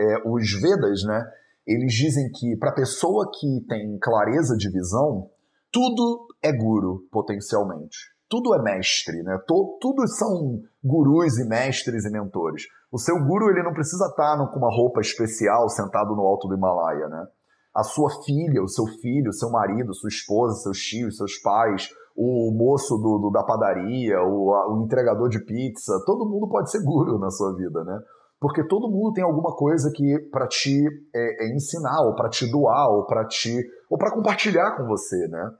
é, 0.00 0.22
os 0.26 0.50
Vedas, 0.60 1.02
né, 1.04 1.24
eles 1.66 1.92
dizem 1.92 2.30
que 2.32 2.56
para 2.56 2.72
pessoa 2.72 3.30
que 3.32 3.64
tem 3.68 3.98
clareza 4.00 4.56
de 4.56 4.70
visão, 4.70 5.30
tudo 5.72 6.26
é 6.42 6.52
guru 6.52 7.06
potencialmente. 7.12 7.96
Tudo 8.28 8.54
é 8.54 8.62
mestre, 8.62 9.22
né? 9.24 9.38
tudo 9.46 10.06
são 10.06 10.60
gurus 10.82 11.36
e 11.38 11.48
mestres 11.48 12.04
e 12.04 12.10
mentores. 12.10 12.62
O 12.90 12.98
seu 12.98 13.16
guru 13.24 13.50
ele 13.50 13.62
não 13.62 13.72
precisa 13.72 14.06
estar 14.06 14.36
com 14.52 14.58
uma 14.58 14.72
roupa 14.72 15.00
especial 15.00 15.68
sentado 15.68 16.14
no 16.14 16.22
alto 16.22 16.46
do 16.46 16.54
Himalaia, 16.54 17.08
né? 17.08 17.26
A 17.74 17.82
sua 17.82 18.08
filha, 18.24 18.62
o 18.62 18.68
seu 18.68 18.86
filho, 19.00 19.30
o 19.30 19.32
seu 19.32 19.50
marido, 19.50 19.94
sua 19.94 20.08
esposa, 20.08 20.60
seus 20.62 20.78
tios, 20.78 21.16
seus 21.16 21.38
pais, 21.38 21.88
o 22.16 22.52
moço 22.52 22.96
do, 22.98 23.18
do 23.18 23.30
da 23.30 23.42
padaria, 23.42 24.20
o, 24.22 24.54
a, 24.54 24.72
o 24.72 24.84
entregador 24.84 25.28
de 25.28 25.44
pizza, 25.44 26.00
todo 26.04 26.28
mundo 26.28 26.48
pode 26.48 26.70
ser 26.70 26.84
guru 26.84 27.18
na 27.18 27.30
sua 27.30 27.54
vida, 27.56 27.82
né? 27.84 27.98
Porque 28.40 28.66
todo 28.66 28.90
mundo 28.90 29.12
tem 29.12 29.22
alguma 29.22 29.54
coisa 29.54 29.92
que 29.94 30.18
para 30.32 30.48
te 30.48 30.82
é, 31.14 31.44
é 31.44 31.54
ensinar, 31.54 32.00
ou 32.06 32.14
para 32.14 32.30
te 32.30 32.50
doar, 32.50 32.88
ou 32.88 33.04
para 33.04 33.26
te, 33.26 33.62
ou 33.90 33.98
para 33.98 34.10
compartilhar 34.10 34.76
com 34.76 34.86
você, 34.86 35.28
né? 35.28 35.50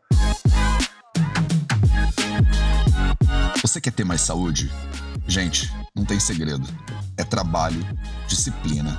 Você 3.60 3.82
quer 3.82 3.92
ter 3.92 4.04
mais 4.04 4.22
saúde? 4.22 4.70
Gente, 5.28 5.70
não 5.94 6.06
tem 6.06 6.18
segredo. 6.18 6.66
É 7.18 7.22
trabalho, 7.22 7.80
disciplina 8.26 8.98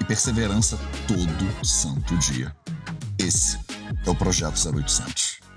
e 0.00 0.04
perseverança 0.06 0.78
todo 1.06 1.66
santo 1.66 2.16
dia. 2.16 2.50
Esse 3.18 3.58
é 4.06 4.10
o 4.10 4.14
Projeto 4.14 4.56
0800. 4.74 5.47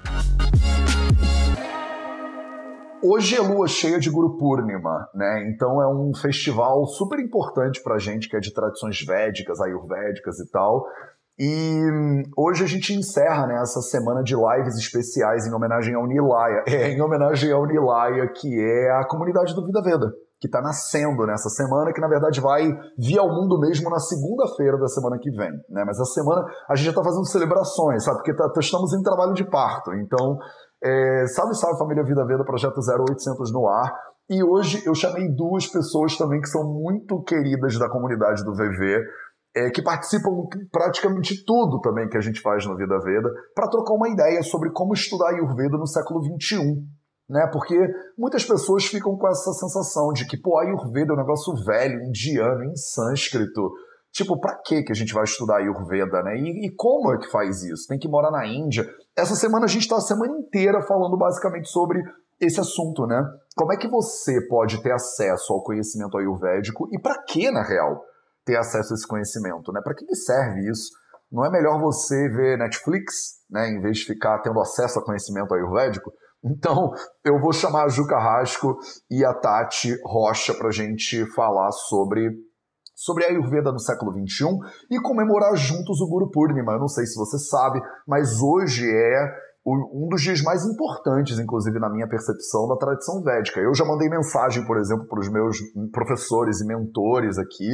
Hoje 3.03 3.35
é 3.35 3.41
lua 3.41 3.67
cheia 3.67 3.99
de 3.99 4.11
Guru 4.11 4.37
Purnima, 4.37 5.09
né? 5.15 5.49
Então 5.49 5.81
é 5.81 5.87
um 5.87 6.13
festival 6.13 6.85
super 6.85 7.19
importante 7.19 7.81
pra 7.81 7.97
gente 7.97 8.29
que 8.29 8.37
é 8.37 8.39
de 8.39 8.53
tradições 8.53 9.03
védicas, 9.03 9.59
ayurvédicas 9.59 10.39
e 10.39 10.47
tal. 10.51 10.85
E 11.39 11.81
hoje 12.37 12.63
a 12.63 12.67
gente 12.67 12.93
encerra 12.93 13.47
né, 13.47 13.59
essa 13.59 13.81
semana 13.81 14.21
de 14.21 14.35
lives 14.35 14.77
especiais 14.77 15.47
em 15.47 15.53
homenagem 15.53 15.95
ao 15.95 16.05
Nilaya. 16.05 16.63
É, 16.69 16.89
em 16.89 17.01
homenagem 17.01 17.51
ao 17.51 17.65
Nilaya, 17.65 18.27
que 18.27 18.47
é 18.61 18.91
a 18.91 19.07
comunidade 19.07 19.55
do 19.55 19.65
Vida 19.65 19.81
Veda, 19.81 20.13
que 20.39 20.47
está 20.47 20.61
nascendo 20.61 21.25
nessa 21.25 21.49
semana, 21.49 21.91
que 21.91 22.01
na 22.01 22.07
verdade 22.07 22.39
vai 22.39 22.71
vir 22.99 23.17
ao 23.17 23.29
mundo 23.29 23.59
mesmo 23.59 23.89
na 23.89 23.97
segunda-feira 23.97 24.77
da 24.77 24.87
semana 24.87 25.17
que 25.17 25.31
vem. 25.31 25.51
Né? 25.69 25.83
Mas 25.87 25.99
a 25.99 26.05
semana 26.05 26.45
a 26.69 26.75
gente 26.75 26.85
já 26.85 26.91
está 26.91 27.03
fazendo 27.03 27.25
celebrações, 27.25 28.03
sabe? 28.03 28.17
Porque 28.17 28.35
tá, 28.35 28.47
estamos 28.59 28.93
em 28.93 29.01
trabalho 29.01 29.33
de 29.33 29.43
parto. 29.43 29.91
Então 29.95 30.37
é, 30.83 31.27
salve, 31.27 31.55
salve 31.55 31.77
família 31.77 32.03
Vida 32.03 32.25
Veda, 32.25 32.43
projeto 32.43 32.79
0800 32.79 33.51
no 33.51 33.67
ar. 33.67 33.93
E 34.29 34.43
hoje 34.43 34.81
eu 34.85 34.95
chamei 34.95 35.27
duas 35.29 35.67
pessoas 35.67 36.17
também 36.17 36.39
que 36.39 36.49
são 36.49 36.63
muito 36.63 37.21
queridas 37.23 37.77
da 37.77 37.89
comunidade 37.89 38.43
do 38.43 38.53
VV, 38.53 39.03
é, 39.55 39.69
que 39.69 39.81
participam 39.81 40.47
praticamente 40.71 41.43
tudo 41.45 41.81
também 41.81 42.07
que 42.07 42.17
a 42.17 42.21
gente 42.21 42.41
faz 42.41 42.65
no 42.65 42.77
Vida 42.77 42.97
Veda, 42.99 43.29
para 43.53 43.67
trocar 43.67 43.93
uma 43.93 44.09
ideia 44.09 44.41
sobre 44.41 44.71
como 44.71 44.93
estudar 44.93 45.29
Ayurveda 45.29 45.77
no 45.77 45.85
século 45.85 46.21
XXI. 46.23 46.81
Né? 47.29 47.47
Porque 47.51 47.75
muitas 48.17 48.43
pessoas 48.45 48.85
ficam 48.85 49.17
com 49.17 49.27
essa 49.27 49.53
sensação 49.53 50.11
de 50.13 50.25
que, 50.25 50.37
pô, 50.37 50.57
Ayurveda 50.59 51.13
é 51.13 51.15
um 51.15 51.19
negócio 51.19 51.53
velho, 51.65 52.01
indiano, 52.03 52.63
em 52.63 52.75
sânscrito. 52.75 53.71
Tipo, 54.11 54.39
pra 54.39 54.57
que 54.57 54.83
a 54.89 54.93
gente 54.93 55.13
vai 55.13 55.23
estudar 55.23 55.57
Ayurveda, 55.57 56.21
né? 56.23 56.35
E, 56.37 56.67
e, 56.67 56.75
como 56.75 57.13
é 57.13 57.17
que 57.17 57.31
faz 57.31 57.63
isso? 57.63 57.87
Tem 57.87 57.97
que 57.97 58.09
morar 58.09 58.29
na 58.29 58.45
Índia. 58.45 58.85
Essa 59.15 59.35
semana 59.35 59.65
a 59.65 59.67
gente 59.67 59.83
está 59.83 59.97
a 59.97 60.01
semana 60.01 60.33
inteira 60.37 60.81
falando 60.81 61.17
basicamente 61.17 61.69
sobre 61.69 62.01
esse 62.39 62.59
assunto, 62.59 63.05
né? 63.05 63.21
Como 63.55 63.71
é 63.71 63.77
que 63.77 63.87
você 63.87 64.41
pode 64.47 64.81
ter 64.81 64.91
acesso 64.91 65.53
ao 65.53 65.63
conhecimento 65.63 66.17
ayurvédico 66.17 66.87
e 66.91 66.99
para 66.99 67.21
que, 67.23 67.51
na 67.51 67.61
real, 67.61 68.03
ter 68.45 68.57
acesso 68.57 68.93
a 68.93 68.95
esse 68.95 69.07
conhecimento, 69.07 69.71
né? 69.71 69.81
Para 69.83 69.93
que, 69.93 70.15
serve 70.15 70.69
isso? 70.69 70.91
Não 71.31 71.45
é 71.45 71.49
melhor 71.49 71.79
você 71.79 72.27
ver 72.29 72.57
Netflix, 72.57 73.39
né, 73.49 73.69
em 73.69 73.79
vez 73.79 73.99
de 73.99 74.05
ficar 74.05 74.39
tendo 74.39 74.59
acesso 74.59 74.99
a 74.99 75.05
conhecimento 75.05 75.53
ayurvédico? 75.53 76.11
Então, 76.43 76.91
eu 77.23 77.39
vou 77.39 77.53
chamar 77.53 77.85
a 77.85 77.89
Ju 77.89 78.07
Carrasco 78.07 78.77
e 79.09 79.23
a 79.23 79.33
Tati 79.33 79.95
Rocha 80.03 80.53
para 80.55 80.71
gente 80.71 81.25
falar 81.33 81.71
sobre 81.71 82.31
sobre 83.01 83.25
a 83.25 83.29
Ayurveda 83.29 83.71
no 83.71 83.79
século 83.79 84.11
XXI 84.11 84.45
e 84.91 85.01
comemorar 85.01 85.55
juntos 85.55 85.99
o 86.01 86.07
Guru 86.07 86.29
Purnima. 86.29 86.73
Eu 86.73 86.79
não 86.79 86.87
sei 86.87 87.03
se 87.07 87.17
você 87.17 87.39
sabe, 87.39 87.81
mas 88.07 88.39
hoje 88.39 88.87
é 88.87 89.51
um 89.65 90.07
dos 90.07 90.21
dias 90.21 90.41
mais 90.43 90.63
importantes, 90.65 91.39
inclusive 91.39 91.79
na 91.79 91.89
minha 91.89 92.07
percepção, 92.07 92.67
da 92.67 92.75
tradição 92.75 93.23
védica. 93.23 93.59
Eu 93.59 93.73
já 93.73 93.83
mandei 93.85 94.07
mensagem, 94.07 94.63
por 94.67 94.77
exemplo, 94.77 95.07
para 95.07 95.19
os 95.19 95.29
meus 95.29 95.57
professores 95.91 96.61
e 96.61 96.67
mentores 96.67 97.39
aqui, 97.39 97.71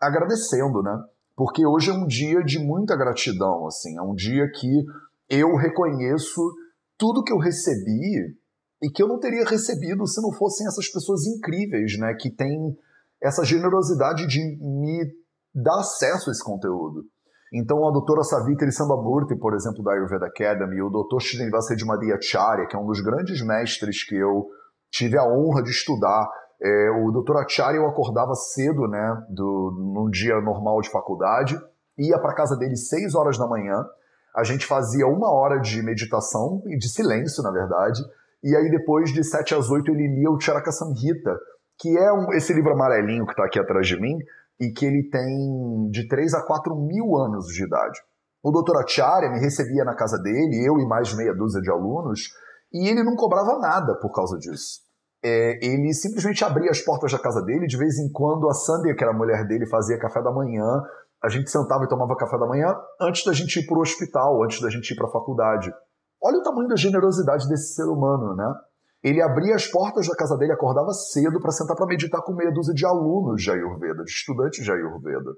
agradecendo, 0.00 0.82
né? 0.82 0.98
Porque 1.36 1.66
hoje 1.66 1.90
é 1.90 1.92
um 1.92 2.06
dia 2.06 2.42
de 2.42 2.58
muita 2.58 2.96
gratidão, 2.96 3.66
assim, 3.66 3.98
é 3.98 4.02
um 4.02 4.14
dia 4.14 4.50
que 4.58 4.84
eu 5.28 5.54
reconheço 5.54 6.40
tudo 6.96 7.22
que 7.22 7.32
eu 7.32 7.38
recebi 7.38 8.36
e 8.82 8.90
que 8.90 9.02
eu 9.02 9.08
não 9.08 9.18
teria 9.18 9.44
recebido 9.44 10.06
se 10.06 10.20
não 10.22 10.32
fossem 10.32 10.66
essas 10.66 10.88
pessoas 10.88 11.26
incríveis, 11.26 11.98
né, 11.98 12.14
que 12.14 12.30
têm 12.30 12.74
essa 13.22 13.44
generosidade 13.44 14.26
de 14.26 14.40
me 14.60 15.06
dar 15.54 15.80
acesso 15.80 16.28
a 16.28 16.32
esse 16.32 16.42
conteúdo. 16.42 17.04
Então, 17.54 17.86
a 17.86 17.92
doutora 17.92 18.22
Savitri 18.22 18.72
Sambamurti, 18.72 19.36
por 19.36 19.54
exemplo, 19.54 19.82
da 19.84 19.92
Ayurveda 19.92 20.26
Academy, 20.26 20.80
o 20.80 20.88
doutor 20.88 21.18
Srinivasa 21.20 21.74
Madhyacharya, 21.84 22.66
que 22.66 22.74
é 22.74 22.78
um 22.78 22.86
dos 22.86 23.00
grandes 23.02 23.44
mestres 23.44 24.04
que 24.04 24.16
eu 24.16 24.46
tive 24.90 25.18
a 25.18 25.24
honra 25.24 25.62
de 25.62 25.70
estudar. 25.70 26.26
É, 26.62 26.90
o 26.90 27.10
doutor 27.10 27.36
Acharya 27.36 27.78
eu 27.78 27.86
acordava 27.86 28.34
cedo, 28.34 28.88
né, 28.88 29.26
do, 29.28 29.92
num 29.94 30.08
dia 30.08 30.40
normal 30.40 30.80
de 30.80 30.90
faculdade, 30.90 31.58
ia 31.98 32.18
para 32.18 32.34
casa 32.34 32.56
dele 32.56 32.76
seis 32.76 33.14
horas 33.14 33.36
da 33.36 33.46
manhã, 33.46 33.84
a 34.34 34.44
gente 34.44 34.66
fazia 34.66 35.06
uma 35.06 35.30
hora 35.30 35.58
de 35.58 35.82
meditação, 35.82 36.62
e 36.66 36.78
de 36.78 36.88
silêncio, 36.88 37.42
na 37.42 37.50
verdade, 37.50 38.00
e 38.42 38.56
aí 38.56 38.70
depois 38.70 39.12
de 39.12 39.22
sete 39.22 39.54
às 39.54 39.70
oito 39.70 39.90
ele 39.90 40.08
lia 40.08 40.30
o 40.30 40.40
Charaka 40.40 40.72
Samhita, 40.72 41.36
que 41.78 41.96
é 41.96 42.12
um, 42.12 42.32
esse 42.32 42.52
livro 42.52 42.72
amarelinho 42.72 43.26
que 43.26 43.32
está 43.32 43.44
aqui 43.44 43.58
atrás 43.58 43.86
de 43.86 44.00
mim, 44.00 44.18
e 44.60 44.70
que 44.70 44.86
ele 44.86 45.08
tem 45.10 45.90
de 45.90 46.06
3 46.06 46.34
a 46.34 46.42
4 46.42 46.74
mil 46.76 47.16
anos 47.16 47.46
de 47.46 47.64
idade. 47.64 47.98
O 48.42 48.50
doutor 48.50 48.76
Acharya 48.78 49.30
me 49.30 49.40
recebia 49.40 49.84
na 49.84 49.94
casa 49.94 50.18
dele, 50.18 50.64
eu 50.66 50.78
e 50.78 50.86
mais 50.86 51.14
meia 51.14 51.34
dúzia 51.34 51.60
de 51.60 51.70
alunos, 51.70 52.28
e 52.72 52.88
ele 52.88 53.02
não 53.02 53.16
cobrava 53.16 53.58
nada 53.58 53.94
por 53.96 54.12
causa 54.12 54.38
disso. 54.38 54.80
É, 55.24 55.58
ele 55.64 55.92
simplesmente 55.92 56.44
abria 56.44 56.70
as 56.70 56.80
portas 56.80 57.12
da 57.12 57.18
casa 57.18 57.42
dele, 57.42 57.66
de 57.66 57.76
vez 57.76 57.98
em 57.98 58.10
quando 58.10 58.48
a 58.48 58.54
Sandy, 58.54 58.94
que 58.94 59.04
era 59.04 59.12
a 59.12 59.16
mulher 59.16 59.46
dele, 59.46 59.66
fazia 59.66 59.98
café 59.98 60.20
da 60.22 60.32
manhã, 60.32 60.64
a 61.22 61.28
gente 61.28 61.50
sentava 61.50 61.84
e 61.84 61.88
tomava 61.88 62.16
café 62.16 62.36
da 62.36 62.46
manhã 62.46 62.74
antes 63.00 63.24
da 63.24 63.32
gente 63.32 63.60
ir 63.60 63.66
para 63.66 63.78
o 63.78 63.82
hospital, 63.82 64.42
antes 64.42 64.60
da 64.60 64.68
gente 64.68 64.90
ir 64.90 64.96
para 64.96 65.06
a 65.06 65.12
faculdade. 65.12 65.72
Olha 66.20 66.38
o 66.38 66.42
tamanho 66.42 66.68
da 66.68 66.76
generosidade 66.76 67.48
desse 67.48 67.74
ser 67.74 67.84
humano, 67.84 68.34
né? 68.34 68.52
Ele 69.02 69.20
abria 69.20 69.54
as 69.54 69.66
portas 69.66 70.06
da 70.06 70.14
casa 70.14 70.36
dele, 70.36 70.52
acordava 70.52 70.92
cedo 70.92 71.40
para 71.40 71.50
sentar 71.50 71.76
para 71.76 71.86
meditar 71.86 72.22
com 72.22 72.34
meia 72.34 72.52
dúzia 72.52 72.72
de 72.72 72.86
alunos 72.86 73.42
de 73.42 73.50
Ayurveda, 73.50 74.04
de 74.04 74.10
estudantes 74.10 74.64
de 74.64 74.70
Ayurveda. 74.70 75.32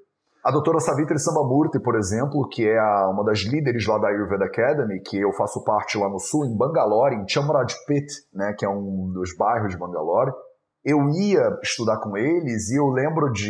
A 0.45 0.51
doutora 0.51 0.79
Savitri 0.79 1.19
Sambamurti, 1.19 1.81
por 1.81 1.97
exemplo, 1.97 2.47
que 2.51 2.69
é 2.69 2.79
a, 2.79 3.09
uma 3.09 3.25
das 3.25 3.41
líderes 3.41 3.87
lá 3.87 3.97
da 3.97 4.09
Ayurveda 4.09 4.45
Academy, 4.45 5.01
que 5.01 5.19
eu 5.19 5.33
faço 5.33 5.65
parte 5.65 5.97
lá 5.97 6.07
no 6.11 6.19
sul, 6.19 6.45
em 6.45 6.55
Bangalore, 6.55 7.17
em 7.17 7.27
Chamrajpet, 7.27 8.05
né, 8.35 8.55
que 8.59 8.67
é 8.67 8.69
um 8.69 9.11
dos 9.15 9.35
bairros 9.35 9.73
de 9.73 9.79
Bangalore, 9.79 10.33
eu 10.85 11.09
ia 11.09 11.59
estudar 11.63 11.99
com 11.99 12.15
eles 12.15 12.69
e 12.69 12.77
eu 12.77 12.89
lembro 12.89 13.33
de, 13.33 13.43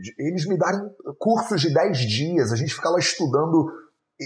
de 0.00 0.14
eles 0.16 0.46
me 0.46 0.56
darem 0.56 0.80
cursos 1.18 1.60
de 1.60 1.74
10 1.74 1.98
dias, 1.98 2.52
a 2.52 2.56
gente 2.56 2.72
ficava 2.72 3.00
estudando 3.00 3.66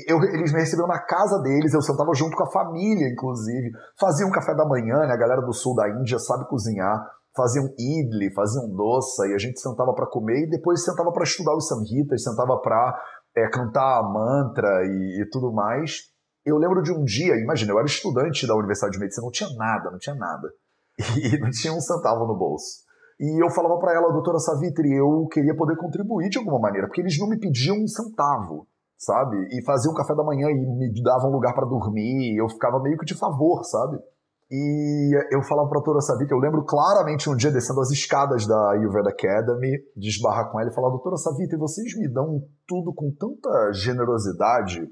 eu, 0.08 0.22
eles 0.24 0.52
me 0.52 0.60
receberam 0.60 0.88
na 0.88 0.98
casa 0.98 1.38
deles, 1.42 1.74
eu 1.74 1.82
sentava 1.82 2.14
junto 2.14 2.34
com 2.34 2.44
a 2.44 2.50
família, 2.50 3.08
inclusive. 3.08 3.70
Faziam 4.00 4.30
um 4.30 4.32
café 4.32 4.54
da 4.54 4.66
manhã, 4.66 5.00
né? 5.06 5.12
A 5.12 5.16
galera 5.16 5.42
do 5.42 5.52
sul 5.52 5.74
da 5.74 5.88
Índia 5.88 6.18
sabe 6.18 6.48
cozinhar. 6.48 7.06
Faziam 7.36 7.66
idli, 7.78 8.32
faziam 8.32 8.68
doça, 8.74 9.26
e 9.26 9.34
a 9.34 9.38
gente 9.38 9.60
sentava 9.60 9.94
para 9.94 10.06
comer 10.06 10.44
e 10.44 10.50
depois 10.50 10.84
sentava 10.84 11.10
para 11.12 11.24
estudar 11.24 11.54
os 11.56 11.66
samhitas, 11.66 12.22
sentava 12.22 12.58
para 12.58 12.98
é, 13.36 13.48
cantar 13.48 14.02
mantra 14.02 14.84
e, 14.84 15.22
e 15.22 15.30
tudo 15.30 15.52
mais. 15.52 16.10
Eu 16.44 16.56
lembro 16.58 16.82
de 16.82 16.92
um 16.92 17.04
dia, 17.04 17.34
imagina, 17.36 17.72
eu 17.72 17.78
era 17.78 17.86
estudante 17.86 18.46
da 18.46 18.54
Universidade 18.54 18.94
de 18.94 18.98
Medicina, 18.98 19.24
não 19.24 19.30
tinha 19.30 19.48
nada, 19.56 19.90
não 19.90 19.98
tinha 19.98 20.16
nada. 20.16 20.48
E 21.16 21.38
não 21.38 21.50
tinha 21.50 21.72
um 21.72 21.80
centavo 21.80 22.26
no 22.26 22.36
bolso. 22.36 22.82
E 23.18 23.42
eu 23.42 23.48
falava 23.50 23.78
para 23.78 23.94
ela, 23.94 24.12
doutora 24.12 24.38
Savitri, 24.38 24.92
eu 24.94 25.26
queria 25.30 25.56
poder 25.56 25.76
contribuir 25.76 26.28
de 26.28 26.38
alguma 26.38 26.58
maneira, 26.58 26.86
porque 26.86 27.00
eles 27.00 27.18
não 27.18 27.28
me 27.28 27.38
pediam 27.38 27.76
um 27.76 27.86
centavo 27.86 28.66
sabe? 29.02 29.36
E 29.50 29.64
fazia 29.64 29.90
um 29.90 29.94
café 29.94 30.14
da 30.14 30.22
manhã 30.22 30.48
e 30.48 30.54
me 30.54 31.02
davam 31.02 31.30
um 31.30 31.34
lugar 31.34 31.54
para 31.54 31.66
dormir, 31.66 32.36
eu 32.36 32.48
ficava 32.48 32.80
meio 32.80 32.96
que 32.96 33.04
de 33.04 33.18
favor, 33.18 33.64
sabe? 33.64 33.98
E 34.48 35.10
eu 35.32 35.42
falava 35.42 35.68
pra 35.68 35.78
doutora 35.78 36.00
Savitri, 36.00 36.32
eu 36.32 36.38
lembro 36.38 36.62
claramente 36.64 37.28
um 37.28 37.34
dia 37.34 37.50
descendo 37.50 37.80
as 37.80 37.90
escadas 37.90 38.46
da 38.46 38.72
Ayurveda 38.72 39.08
Academy, 39.08 39.70
de 39.96 40.20
com 40.20 40.60
ela 40.60 40.70
e 40.70 40.74
falar, 40.74 40.90
doutora 40.90 41.16
Savitri, 41.16 41.56
vocês 41.56 41.98
me 41.98 42.06
dão 42.06 42.42
tudo 42.68 42.92
com 42.94 43.10
tanta 43.18 43.72
generosidade 43.72 44.86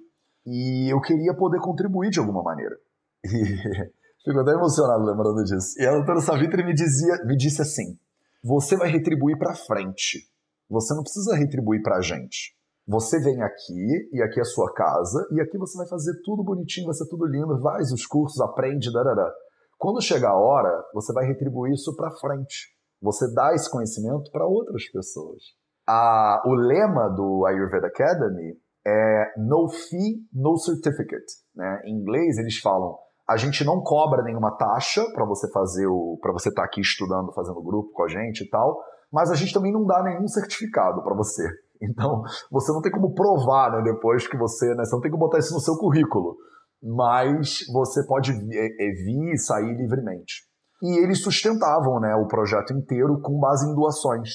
e 0.46 0.92
eu 0.92 1.00
queria 1.00 1.34
poder 1.34 1.60
contribuir 1.60 2.10
de 2.10 2.18
alguma 2.18 2.42
maneira. 2.42 2.76
E 4.22 4.32
fico 4.32 4.40
até 4.40 4.52
emocionado 4.52 5.02
lembrando 5.02 5.42
disso. 5.44 5.80
E 5.80 5.86
a 5.86 5.92
doutora 5.92 6.20
Savitri 6.20 6.62
me, 6.62 6.74
dizia, 6.74 7.24
me 7.24 7.34
disse 7.34 7.62
assim, 7.62 7.98
você 8.44 8.76
vai 8.76 8.90
retribuir 8.90 9.38
para 9.38 9.54
frente, 9.54 10.28
Você 10.68 10.92
não 10.92 11.02
precisa 11.02 11.34
retribuir 11.34 11.82
pra 11.82 12.02
gente. 12.02 12.54
Você 12.90 13.20
vem 13.20 13.40
aqui, 13.40 14.10
e 14.12 14.20
aqui 14.20 14.40
é 14.40 14.42
a 14.42 14.44
sua 14.44 14.74
casa, 14.74 15.24
e 15.30 15.40
aqui 15.40 15.56
você 15.56 15.78
vai 15.78 15.86
fazer 15.86 16.12
tudo 16.24 16.42
bonitinho, 16.42 16.86
vai 16.86 16.94
ser 16.94 17.06
tudo 17.06 17.24
lindo, 17.24 17.62
faz 17.62 17.92
os 17.92 18.04
cursos, 18.04 18.40
aprende, 18.40 18.92
darará. 18.92 19.32
Quando 19.78 20.02
chegar 20.02 20.30
a 20.30 20.36
hora, 20.36 20.84
você 20.92 21.12
vai 21.12 21.24
retribuir 21.24 21.72
isso 21.72 21.94
para 21.94 22.10
frente. 22.10 22.74
Você 23.00 23.32
dá 23.32 23.54
esse 23.54 23.70
conhecimento 23.70 24.28
para 24.32 24.44
outras 24.44 24.90
pessoas. 24.90 25.40
A, 25.88 26.42
o 26.44 26.52
lema 26.52 27.08
do 27.10 27.46
Ayurveda 27.46 27.86
Academy 27.86 28.58
é 28.84 29.34
No 29.38 29.68
Fee, 29.68 30.26
No 30.32 30.58
Certificate. 30.58 31.32
Né? 31.54 31.82
Em 31.84 31.94
inglês, 31.94 32.38
eles 32.38 32.58
falam 32.58 32.98
a 33.28 33.36
gente 33.36 33.64
não 33.64 33.80
cobra 33.80 34.24
nenhuma 34.24 34.56
taxa 34.56 35.04
para 35.14 35.24
você 35.24 35.48
fazer 35.52 35.86
o 35.86 36.18
para 36.20 36.32
você 36.32 36.48
estar 36.48 36.62
tá 36.62 36.66
aqui 36.66 36.80
estudando, 36.80 37.32
fazendo 37.32 37.62
grupo 37.62 37.92
com 37.92 38.02
a 38.02 38.08
gente 38.08 38.40
e 38.40 38.50
tal, 38.50 38.82
mas 39.12 39.30
a 39.30 39.36
gente 39.36 39.54
também 39.54 39.72
não 39.72 39.86
dá 39.86 40.02
nenhum 40.02 40.26
certificado 40.26 41.00
para 41.04 41.14
você. 41.14 41.48
Então, 41.90 42.22
você 42.50 42.72
não 42.72 42.82
tem 42.82 42.92
como 42.92 43.14
provar, 43.14 43.72
né, 43.72 43.82
depois 43.82 44.28
que 44.28 44.36
você, 44.36 44.74
né, 44.74 44.84
você 44.84 44.94
não 44.94 45.00
tem 45.00 45.10
como 45.10 45.24
botar 45.24 45.38
isso 45.38 45.54
no 45.54 45.60
seu 45.60 45.76
currículo, 45.76 46.36
mas 46.82 47.60
você 47.72 48.06
pode 48.06 48.32
vir 48.32 49.32
e 49.32 49.38
sair 49.38 49.74
livremente. 49.76 50.44
E 50.82 51.02
eles 51.02 51.22
sustentavam, 51.22 52.00
né, 52.00 52.14
o 52.14 52.26
projeto 52.26 52.72
inteiro 52.72 53.20
com 53.20 53.38
base 53.38 53.66
em 53.66 53.74
doações, 53.74 54.28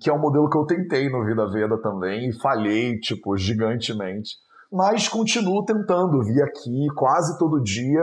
que 0.00 0.10
é 0.10 0.12
um 0.12 0.20
modelo 0.20 0.48
que 0.48 0.58
eu 0.58 0.66
tentei 0.66 1.08
no 1.08 1.24
Vida 1.24 1.48
Veda 1.50 1.80
também 1.80 2.28
e 2.28 2.40
falhei, 2.40 2.98
tipo, 2.98 3.36
gigantemente. 3.36 4.30
Mas 4.72 5.08
continuo 5.08 5.64
tentando 5.64 6.22
vir 6.24 6.42
aqui 6.42 6.86
quase 6.96 7.38
todo 7.38 7.62
dia 7.62 8.02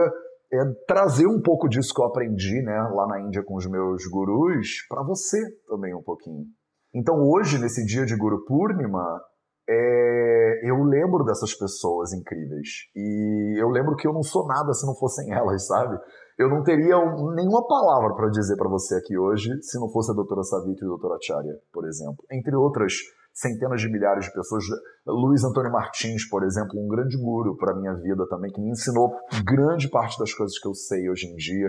é, 0.52 0.58
trazer 0.86 1.26
um 1.26 1.40
pouco 1.40 1.68
disso 1.68 1.92
que 1.94 2.00
eu 2.00 2.06
aprendi, 2.06 2.62
né, 2.62 2.78
lá 2.94 3.06
na 3.06 3.20
Índia 3.20 3.42
com 3.42 3.56
os 3.56 3.66
meus 3.66 4.06
gurus, 4.06 4.86
para 4.88 5.02
você 5.02 5.38
também 5.68 5.94
um 5.94 6.02
pouquinho. 6.02 6.44
Então 6.94 7.16
hoje, 7.16 7.58
nesse 7.58 7.84
dia 7.84 8.04
de 8.04 8.16
Guru 8.16 8.44
Purnima, 8.44 9.20
é, 9.68 10.70
eu 10.70 10.82
lembro 10.82 11.24
dessas 11.24 11.54
pessoas 11.54 12.12
incríveis. 12.12 12.68
E 12.94 13.60
eu 13.60 13.68
lembro 13.68 13.96
que 13.96 14.06
eu 14.06 14.12
não 14.12 14.22
sou 14.22 14.46
nada 14.46 14.72
se 14.72 14.86
não 14.86 14.94
fossem 14.94 15.32
elas, 15.32 15.66
sabe? 15.66 15.98
Eu 16.38 16.48
não 16.48 16.62
teria 16.62 16.96
nenhuma 17.34 17.66
palavra 17.66 18.14
para 18.14 18.30
dizer 18.30 18.56
para 18.56 18.68
você 18.68 18.96
aqui 18.96 19.16
hoje 19.16 19.50
se 19.62 19.78
não 19.78 19.88
fosse 19.90 20.10
a 20.10 20.14
doutora 20.14 20.42
Savitri 20.42 20.82
e 20.82 20.86
a 20.86 20.88
doutora 20.88 21.16
Acharya, 21.16 21.54
por 21.72 21.86
exemplo. 21.86 22.24
Entre 22.30 22.54
outras 22.56 22.94
centenas 23.32 23.80
de 23.80 23.90
milhares 23.90 24.26
de 24.26 24.32
pessoas. 24.32 24.64
Luiz 25.06 25.42
Antônio 25.42 25.72
Martins, 25.72 26.28
por 26.28 26.44
exemplo, 26.44 26.78
um 26.78 26.88
grande 26.88 27.16
guru 27.16 27.56
para 27.56 27.74
minha 27.74 27.94
vida 27.94 28.26
também, 28.28 28.52
que 28.52 28.60
me 28.60 28.70
ensinou 28.70 29.12
grande 29.44 29.88
parte 29.88 30.18
das 30.18 30.32
coisas 30.34 30.58
que 30.58 30.68
eu 30.68 30.74
sei 30.74 31.08
hoje 31.08 31.26
em 31.26 31.34
dia. 31.36 31.68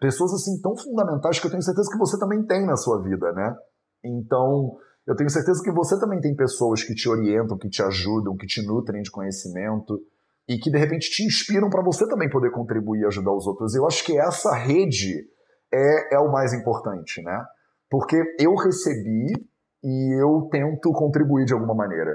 Pessoas 0.00 0.32
assim 0.32 0.60
tão 0.60 0.76
fundamentais 0.76 1.38
que 1.38 1.46
eu 1.46 1.50
tenho 1.50 1.62
certeza 1.62 1.88
que 1.90 1.98
você 1.98 2.18
também 2.18 2.44
tem 2.44 2.66
na 2.66 2.76
sua 2.76 3.00
vida, 3.02 3.32
né? 3.32 3.54
Então, 4.04 4.76
eu 5.06 5.16
tenho 5.16 5.30
certeza 5.30 5.62
que 5.62 5.72
você 5.72 5.98
também 5.98 6.20
tem 6.20 6.34
pessoas 6.34 6.82
que 6.84 6.94
te 6.94 7.08
orientam, 7.08 7.58
que 7.58 7.68
te 7.68 7.82
ajudam, 7.82 8.36
que 8.36 8.46
te 8.46 8.64
nutrem 8.66 9.02
de 9.02 9.10
conhecimento 9.10 10.00
e 10.48 10.58
que 10.58 10.70
de 10.70 10.78
repente 10.78 11.10
te 11.10 11.24
inspiram 11.24 11.68
para 11.68 11.82
você 11.82 12.08
também 12.08 12.28
poder 12.28 12.50
contribuir 12.50 13.00
e 13.00 13.06
ajudar 13.06 13.32
os 13.32 13.46
outros. 13.46 13.74
Eu 13.74 13.86
acho 13.86 14.04
que 14.04 14.18
essa 14.18 14.54
rede 14.54 15.26
é, 15.72 16.16
é 16.16 16.18
o 16.18 16.30
mais 16.30 16.52
importante, 16.52 17.22
né? 17.22 17.44
Porque 17.90 18.16
eu 18.38 18.54
recebi 18.54 19.32
e 19.82 20.22
eu 20.22 20.48
tento 20.50 20.92
contribuir 20.92 21.44
de 21.44 21.52
alguma 21.52 21.74
maneira. 21.74 22.14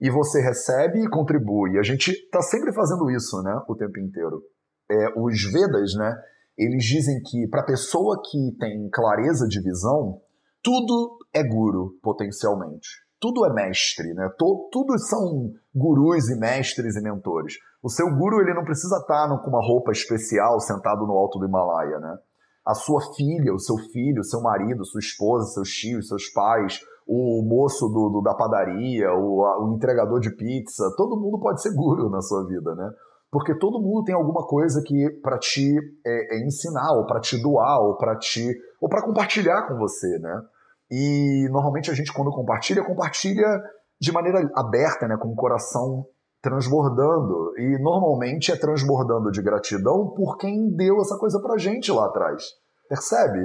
E 0.00 0.10
você 0.10 0.40
recebe 0.40 1.00
e 1.02 1.08
contribui. 1.08 1.78
A 1.78 1.82
gente 1.82 2.12
está 2.12 2.40
sempre 2.40 2.72
fazendo 2.72 3.10
isso, 3.10 3.42
né? 3.42 3.60
O 3.68 3.74
tempo 3.74 3.98
inteiro. 3.98 4.42
É, 4.90 5.20
os 5.20 5.42
Vedas, 5.52 5.94
né? 5.94 6.16
Eles 6.56 6.84
dizem 6.84 7.20
que 7.22 7.48
para 7.48 7.62
a 7.62 7.66
pessoa 7.66 8.20
que 8.24 8.56
tem 8.58 8.88
clareza 8.90 9.46
de 9.48 9.60
visão, 9.60 10.20
tudo 10.62 11.17
é 11.32 11.42
guru, 11.42 11.92
potencialmente. 12.02 12.88
Tudo 13.20 13.44
é 13.44 13.52
mestre, 13.52 14.14
né? 14.14 14.30
tudo 14.38 14.96
são 14.98 15.50
gurus 15.74 16.28
e 16.28 16.38
mestres 16.38 16.96
e 16.96 17.02
mentores. 17.02 17.54
O 17.82 17.90
seu 17.90 18.06
guru 18.14 18.40
ele 18.40 18.54
não 18.54 18.64
precisa 18.64 18.96
estar 18.96 19.28
com 19.42 19.50
uma 19.50 19.64
roupa 19.64 19.90
especial 19.90 20.60
sentado 20.60 21.06
no 21.06 21.14
alto 21.14 21.38
do 21.38 21.46
Himalaia, 21.46 21.98
né? 21.98 22.16
A 22.64 22.74
sua 22.74 23.00
filha, 23.14 23.52
o 23.52 23.58
seu 23.58 23.76
filho, 23.92 24.20
o 24.20 24.24
seu 24.24 24.40
marido, 24.40 24.84
sua 24.84 25.00
esposa, 25.00 25.46
seus 25.52 25.70
tios, 25.70 26.08
seus 26.08 26.28
pais, 26.32 26.80
o 27.06 27.42
moço 27.42 27.88
do, 27.88 28.10
do 28.10 28.20
da 28.20 28.34
padaria, 28.34 29.10
o, 29.14 29.44
a, 29.44 29.64
o 29.64 29.74
entregador 29.74 30.20
de 30.20 30.30
pizza, 30.30 30.92
todo 30.96 31.18
mundo 31.18 31.40
pode 31.40 31.62
ser 31.62 31.74
guru 31.74 32.10
na 32.10 32.20
sua 32.20 32.46
vida, 32.46 32.74
né? 32.74 32.90
Porque 33.30 33.56
todo 33.58 33.80
mundo 33.80 34.04
tem 34.04 34.14
alguma 34.14 34.46
coisa 34.46 34.82
que 34.86 35.10
para 35.22 35.38
te 35.38 35.76
é, 36.06 36.36
é 36.36 36.46
ensinar, 36.46 36.92
ou 36.92 37.06
para 37.06 37.20
te 37.20 37.40
doar, 37.40 37.80
ou 37.80 37.96
para 37.96 38.16
te 38.16 38.54
ou 38.80 38.88
para 38.88 39.02
compartilhar 39.02 39.66
com 39.66 39.76
você, 39.76 40.18
né? 40.18 40.42
E 40.90 41.48
normalmente 41.50 41.90
a 41.90 41.94
gente 41.94 42.12
quando 42.12 42.30
compartilha, 42.30 42.84
compartilha 42.84 43.62
de 44.00 44.12
maneira 44.12 44.48
aberta, 44.54 45.06
né, 45.06 45.16
com 45.16 45.28
o 45.28 45.36
coração 45.36 46.06
transbordando. 46.40 47.52
E 47.58 47.78
normalmente 47.82 48.52
é 48.52 48.56
transbordando 48.56 49.30
de 49.30 49.42
gratidão 49.42 50.12
por 50.14 50.36
quem 50.36 50.70
deu 50.74 51.00
essa 51.00 51.16
coisa 51.18 51.40
pra 51.40 51.58
gente 51.58 51.90
lá 51.90 52.06
atrás. 52.06 52.44
Percebe? 52.88 53.40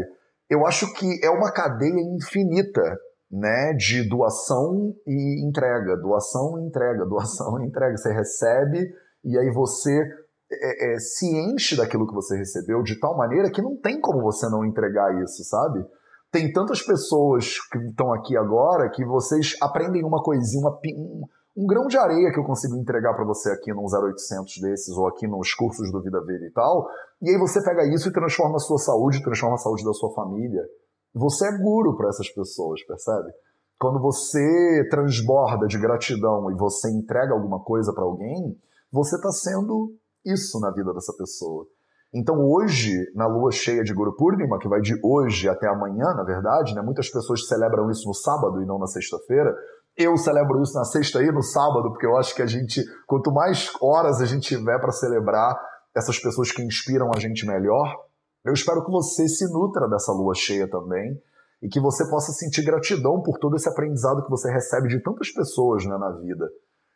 Eu 0.50 0.66
acho 0.66 0.94
que 0.94 1.20
é 1.24 1.30
uma 1.30 1.52
cadeia 1.52 2.00
infinita, 2.16 2.98
né, 3.32 3.74
de 3.74 4.08
doação 4.08 4.94
e 5.08 5.46
entrega, 5.48 5.98
doação 5.98 6.60
e 6.60 6.68
entrega, 6.68 7.06
doação 7.06 7.60
e 7.62 7.66
entrega. 7.68 7.98
Você 7.98 8.14
recebe 8.14 8.94
e 9.24 9.38
aí 9.38 9.50
você 9.52 10.04
é, 10.52 10.94
é, 10.94 11.00
se 11.00 11.26
enche 11.26 11.76
daquilo 11.76 12.08
que 12.08 12.14
você 12.14 12.38
recebeu 12.38 12.84
de 12.84 13.00
tal 13.00 13.18
maneira 13.18 13.50
que 13.50 13.62
não 13.62 13.76
tem 13.76 14.00
como 14.00 14.22
você 14.22 14.48
não 14.50 14.64
entregar 14.64 15.20
isso, 15.24 15.44
sabe? 15.44 15.84
Tem 16.34 16.52
tantas 16.52 16.82
pessoas 16.82 17.60
que 17.72 17.78
estão 17.78 18.12
aqui 18.12 18.36
agora 18.36 18.90
que 18.90 19.06
vocês 19.06 19.56
aprendem 19.62 20.04
uma 20.04 20.20
coisinha, 20.24 20.68
uma, 20.68 20.80
um, 20.84 21.28
um 21.56 21.68
grão 21.68 21.86
de 21.86 21.96
areia 21.96 22.32
que 22.32 22.40
eu 22.40 22.44
consigo 22.44 22.76
entregar 22.76 23.14
para 23.14 23.24
você 23.24 23.52
aqui 23.52 23.72
num 23.72 23.86
0800 23.86 24.60
desses 24.60 24.98
ou 24.98 25.06
aqui 25.06 25.28
nos 25.28 25.54
cursos 25.54 25.92
do 25.92 26.02
Vida 26.02 26.20
Vida 26.26 26.44
e 26.44 26.50
tal, 26.50 26.88
e 27.22 27.30
aí 27.30 27.38
você 27.38 27.64
pega 27.64 27.86
isso 27.86 28.10
e 28.10 28.12
transforma 28.12 28.56
a 28.56 28.60
sua 28.60 28.80
saúde, 28.80 29.22
transforma 29.22 29.54
a 29.54 29.60
saúde 29.60 29.86
da 29.86 29.94
sua 29.94 30.12
família. 30.16 30.64
Você 31.14 31.48
é 31.48 31.56
guru 31.56 31.96
para 31.96 32.10
essas 32.10 32.28
pessoas, 32.32 32.84
percebe? 32.84 33.32
Quando 33.80 34.02
você 34.02 34.88
transborda 34.90 35.68
de 35.68 35.78
gratidão 35.78 36.50
e 36.50 36.56
você 36.56 36.90
entrega 36.90 37.36
alguma 37.36 37.60
coisa 37.60 37.94
para 37.94 38.06
alguém, 38.06 38.60
você 38.92 39.18
está 39.18 39.30
sendo 39.30 39.94
isso 40.26 40.60
na 40.60 40.72
vida 40.72 40.92
dessa 40.96 41.14
pessoa. 41.14 41.68
Então 42.14 42.36
hoje, 42.40 43.12
na 43.16 43.26
lua 43.26 43.52
cheia 43.52 43.84
de 43.84 43.94
Guru 43.94 44.16
Purnima, 44.16 44.60
que 44.60 44.68
vai 44.68 44.80
de 44.82 44.94
hoje 45.04 45.50
até 45.50 45.68
amanhã, 45.68 46.14
na 46.14 46.24
verdade, 46.24 46.76
né? 46.76 46.82
muitas 46.82 47.10
pessoas 47.10 47.48
celebram 47.48 47.90
isso 47.90 48.08
no 48.08 48.14
sábado 48.14 48.62
e 48.62 48.66
não 48.66 48.78
na 48.78 48.86
sexta-feira. 48.86 49.52
Eu 49.98 50.16
celebro 50.18 50.62
isso 50.62 50.76
na 50.76 50.86
sexta 50.86 51.24
e 51.24 51.32
no 51.32 51.42
sábado, 51.42 51.90
porque 51.90 52.06
eu 52.06 52.16
acho 52.16 52.36
que 52.36 52.42
a 52.42 52.46
gente, 52.46 52.84
quanto 53.08 53.32
mais 53.32 53.72
horas 53.82 54.22
a 54.22 54.26
gente 54.26 54.48
tiver 54.48 54.80
para 54.80 54.92
celebrar 54.92 55.60
essas 55.96 56.20
pessoas 56.20 56.52
que 56.52 56.62
inspiram 56.62 57.10
a 57.16 57.20
gente 57.20 57.48
melhor, 57.48 57.96
eu 58.46 58.54
espero 58.54 58.84
que 58.84 58.92
você 58.92 59.28
se 59.28 59.52
nutra 59.52 59.88
dessa 59.88 60.12
lua 60.12 60.34
cheia 60.36 60.70
também 60.70 61.20
e 61.62 61.70
que 61.70 61.80
você 61.80 62.08
possa 62.10 62.32
sentir 62.32 62.64
gratidão 62.64 63.22
por 63.22 63.40
todo 63.40 63.56
esse 63.56 63.70
aprendizado 63.70 64.24
que 64.24 64.30
você 64.30 64.52
recebe 64.52 64.88
de 64.88 65.02
tantas 65.02 65.32
pessoas 65.32 65.86
né, 65.86 65.98
na 65.98 66.12
vida. 66.12 66.46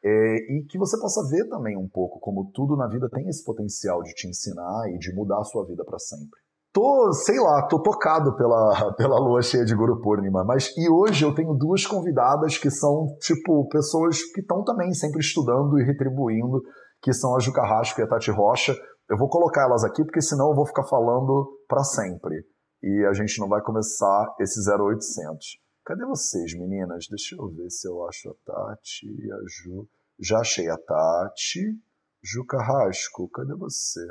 É, 0.04 0.54
e 0.54 0.66
que 0.70 0.78
você 0.78 1.00
possa 1.00 1.28
ver 1.30 1.48
também 1.50 1.76
um 1.76 1.88
pouco 1.88 2.20
como 2.20 2.52
tudo 2.54 2.76
na 2.76 2.88
vida 2.88 3.10
tem 3.10 3.28
esse 3.28 3.44
potencial 3.44 4.02
de 4.04 4.14
te 4.14 4.28
ensinar 4.28 4.90
e 4.94 4.98
de 4.98 5.14
mudar 5.14 5.40
a 5.40 5.44
sua 5.44 5.66
vida 5.66 5.84
para 5.84 5.98
sempre. 5.98 6.40
Tô, 6.72 7.12
sei 7.12 7.40
lá, 7.40 7.68
tô 7.68 7.82
tocado 7.82 8.36
pela, 8.36 8.94
pela 8.96 9.20
lua 9.20 9.42
cheia 9.42 9.66
de 9.66 9.76
Guru 9.76 10.00
Purnima, 10.00 10.44
mas 10.44 10.72
e 10.78 10.88
hoje 10.90 11.26
eu 11.26 11.34
tenho 11.34 11.56
duas 11.56 11.86
convidadas 11.88 12.58
que 12.58 12.70
são, 12.70 13.08
tipo, 13.20 13.68
pessoas 13.70 14.22
que 14.32 14.42
estão 14.42 14.64
também 14.64 14.94
sempre 14.94 15.20
estudando 15.20 15.80
e 15.80 15.84
retribuindo, 15.84 16.62
que 17.02 17.12
são 17.14 17.36
a 17.36 17.40
Juca 17.40 17.64
e 17.98 18.02
a 18.02 18.08
Tati 18.08 18.30
Rocha. 18.30 18.76
Eu 19.10 19.18
vou 19.18 19.30
colocar 19.30 19.64
elas 19.64 19.84
aqui 19.84 20.04
porque 20.04 20.22
senão 20.22 20.50
eu 20.50 20.56
vou 20.56 20.68
ficar 20.68 20.84
falando 20.84 21.48
para 21.68 21.84
sempre. 21.84 22.36
E 22.84 23.06
a 23.06 23.14
gente 23.14 23.40
não 23.40 23.48
vai 23.48 23.62
começar 23.62 24.36
esse 24.40 24.60
0800. 24.70 25.67
Cadê 25.88 26.04
vocês, 26.04 26.54
meninas? 26.54 27.08
Deixa 27.08 27.34
eu 27.38 27.48
ver 27.48 27.70
se 27.70 27.88
eu 27.88 28.06
acho 28.06 28.30
a 28.30 28.34
Tati 28.46 29.08
e 29.08 29.32
a 29.32 29.38
Ju. 29.48 29.88
Já 30.20 30.40
achei 30.40 30.68
a 30.70 30.78
Tati. 30.78 31.80
Ju 32.22 32.44
Carrasco, 32.46 33.30
cadê 33.30 33.56
você? 33.56 34.06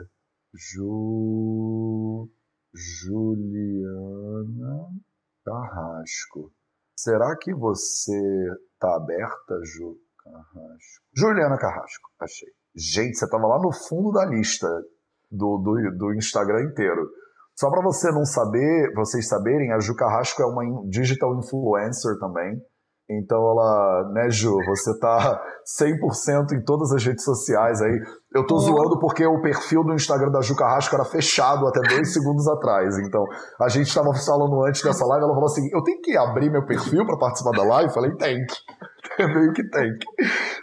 Ju. 0.54 2.30
Juliana 2.72 3.90
Carrasco. 5.44 6.50
Será 6.98 7.36
que 7.36 7.52
você 7.52 8.18
tá 8.80 8.96
aberta, 8.96 9.60
Ju 9.62 10.00
Carrasco? 10.24 11.04
Juliana 11.14 11.58
Carrasco, 11.58 12.10
achei. 12.18 12.48
Gente, 12.74 13.18
você 13.18 13.28
tava 13.28 13.46
lá 13.48 13.60
no 13.60 13.70
fundo 13.70 14.12
da 14.12 14.24
lista 14.24 14.66
do, 15.30 15.58
do, 15.58 15.94
do 15.94 16.14
Instagram 16.14 16.70
inteiro. 16.70 17.06
Só 17.58 17.70
para 17.70 17.82
você 17.82 18.10
não 18.12 18.24
saber, 18.24 18.92
vocês 18.94 19.26
saberem, 19.28 19.72
a 19.72 19.78
Ju 19.78 19.94
Carrasco 19.96 20.42
é 20.42 20.46
uma 20.46 20.62
digital 20.88 21.34
influencer 21.38 22.18
também. 22.18 22.60
Então 23.08 23.38
ela, 23.38 24.10
né, 24.12 24.28
Ju, 24.28 24.52
você 24.66 24.98
tá 24.98 25.40
100% 25.80 26.52
em 26.52 26.64
todas 26.64 26.92
as 26.92 27.04
redes 27.04 27.24
sociais 27.24 27.80
aí. 27.80 28.00
Eu 28.34 28.44
tô 28.44 28.58
zoando 28.58 28.98
porque 28.98 29.24
o 29.24 29.40
perfil 29.40 29.84
do 29.84 29.94
Instagram 29.94 30.30
da 30.32 30.40
Ju 30.40 30.56
Carrasco 30.56 30.94
era 30.94 31.04
fechado 31.04 31.66
até 31.68 31.80
dois 31.88 32.12
segundos 32.12 32.48
atrás. 32.48 32.98
Então, 32.98 33.24
a 33.60 33.68
gente 33.68 33.86
estava 33.86 34.12
falando 34.12 34.60
antes 34.66 34.82
dessa 34.82 35.06
live, 35.06 35.24
ela 35.24 35.34
falou 35.34 35.46
assim: 35.46 35.68
eu 35.72 35.82
tenho 35.84 36.00
que 36.00 36.16
abrir 36.16 36.50
meu 36.50 36.66
perfil 36.66 37.06
para 37.06 37.16
participar 37.16 37.52
da 37.52 37.62
live? 37.62 37.88
Eu 37.88 37.94
falei, 37.94 38.14
tem 38.16 38.44
que. 38.44 38.56
É 39.18 39.26
meio 39.26 39.52
que 39.52 39.62
tem 39.68 39.92
que. 39.98 40.06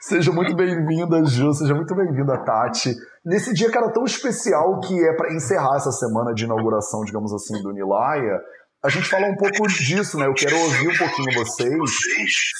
Seja 0.01 0.31
muito 0.31 0.55
bem-vinda, 0.55 1.23
Ju, 1.25 1.53
seja 1.53 1.73
muito 1.73 1.95
bem-vinda, 1.95 2.37
Tati. 2.43 2.93
Nesse 3.25 3.53
dia, 3.53 3.71
cara, 3.71 3.91
tão 3.91 4.03
especial 4.03 4.79
que 4.79 4.93
é 4.93 5.13
para 5.15 5.33
encerrar 5.33 5.77
essa 5.77 5.91
semana 5.91 6.33
de 6.33 6.43
inauguração, 6.43 7.01
digamos 7.03 7.33
assim, 7.33 7.61
do 7.61 7.71
Nilaya, 7.71 8.39
a 8.83 8.89
gente 8.89 9.07
fala 9.07 9.27
um 9.27 9.35
pouco 9.35 9.67
disso, 9.67 10.17
né? 10.17 10.27
Eu 10.27 10.33
quero 10.33 10.57
ouvir 10.57 10.89
um 10.89 10.97
pouquinho 10.97 11.33
vocês 11.33 11.91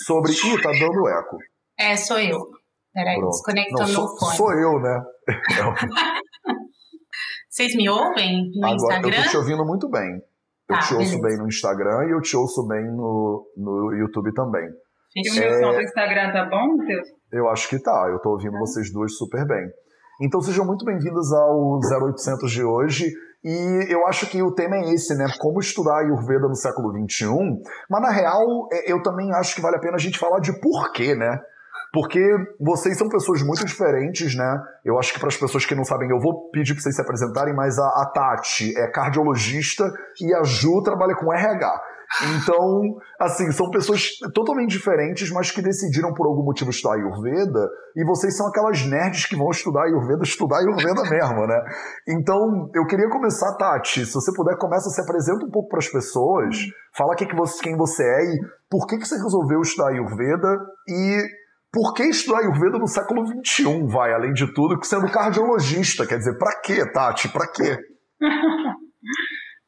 sobre. 0.06 0.32
Ih, 0.32 0.62
tá 0.62 0.72
dando 0.72 1.08
eco. 1.10 1.38
É, 1.78 1.96
sou 1.98 2.20
eu. 2.20 2.40
Peraí, 2.94 3.20
Não, 3.20 3.30
o 3.30 4.18
fone. 4.18 4.38
Sou 4.38 4.54
eu, 4.54 4.80
né? 4.80 5.04
Vocês 7.50 7.76
me 7.76 7.90
ouvem 7.90 8.52
no 8.56 8.66
Agora, 8.66 8.76
Instagram? 8.76 9.18
Eu 9.18 9.24
tô 9.24 9.30
te 9.30 9.38
ouvindo 9.38 9.66
muito 9.66 9.90
bem. 9.90 10.22
Eu 10.70 10.76
tá, 10.76 10.80
te 10.80 10.96
ouço 10.96 11.20
beleza. 11.20 11.22
bem 11.22 11.38
no 11.38 11.48
Instagram 11.48 12.08
e 12.08 12.12
eu 12.12 12.22
te 12.22 12.36
ouço 12.36 12.68
bem 12.68 12.84
no, 12.84 13.48
no 13.58 13.94
YouTube 13.94 14.34
também. 14.34 14.68
E 15.16 15.30
o 15.30 15.36
meu 15.36 15.50
é... 15.50 15.60
som 15.60 15.72
do 15.72 15.82
Instagram 15.82 16.32
tá 16.32 16.46
bom, 16.46 16.78
Matheus? 16.78 17.08
Eu 17.32 17.50
acho 17.50 17.70
que 17.70 17.80
tá. 17.80 18.08
Eu 18.10 18.20
tô 18.20 18.32
ouvindo 18.32 18.58
vocês 18.58 18.92
duas 18.92 19.16
super 19.18 19.46
bem. 19.46 19.70
Então 20.22 20.42
sejam 20.42 20.66
muito 20.66 20.86
bem-vindas 20.86 21.32
ao 21.32 21.80
0800 22.02 22.52
de 22.52 22.64
hoje. 22.64 23.12
E 23.44 23.94
eu 23.94 24.08
acho 24.08 24.30
que 24.30 24.42
o 24.42 24.54
tema 24.54 24.78
é 24.78 24.94
esse, 24.94 25.16
né? 25.16 25.26
Como 25.40 25.60
estudar 25.60 26.00
Ayurveda 26.00 26.48
no 26.48 26.56
século 26.56 26.92
XXI. 26.92 27.28
Mas 27.90 28.02
na 28.02 28.10
real, 28.10 28.70
é, 28.72 28.92
eu 28.92 29.04
também 29.04 29.34
acho 29.34 29.56
que 29.56 29.62
vale 29.62 29.76
a 29.76 29.80
pena 29.80 29.96
a 29.96 30.00
gente 30.00 30.18
falar 30.18 30.40
de 30.40 30.54
porquê, 30.62 31.14
né? 31.14 31.40
Porque 31.92 32.20
vocês 32.60 32.98
são 32.98 33.08
pessoas 33.08 33.44
muito 33.44 33.66
diferentes, 33.66 34.36
né? 34.36 34.60
Eu 34.84 34.98
acho 34.98 35.14
que 35.14 35.20
para 35.20 35.28
as 35.28 35.38
pessoas 35.38 35.66
que 35.66 35.76
não 35.76 35.84
sabem, 35.84 36.10
eu 36.10 36.20
vou 36.20 36.50
pedir 36.50 36.74
para 36.74 36.82
vocês 36.82 36.96
se 36.96 37.02
apresentarem, 37.02 37.54
mas 37.54 37.78
a, 37.78 37.86
a 37.86 38.12
Tati 38.12 38.76
é 38.76 38.90
cardiologista 38.90 39.84
e 40.20 40.34
a 40.34 40.44
Ju 40.44 40.82
trabalha 40.82 41.16
com 41.16 41.32
RH. 41.32 41.82
Então, 42.22 42.96
assim, 43.20 43.52
são 43.52 43.72
pessoas 43.72 44.12
totalmente 44.34 44.70
diferentes, 44.70 45.32
mas 45.32 45.50
que 45.50 45.62
decidiram 45.62 46.14
por 46.14 46.28
algum 46.28 46.44
motivo 46.44 46.70
estudar 46.70 46.96
Ayurveda, 46.96 47.70
e 47.96 48.06
vocês 48.06 48.38
são 48.38 48.48
aquelas 48.48 48.86
nerds 48.86 49.26
que 49.26 49.36
vão 49.36 49.50
estudar 49.50 49.84
Ayurveda, 49.84 50.24
estudar 50.24 50.58
Ayurveda 50.58 51.02
mesmo, 51.10 51.48
né? 51.48 51.60
Então, 52.08 52.70
eu 52.76 52.86
queria 52.86 53.10
começar, 53.10 53.56
Tati, 53.58 54.06
se 54.06 54.14
você 54.14 54.32
puder, 54.34 54.58
começa, 54.58 54.90
se 54.90 55.02
apresenta 55.02 55.46
um 55.46 55.50
pouco 55.50 55.70
para 55.70 55.80
as 55.80 55.88
pessoas, 55.88 56.56
fala 56.96 57.16
que 57.16 57.26
que 57.26 57.36
você, 57.36 57.64
quem 57.64 57.76
você 57.76 58.04
é 58.04 58.24
e 58.26 58.40
por 58.70 58.86
que, 58.86 58.98
que 58.98 59.08
você 59.08 59.16
resolveu 59.16 59.62
estudar 59.62 59.90
Ayurveda 59.90 60.60
e 60.88 61.24
por 61.72 61.94
que 61.94 62.04
estudar 62.04 62.40
Ayurveda 62.40 62.78
no 62.78 62.88
século 62.88 63.26
XXI, 63.26 63.88
vai, 63.88 64.14
além 64.14 64.34
de 64.34 64.54
tudo, 64.54 64.78
sendo 64.86 65.12
cardiologista? 65.12 66.06
Quer 66.06 66.20
dizer, 66.20 66.38
para 66.38 66.60
quê, 66.62 66.86
Tati? 66.92 67.30
Para 67.30 67.48
quê? 67.48 67.78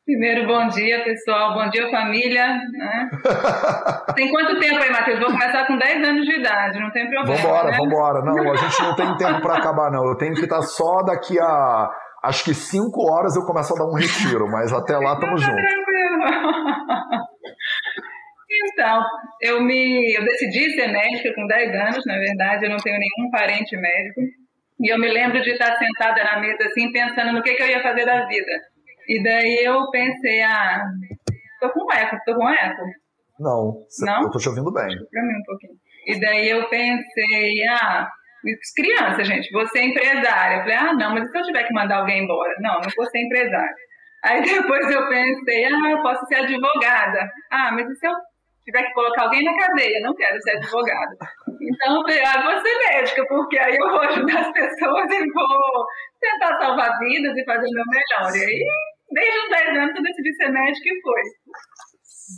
Primeiro, 0.05 0.45
bom 0.45 0.67
dia, 0.67 1.03
pessoal. 1.03 1.55
Bom 1.55 1.67
dia, 1.71 1.89
família. 1.89 2.45
Né? 2.47 3.09
tem 4.15 4.29
quanto 4.29 4.59
tempo 4.59 4.79
aí, 4.79 4.91
Matheus? 4.91 5.19
Vou 5.19 5.31
começar 5.31 5.65
com 5.65 5.75
10 5.75 6.07
anos 6.07 6.25
de 6.27 6.39
idade, 6.39 6.79
não 6.79 6.91
tem 6.91 7.09
problema. 7.09 7.35
Vambora, 7.41 7.71
né? 7.71 7.77
vambora. 7.77 8.21
Não, 8.21 8.51
a 8.51 8.55
gente 8.55 8.81
não 8.83 8.95
tem 8.95 9.17
tempo 9.17 9.41
para 9.41 9.57
acabar, 9.57 9.89
não. 9.91 10.05
Eu 10.07 10.15
tenho 10.15 10.35
que 10.35 10.43
estar 10.43 10.61
só 10.61 11.01
daqui 11.01 11.39
a. 11.39 11.89
Acho 12.23 12.43
que 12.43 12.53
5 12.53 13.11
horas 13.11 13.35
eu 13.35 13.45
começo 13.47 13.73
a 13.73 13.77
dar 13.79 13.85
um 13.85 13.95
retiro, 13.95 14.47
mas 14.47 14.71
até 14.71 14.95
lá 14.95 15.13
estamos 15.13 15.41
juntos. 15.41 15.63
Então, 18.71 19.03
eu 19.41 19.61
me 19.61 20.15
eu 20.15 20.23
decidi 20.23 20.71
ser 20.75 20.87
médica 20.87 21.33
com 21.33 21.45
10 21.45 21.75
anos, 21.75 22.05
na 22.05 22.17
verdade, 22.17 22.65
eu 22.65 22.69
não 22.69 22.77
tenho 22.77 22.97
nenhum 22.97 23.29
parente 23.29 23.75
médico. 23.75 24.21
E 24.79 24.93
eu 24.93 24.99
me 24.99 25.11
lembro 25.11 25.41
de 25.41 25.49
estar 25.51 25.75
sentada 25.77 26.23
na 26.23 26.39
mesa 26.39 26.63
assim, 26.65 26.91
pensando 26.91 27.33
no 27.33 27.41
que, 27.41 27.53
que 27.53 27.63
eu 27.63 27.67
ia 27.67 27.81
fazer 27.81 28.05
da 28.05 28.25
vida. 28.25 28.51
E 29.07 29.23
daí 29.23 29.63
eu 29.65 29.89
pensei, 29.91 30.41
ah, 30.41 30.81
tô 31.59 31.69
com 31.69 31.91
eco, 31.93 32.17
tô 32.25 32.35
com 32.35 32.49
eco. 32.49 32.81
Não, 33.39 33.85
Não? 34.01 34.23
eu 34.23 34.29
tô 34.31 34.39
te 34.39 34.49
ouvindo 34.49 34.71
bem. 34.71 34.87
Pra 34.87 35.23
mim 35.23 35.33
um 35.39 35.43
pouquinho. 35.45 35.73
E 36.07 36.19
daí 36.19 36.49
eu 36.49 36.67
pensei, 36.69 37.67
ah, 37.69 38.07
criança, 38.75 39.23
gente, 39.23 39.51
você 39.51 39.79
é 39.79 39.85
empresária. 39.85 40.57
Eu 40.57 40.61
falei, 40.61 40.75
ah, 40.77 40.93
não, 40.93 41.13
mas 41.13 41.27
e 41.27 41.31
se 41.31 41.37
eu 41.37 41.43
tiver 41.43 41.63
que 41.63 41.73
mandar 41.73 41.97
alguém 41.97 42.23
embora? 42.23 42.53
Não, 42.59 42.75
não 42.75 42.89
vou 42.95 43.05
ser 43.07 43.19
empresária. 43.19 43.75
Aí 44.23 44.41
depois 44.43 44.89
eu 44.89 45.07
pensei, 45.07 45.65
ah, 45.65 45.91
eu 45.91 46.01
posso 46.01 46.25
ser 46.27 46.35
advogada. 46.35 47.29
Ah, 47.51 47.71
mas 47.71 47.89
e 47.89 47.95
se 47.95 48.07
eu 48.07 48.13
tiver 48.63 48.83
que 48.83 48.93
colocar 48.93 49.23
alguém 49.23 49.43
na 49.43 49.55
cadeia? 49.57 49.99
Não 50.01 50.15
quero 50.15 50.41
ser 50.41 50.57
advogada. 50.57 51.15
Então 51.61 51.95
eu 51.97 52.01
falei, 52.01 52.23
ah, 52.23 52.41
vou 52.43 52.61
ser 52.61 52.77
médica, 52.93 53.25
porque 53.27 53.57
aí 53.59 53.75
eu 53.75 53.89
vou 53.89 54.01
ajudar 54.01 54.39
as 54.39 54.51
pessoas 54.51 55.11
e 55.11 55.31
vou 55.31 55.85
tentar 56.21 56.57
salvar 56.59 56.97
vidas 56.99 57.35
e 57.35 57.45
fazer 57.45 57.67
o 57.67 57.73
meu 57.73 57.85
melhor. 57.87 58.35
E 58.35 58.43
aí 58.43 58.65
desde 59.11 59.37
os 59.39 59.49
10 59.49 59.77
anos 59.77 59.95
eu 59.95 60.03
decidi 60.03 60.33
ser 60.35 60.49
médica 60.49 60.89
e 60.89 61.01
foi. 61.01 61.21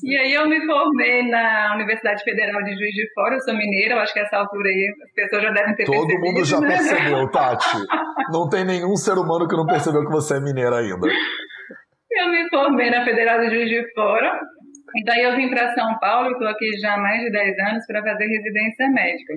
E 0.04 0.18
aí 0.18 0.34
eu 0.34 0.50
me 0.50 0.66
formei 0.66 1.30
na 1.30 1.74
Universidade 1.76 2.22
Federal 2.24 2.62
de 2.62 2.72
Juiz 2.72 2.94
de 2.94 3.14
Fora, 3.14 3.36
eu 3.36 3.40
sou 3.40 3.56
mineira, 3.56 3.96
eu 3.96 4.00
acho 4.00 4.14
que 4.14 4.20
essa 4.20 4.38
altura 4.38 4.68
aí 4.68 4.94
as 5.02 5.14
pessoas 5.14 5.44
já 5.44 5.52
devem 5.52 5.76
ter 5.76 5.86
Todo 5.86 6.08
percebido. 6.08 6.20
Todo 6.20 6.34
mundo 6.34 6.46
já 6.46 6.60
né? 6.60 6.68
percebeu, 6.68 7.32
Tati. 7.32 7.78
Não 8.32 8.50
tem 8.50 8.66
nenhum 8.66 8.96
ser 8.98 9.14
humano 9.14 9.48
que 9.48 9.56
não 9.56 9.66
percebeu 9.66 10.06
que 10.06 10.12
você 10.12 10.36
é 10.36 10.40
mineira 10.42 10.80
ainda. 10.80 11.08
Eu 12.12 12.28
me 12.30 12.50
formei 12.50 12.90
na 12.90 13.06
Federal 13.06 13.40
de 13.40 13.50
Juiz 13.50 13.70
de 13.70 13.94
Fora, 13.94 14.38
e 14.96 15.04
daí 15.06 15.24
eu 15.24 15.36
vim 15.38 15.50
para 15.50 15.74
São 15.74 15.98
Paulo, 16.00 16.32
estou 16.32 16.48
aqui 16.48 16.78
já 16.82 16.96
há 16.96 16.98
mais 16.98 17.22
de 17.22 17.32
10 17.32 17.60
anos 17.70 17.86
para 17.86 18.04
fazer 18.04 18.26
residência 18.26 18.90
médica. 18.90 19.34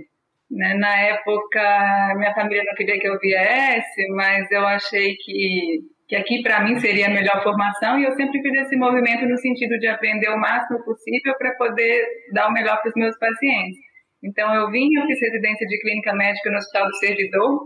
Né? 0.51 0.75
Na 0.75 0.97
época, 0.99 2.15
minha 2.17 2.35
família 2.35 2.65
não 2.67 2.75
queria 2.75 2.99
que 2.99 3.07
eu 3.07 3.19
viesse, 3.21 4.09
mas 4.17 4.51
eu 4.51 4.67
achei 4.67 5.15
que 5.15 5.79
que 6.11 6.17
aqui 6.17 6.43
para 6.43 6.64
mim 6.64 6.75
seria 6.81 7.07
a 7.07 7.14
melhor 7.14 7.40
formação 7.40 7.97
e 7.97 8.05
eu 8.05 8.11
sempre 8.17 8.43
fiz 8.43 8.52
esse 8.62 8.76
movimento 8.76 9.25
no 9.26 9.38
sentido 9.38 9.79
de 9.79 9.87
aprender 9.87 10.29
o 10.29 10.40
máximo 10.40 10.83
possível 10.83 11.33
para 11.38 11.55
poder 11.55 12.05
dar 12.35 12.49
o 12.49 12.52
melhor 12.52 12.81
para 12.83 12.88
os 12.88 12.95
meus 12.97 13.17
pacientes. 13.17 13.79
Então 14.21 14.52
eu 14.52 14.69
vim, 14.73 14.88
eu 14.99 15.07
fiz 15.07 15.21
residência 15.21 15.64
de 15.69 15.81
clínica 15.81 16.12
médica 16.12 16.50
no 16.50 16.57
Hospital 16.57 16.88
do 16.88 16.97
Servidor, 16.97 17.61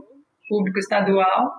público 0.47 0.79
estadual. 0.79 1.53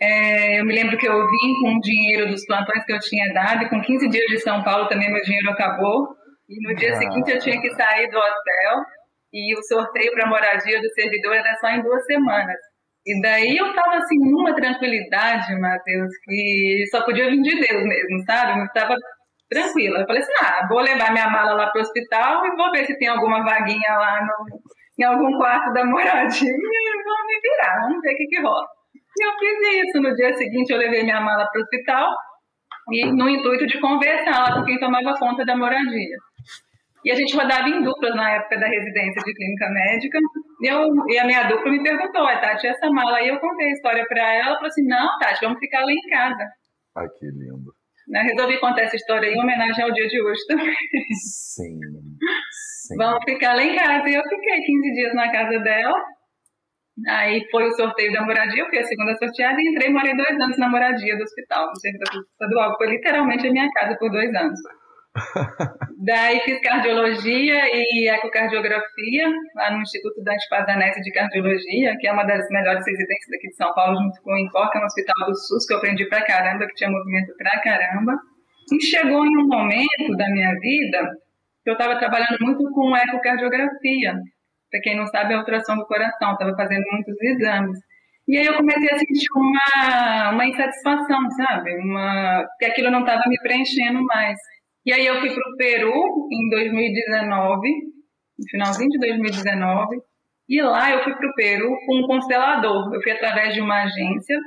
É, 0.00 0.60
eu 0.60 0.64
me 0.64 0.74
lembro 0.74 0.96
que 0.96 1.06
eu 1.06 1.12
vim 1.12 1.54
com 1.60 1.76
o 1.76 1.80
dinheiro 1.80 2.26
dos 2.30 2.46
plantões 2.46 2.86
que 2.86 2.92
eu 2.94 2.98
tinha 2.98 3.30
dado 3.34 3.64
e 3.64 3.68
com 3.68 3.78
15 3.78 4.08
dias 4.08 4.26
de 4.30 4.40
São 4.40 4.64
Paulo 4.64 4.88
também 4.88 5.12
meu 5.12 5.22
dinheiro 5.22 5.50
acabou. 5.50 6.08
E 6.48 6.68
no 6.68 6.74
dia 6.74 6.94
ah. 6.94 6.96
seguinte 6.96 7.30
eu 7.30 7.38
tinha 7.38 7.60
que 7.60 7.68
sair 7.74 8.08
do 8.08 8.16
hotel 8.16 8.80
e 9.30 9.54
o 9.58 9.62
sorteio 9.64 10.10
para 10.14 10.26
moradia 10.26 10.80
do 10.80 10.88
servidor 10.94 11.34
era 11.34 11.54
só 11.60 11.68
em 11.68 11.82
duas 11.82 12.02
semanas. 12.06 12.71
E 13.04 13.20
daí 13.20 13.56
eu 13.56 13.74
tava 13.74 13.96
assim, 13.96 14.16
numa 14.18 14.54
tranquilidade, 14.54 15.58
Matheus, 15.58 16.10
que 16.24 16.84
só 16.90 17.04
podia 17.04 17.28
vir 17.28 17.42
de 17.42 17.60
Deus 17.60 17.82
mesmo, 17.84 18.24
sabe? 18.24 18.60
Eu 18.60 18.68
tava 18.72 18.94
tranquila. 19.50 20.00
Eu 20.00 20.06
falei 20.06 20.22
assim, 20.22 20.32
ah, 20.40 20.66
vou 20.68 20.80
levar 20.80 21.12
minha 21.12 21.28
mala 21.28 21.52
lá 21.54 21.66
pro 21.70 21.80
hospital 21.80 22.46
e 22.46 22.56
vou 22.56 22.70
ver 22.70 22.86
se 22.86 22.96
tem 22.98 23.08
alguma 23.08 23.44
vaguinha 23.44 23.92
lá 23.96 24.20
no, 24.22 24.60
em 24.98 25.04
algum 25.04 25.36
quarto 25.36 25.72
da 25.72 25.84
moradia 25.84 26.48
e 26.50 27.04
vamos 27.04 27.26
me 27.26 27.40
virar, 27.42 27.80
vamos 27.82 28.00
ver 28.00 28.12
o 28.12 28.16
que 28.16 28.26
que 28.26 28.40
rola. 28.40 28.66
E 29.18 29.26
eu 29.26 29.32
fiz 29.38 29.84
isso. 29.84 30.00
No 30.00 30.14
dia 30.14 30.32
seguinte 30.34 30.72
eu 30.72 30.78
levei 30.78 31.02
minha 31.02 31.20
mala 31.20 31.46
pro 31.50 31.60
hospital 31.60 32.08
e 32.90 33.12
no 33.12 33.28
intuito 33.28 33.66
de 33.66 33.80
conversar 33.80 34.42
lá 34.42 34.54
com 34.54 34.64
quem 34.64 34.78
tomava 34.78 35.14
conta 35.18 35.44
da 35.44 35.56
moradia. 35.56 36.16
E 37.04 37.10
a 37.10 37.14
gente 37.14 37.36
rodava 37.36 37.68
em 37.68 37.82
duplas 37.82 38.14
na 38.14 38.30
época 38.30 38.58
da 38.58 38.66
residência 38.66 39.22
de 39.22 39.34
clínica 39.34 39.68
médica. 39.70 40.18
E, 40.60 40.66
eu, 40.68 40.88
e 41.08 41.18
a 41.18 41.26
minha 41.26 41.42
dupla 41.48 41.70
me 41.70 41.82
perguntou, 41.82 42.24
Tati, 42.26 42.66
essa 42.66 42.88
mala? 42.90 43.20
E 43.20 43.28
eu 43.28 43.40
contei 43.40 43.66
a 43.66 43.72
história 43.72 44.06
para 44.06 44.20
ela. 44.20 44.46
Ela 44.46 44.54
falou 44.56 44.68
assim: 44.68 44.86
não, 44.86 45.18
Tati, 45.18 45.40
vamos 45.42 45.58
ficar 45.58 45.84
lá 45.84 45.92
em 45.92 46.08
casa. 46.08 46.44
Ai, 46.96 47.08
que 47.18 47.26
lindo. 47.26 47.72
Né, 48.08 48.20
resolvi 48.22 48.58
contar 48.58 48.82
essa 48.82 48.96
história 48.96 49.28
em 49.28 49.40
homenagem 49.40 49.84
ao 49.84 49.92
dia 49.92 50.06
de 50.06 50.20
hoje 50.20 50.40
também. 50.48 50.74
Sim. 51.14 51.78
sim. 52.86 52.96
Vamos 52.96 53.20
ficar 53.24 53.54
lá 53.54 53.62
em 53.62 53.76
casa. 53.76 54.08
E 54.08 54.14
eu 54.14 54.22
fiquei 54.22 54.60
15 54.60 54.92
dias 54.92 55.14
na 55.14 55.30
casa 55.30 55.58
dela. 55.60 55.98
Aí 57.08 57.40
foi 57.50 57.64
o 57.64 57.72
sorteio 57.72 58.12
da 58.12 58.22
moradia, 58.22 58.62
eu 58.62 58.68
fui 58.68 58.78
a 58.78 58.84
segunda 58.84 59.16
sorteada 59.16 59.58
e 59.58 59.70
entrei, 59.70 59.90
morei 59.90 60.14
dois 60.14 60.38
anos 60.38 60.58
na 60.58 60.68
moradia 60.68 61.16
do 61.16 61.22
hospital, 61.22 61.68
no 61.68 61.80
serviço 61.80 62.20
estadual. 62.32 62.76
Foi 62.76 62.86
literalmente 62.88 63.46
a 63.46 63.50
minha 63.50 63.68
casa 63.70 63.96
por 63.98 64.10
dois 64.10 64.32
anos. 64.34 64.60
Daí 65.98 66.40
fiz 66.40 66.60
cardiologia 66.60 67.60
e 67.70 68.08
ecocardiografia 68.08 69.28
lá 69.54 69.70
no 69.70 69.82
Instituto 69.82 70.22
Dante 70.22 70.48
Pazanese 70.48 71.02
de 71.02 71.12
Cardiologia, 71.12 71.96
que 71.98 72.06
é 72.06 72.12
uma 72.12 72.24
das 72.24 72.48
melhores 72.48 72.84
residências 72.86 73.30
daqui 73.30 73.48
de 73.48 73.56
São 73.56 73.72
Paulo, 73.74 74.00
junto 74.00 74.22
com 74.22 74.32
o 74.32 74.38
Incorca, 74.38 74.78
no 74.78 74.86
Hospital 74.86 75.26
do 75.26 75.36
SUS, 75.36 75.66
que 75.66 75.74
eu 75.74 75.78
aprendi 75.78 76.06
pra 76.06 76.24
caramba, 76.24 76.66
que 76.66 76.74
tinha 76.74 76.90
movimento 76.90 77.36
pra 77.36 77.60
caramba. 77.60 78.18
E 78.72 78.80
chegou 78.80 79.26
em 79.26 79.36
um 79.36 79.46
momento 79.46 80.16
da 80.16 80.28
minha 80.30 80.52
vida 80.58 81.10
que 81.62 81.70
eu 81.70 81.74
estava 81.74 81.98
trabalhando 81.98 82.38
muito 82.40 82.70
com 82.72 82.96
ecocardiografia. 82.96 84.14
Para 84.70 84.80
quem 84.80 84.96
não 84.96 85.06
sabe, 85.06 85.34
é 85.34 85.36
a 85.36 85.40
ultrassom 85.40 85.76
do 85.76 85.86
coração, 85.86 86.32
estava 86.32 86.56
fazendo 86.56 86.84
muitos 86.90 87.20
exames. 87.20 87.78
E 88.26 88.38
aí 88.38 88.46
eu 88.46 88.54
comecei 88.54 88.88
a 88.88 88.98
sentir 88.98 89.26
uma, 89.34 90.30
uma 90.30 90.46
insatisfação, 90.46 91.30
sabe? 91.32 91.76
Uma, 91.78 92.46
que 92.58 92.64
aquilo 92.64 92.90
não 92.90 93.00
estava 93.00 93.22
me 93.26 93.38
preenchendo 93.40 94.02
mais. 94.04 94.38
E 94.84 94.92
aí 94.92 95.06
eu 95.06 95.20
fui 95.20 95.30
para 95.32 95.50
o 95.50 95.56
Peru 95.56 95.92
em 96.30 96.50
2019 96.50 97.92
no 98.38 98.48
finalzinho 98.50 98.90
de 98.90 98.98
2019. 98.98 99.96
E 100.48 100.60
lá 100.60 100.90
eu 100.90 101.02
fui 101.04 101.14
para 101.14 101.28
o 101.28 101.34
Peru 101.34 101.76
com 101.86 101.98
um 101.98 102.06
constelador. 102.06 102.92
Eu 102.92 103.00
fui 103.00 103.12
através 103.12 103.54
de 103.54 103.60
uma 103.60 103.82
agência, 103.82 104.38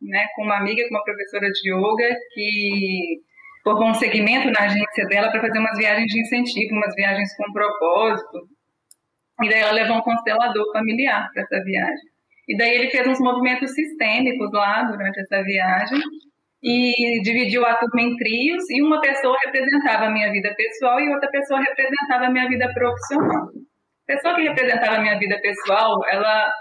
né, 0.00 0.26
com 0.34 0.44
uma 0.44 0.58
amiga, 0.58 0.82
com 0.88 0.94
uma 0.94 1.04
professora 1.04 1.50
de 1.50 1.70
yoga, 1.70 2.16
que 2.32 3.20
formou 3.62 3.90
um 3.90 3.94
segmento 3.94 4.50
na 4.50 4.66
agência 4.66 5.06
dela 5.06 5.30
para 5.30 5.40
fazer 5.40 5.58
umas 5.58 5.76
viagens 5.76 6.06
de 6.06 6.20
incentivo, 6.20 6.74
umas 6.74 6.94
viagens 6.94 7.36
com 7.36 7.52
propósito. 7.52 8.48
E 9.42 9.48
daí 9.48 9.60
ela 9.60 9.72
levou 9.72 9.96
um 9.96 10.02
constelador 10.02 10.72
familiar 10.72 11.28
para 11.32 11.42
essa 11.42 11.64
viagem. 11.64 12.10
E 12.48 12.56
daí 12.56 12.74
ele 12.76 12.90
fez 12.90 13.06
uns 13.06 13.20
movimentos 13.20 13.72
sistêmicos 13.74 14.50
lá 14.52 14.84
durante 14.84 15.20
essa 15.20 15.42
viagem 15.42 16.00
e 16.62 17.22
dividiu 17.22 17.64
a 17.64 17.74
turma 17.74 18.02
em 18.02 18.16
trios 18.16 18.64
e 18.70 18.82
uma 18.82 19.00
pessoa 19.00 19.36
representava 19.44 20.06
a 20.06 20.10
minha 20.10 20.30
vida 20.30 20.54
pessoal 20.54 21.00
e 21.00 21.08
outra 21.08 21.30
pessoa 21.30 21.60
representava 21.60 22.26
a 22.26 22.30
minha 22.30 22.48
vida 22.48 22.70
profissional. 22.72 23.46
A 23.46 24.12
pessoa 24.12 24.34
que 24.34 24.42
representava 24.42 24.96
a 24.96 25.00
minha 25.00 25.18
vida 25.18 25.40
pessoal, 25.40 25.96
ela 26.10 26.52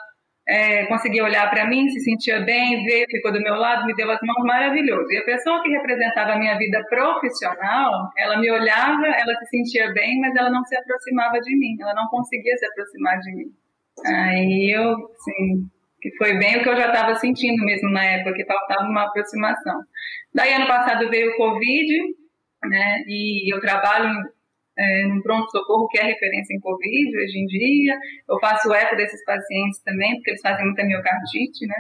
é, 0.48 0.86
conseguia 0.88 1.24
olhar 1.24 1.50
para 1.50 1.68
mim, 1.68 1.88
se 1.90 2.00
sentia 2.00 2.40
bem, 2.42 2.84
veio, 2.84 3.06
ficou 3.10 3.32
do 3.32 3.42
meu 3.42 3.56
lado, 3.56 3.86
me 3.86 3.94
deu 3.96 4.10
as 4.10 4.20
mãos, 4.22 4.46
maravilhoso. 4.46 5.12
E 5.12 5.18
a 5.18 5.26
pessoa 5.26 5.62
que 5.62 5.70
representava 5.70 6.32
a 6.32 6.40
minha 6.40 6.58
vida 6.58 6.82
profissional, 6.90 8.10
ela 8.18 8.38
me 8.38 8.50
olhava, 8.52 9.06
ela 9.06 9.36
se 9.36 9.46
sentia 9.48 9.92
bem, 9.94 10.20
mas 10.20 10.36
ela 10.36 10.50
não 10.50 10.64
se 10.64 10.76
aproximava 10.76 11.40
de 11.40 11.56
mim, 11.58 11.76
ela 11.80 11.94
não 11.94 12.08
conseguia 12.08 12.56
se 12.58 12.66
aproximar 12.66 13.20
de 13.20 13.36
mim. 13.36 13.46
Aí 14.06 14.72
eu, 14.76 14.94
assim, 14.94 15.70
que 16.02 16.16
foi 16.18 16.38
bem 16.38 16.58
o 16.58 16.64
que 16.64 16.70
eu 16.70 16.78
já 16.78 16.88
estava 16.88 17.16
sentindo 17.16 17.64
mesmo 17.64 17.90
na 17.92 18.04
época, 18.04 18.34
que 18.34 18.46
faltava 18.46 18.88
uma 18.88 19.04
aproximação. 19.04 19.80
Daí, 20.34 20.54
ano 20.54 20.68
passado 20.68 21.10
veio 21.10 21.32
o 21.32 21.38
Covid, 21.38 21.94
né, 22.66 23.04
e 23.08 23.54
eu 23.54 23.60
trabalho 23.60 24.10
é, 24.78 25.06
no 25.06 25.22
pronto-socorro, 25.22 25.88
que 25.90 26.00
é 26.00 26.04
referência 26.04 26.54
em 26.56 26.60
Covid 26.60 27.18
hoje 27.18 27.40
em 27.40 27.46
dia. 27.46 27.98
Eu 28.30 28.40
faço 28.40 28.74
eco 28.74 28.96
desses 28.96 29.24
pacientes 29.26 29.82
também, 29.84 30.16
porque 30.16 30.32
eles 30.32 30.42
fazem 30.42 30.66
muita 30.66 30.86
miocardite, 30.86 31.68
né, 31.68 31.76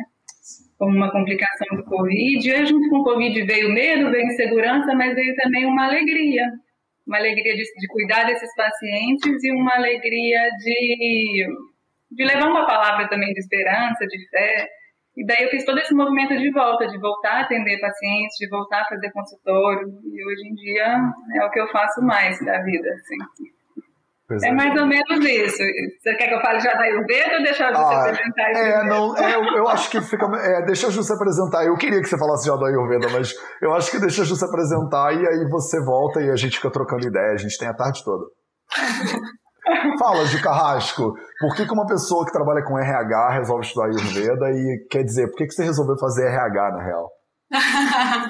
como 0.77 0.95
uma 0.95 1.11
complicação 1.11 1.77
do 1.77 1.83
Covid. 1.85 2.49
E 2.49 2.65
junto 2.65 2.89
com 2.89 2.99
o 2.99 3.03
Covid 3.03 3.41
veio 3.43 3.73
medo, 3.73 4.11
veio 4.11 4.25
insegurança, 4.25 4.93
mas 4.95 5.15
veio 5.15 5.35
também 5.35 5.65
uma 5.65 5.85
alegria. 5.85 6.45
Uma 7.07 7.17
alegria 7.17 7.55
de, 7.55 7.63
de 7.63 7.87
cuidar 7.87 8.25
desses 8.25 8.53
pacientes 8.55 9.43
e 9.43 9.51
uma 9.51 9.75
alegria 9.75 10.47
de 10.59 11.47
de 12.11 12.25
levar 12.25 12.47
uma 12.47 12.65
palavra 12.65 13.07
também 13.07 13.33
de 13.33 13.39
esperança, 13.39 14.05
de 14.05 14.29
fé. 14.29 14.67
E 15.17 15.25
daí 15.25 15.43
eu 15.43 15.49
fiz 15.49 15.65
todo 15.65 15.77
esse 15.79 15.93
movimento 15.93 16.37
de 16.37 16.51
volta, 16.51 16.87
de 16.87 16.97
voltar 16.97 17.39
a 17.39 17.41
atender 17.41 17.79
pacientes, 17.79 18.37
de 18.37 18.47
voltar 18.49 18.81
a 18.81 18.85
fazer 18.85 19.11
consultório. 19.11 19.87
E 19.87 20.25
hoje 20.25 20.47
em 20.49 20.55
dia 20.55 20.97
é 21.35 21.45
o 21.45 21.49
que 21.51 21.59
eu 21.59 21.67
faço 21.69 22.01
mais 22.01 22.39
da 22.45 22.61
vida, 22.61 22.89
assim. 22.89 23.49
Pois 24.29 24.43
é, 24.43 24.49
é 24.49 24.51
mais 24.53 24.79
ou 24.79 24.85
menos 24.85 25.25
isso. 25.25 25.57
Você 25.57 26.13
quer 26.13 26.27
que 26.27 26.35
eu 26.35 26.41
fale 26.41 26.59
já 26.59 26.71
da 26.73 26.83
Ayurveda 26.83 27.37
ou 27.37 27.43
deixar 27.43 27.73
você 27.73 27.95
ah, 27.95 28.01
apresentar 28.01 28.51
isso? 28.51 28.61
É, 28.61 28.83
não, 28.87 29.17
é, 29.17 29.35
eu, 29.35 29.43
eu, 29.57 29.67
acho 29.67 29.89
que 29.89 29.99
fica. 30.01 30.27
É, 30.37 30.65
deixa 30.65 30.85
a 30.85 30.91
Ju 30.91 31.01
se 31.01 31.11
apresentar. 31.11 31.65
Eu 31.65 31.75
queria 31.75 31.99
que 31.99 32.07
você 32.07 32.17
falasse 32.17 32.45
já 32.47 32.55
da 32.55 32.67
Ayurveda, 32.67 33.07
mas 33.11 33.33
eu 33.59 33.73
acho 33.73 33.89
que 33.89 33.99
deixa 33.99 34.21
a 34.21 34.25
Ju 34.25 34.35
se 34.35 34.45
apresentar 34.45 35.13
e 35.13 35.27
aí 35.27 35.49
você 35.49 35.83
volta 35.83 36.21
e 36.21 36.29
a 36.29 36.35
gente 36.35 36.57
fica 36.57 36.69
trocando 36.69 37.07
ideia. 37.07 37.33
A 37.33 37.37
gente 37.37 37.57
tem 37.57 37.67
a 37.67 37.73
tarde 37.73 38.03
toda. 38.05 38.25
Fala 39.99 40.25
de 40.25 40.41
Carrasco, 40.41 41.13
por 41.39 41.55
que, 41.55 41.65
que 41.65 41.73
uma 41.73 41.85
pessoa 41.85 42.25
que 42.25 42.31
trabalha 42.31 42.63
com 42.63 42.77
RH 42.77 43.29
resolve 43.29 43.65
estudar 43.65 43.85
Ayurveda 43.85 44.49
e 44.51 44.87
quer 44.89 45.03
dizer, 45.03 45.27
por 45.27 45.37
que, 45.37 45.47
que 45.47 45.53
você 45.53 45.63
resolveu 45.63 45.97
fazer 45.97 46.27
RH 46.27 46.71
na 46.71 46.83
real? 46.83 47.09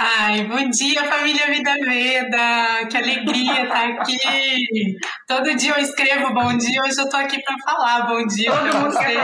Ai, 0.00 0.44
bom 0.48 0.68
dia, 0.70 1.04
família 1.04 1.46
Vida 1.46 1.74
Veda! 1.74 2.86
Que 2.90 2.96
alegria 2.96 3.62
estar 3.64 3.88
aqui! 3.90 4.18
Todo 5.26 5.54
dia 5.54 5.72
eu 5.72 5.78
escrevo 5.78 6.34
bom 6.34 6.56
dia, 6.56 6.82
hoje 6.82 7.00
eu 7.00 7.08
tô 7.08 7.16
aqui 7.16 7.40
para 7.42 7.54
falar 7.64 8.06
bom 8.06 8.26
dia 8.26 8.50
para 8.50 8.80
vocês. 8.80 9.18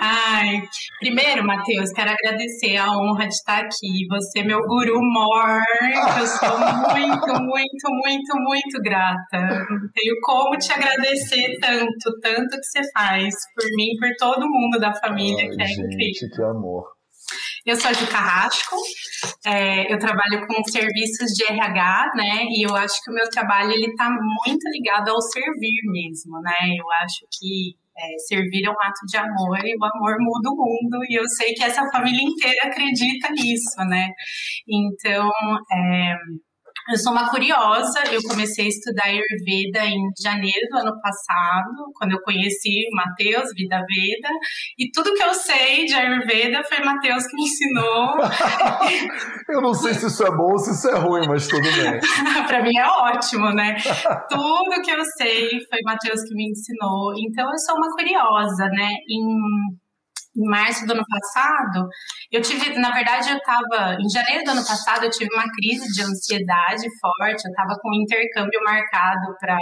Ai, 0.00 0.62
primeiro, 0.98 1.44
Matheus, 1.44 1.90
quero 1.92 2.10
agradecer 2.10 2.76
a 2.76 2.90
honra 2.90 3.26
de 3.26 3.34
estar 3.34 3.58
aqui. 3.60 4.06
Você 4.10 4.40
é 4.40 4.44
meu 4.44 4.60
guru 4.60 5.00
mor, 5.00 5.60
eu 6.18 6.26
sou 6.26 6.58
muito, 6.58 7.32
muito, 7.42 7.90
muito, 7.90 8.36
muito 8.38 8.82
grata. 8.82 9.66
Não 9.70 9.88
tenho 9.92 10.16
como 10.22 10.56
te 10.56 10.72
agradecer 10.72 11.58
tanto, 11.60 12.20
tanto 12.22 12.56
que 12.56 12.64
você 12.64 12.80
faz 12.92 13.34
por 13.54 13.64
mim, 13.76 13.96
por 13.98 14.10
todo 14.18 14.48
mundo 14.48 14.78
da 14.78 14.94
família, 14.94 15.44
Ai, 15.44 15.56
que 15.56 15.62
é 15.62 15.66
gente, 15.66 15.94
incrível. 15.94 16.36
Que 16.36 16.42
amor. 16.42 16.94
Eu 17.66 17.76
sou 17.76 17.90
a 17.90 17.94
Ju 17.94 18.06
Carrasco, 18.08 18.76
é, 19.46 19.90
eu 19.90 19.98
trabalho 19.98 20.46
com 20.46 20.62
serviços 20.64 21.30
de 21.32 21.44
RH, 21.44 22.12
né? 22.14 22.44
E 22.50 22.66
eu 22.66 22.76
acho 22.76 23.02
que 23.02 23.10
o 23.10 23.14
meu 23.14 23.26
trabalho 23.30 23.72
ele 23.72 23.86
está 23.86 24.10
muito 24.10 24.68
ligado 24.68 25.08
ao 25.08 25.20
servir 25.22 25.80
mesmo, 25.90 26.40
né? 26.42 26.76
Eu 26.76 26.84
acho 27.02 27.26
que 27.32 27.74
é, 27.96 28.18
servir 28.26 28.66
é 28.66 28.70
um 28.70 28.72
ato 28.72 29.06
de 29.06 29.16
amor 29.16 29.58
e 29.64 29.76
o 29.76 29.84
amor 29.84 30.16
muda 30.20 30.50
o 30.50 30.56
mundo 30.56 31.04
e 31.08 31.18
eu 31.18 31.26
sei 31.28 31.52
que 31.54 31.64
essa 31.64 31.82
família 31.90 32.22
inteira 32.22 32.68
acredita 32.68 33.30
nisso, 33.30 33.84
né? 33.88 34.08
Então, 34.68 35.28
é, 35.72 36.14
eu 36.90 36.98
sou 36.98 37.12
uma 37.12 37.30
curiosa, 37.30 38.00
eu 38.10 38.20
comecei 38.28 38.66
a 38.66 38.68
estudar 38.68 39.04
Ayurveda 39.04 39.86
em 39.86 40.00
janeiro 40.20 40.68
do 40.70 40.78
ano 40.78 41.00
passado, 41.00 41.92
quando 41.94 42.12
eu 42.12 42.20
conheci 42.22 42.84
Matheus, 42.92 43.48
Vida 43.56 43.76
Veda, 43.76 44.28
e 44.78 44.90
tudo 44.90 45.14
que 45.14 45.22
eu 45.22 45.32
sei 45.32 45.84
de 45.86 45.94
Ayurveda 45.94 46.62
foi 46.64 46.84
Matheus 46.84 47.26
que 47.26 47.36
me 47.36 47.44
ensinou. 47.44 48.16
eu 49.48 49.60
não 49.62 49.72
sei 49.72 49.94
se 49.94 50.06
isso 50.06 50.26
é 50.26 50.30
bom 50.30 50.52
ou 50.52 50.58
se 50.58 50.72
isso 50.72 50.88
é 50.88 50.98
ruim, 50.98 51.26
mas 51.26 51.48
tudo 51.48 51.62
bem. 51.62 52.00
Para 52.46 52.62
mim 52.62 52.76
é 52.76 52.86
ótimo, 52.86 53.50
né? 53.52 53.76
tudo 54.28 54.82
que 54.82 54.90
eu 54.90 55.02
sei 55.16 55.48
foi 55.68 55.78
Matheus 55.84 56.22
que 56.22 56.34
me 56.34 56.50
ensinou. 56.50 57.12
Então 57.18 57.50
eu 57.50 57.58
sou 57.58 57.76
uma 57.76 57.90
curiosa, 57.96 58.66
né? 58.66 58.90
Em 59.08 59.83
em 60.36 60.48
março 60.48 60.86
do 60.86 60.92
ano 60.92 61.04
passado, 61.08 61.88
eu 62.30 62.42
tive, 62.42 62.78
na 62.78 62.90
verdade, 62.90 63.30
eu 63.30 63.36
estava, 63.36 63.96
em 64.00 64.08
janeiro 64.08 64.44
do 64.44 64.50
ano 64.50 64.66
passado, 64.66 65.04
eu 65.04 65.10
tive 65.10 65.32
uma 65.32 65.44
crise 65.44 65.86
de 65.92 66.02
ansiedade 66.02 66.86
forte, 67.00 67.44
eu 67.44 67.50
estava 67.50 67.78
com 67.80 67.90
um 67.90 68.02
intercâmbio 68.02 68.60
marcado 68.64 69.34
para 69.40 69.58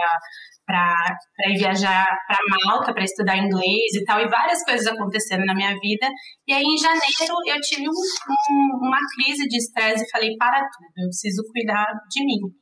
para 0.64 1.16
viajar 1.56 2.06
para 2.26 2.38
Malta 2.64 2.94
para 2.94 3.04
estudar 3.04 3.36
inglês 3.36 3.94
e 3.94 4.04
tal, 4.04 4.20
e 4.20 4.28
várias 4.28 4.62
coisas 4.64 4.86
acontecendo 4.86 5.44
na 5.44 5.54
minha 5.54 5.72
vida. 5.80 6.08
E 6.46 6.52
aí, 6.52 6.62
em 6.62 6.78
janeiro, 6.78 7.34
eu 7.46 7.60
tive 7.60 7.88
um, 7.88 7.92
um, 7.92 8.86
uma 8.86 8.98
crise 9.14 9.46
de 9.48 9.56
estresse 9.56 10.04
e 10.04 10.10
falei: 10.10 10.36
para 10.38 10.60
tudo, 10.60 10.92
eu 10.98 11.08
preciso 11.08 11.42
cuidar 11.52 11.86
de 12.08 12.24
mim. 12.24 12.61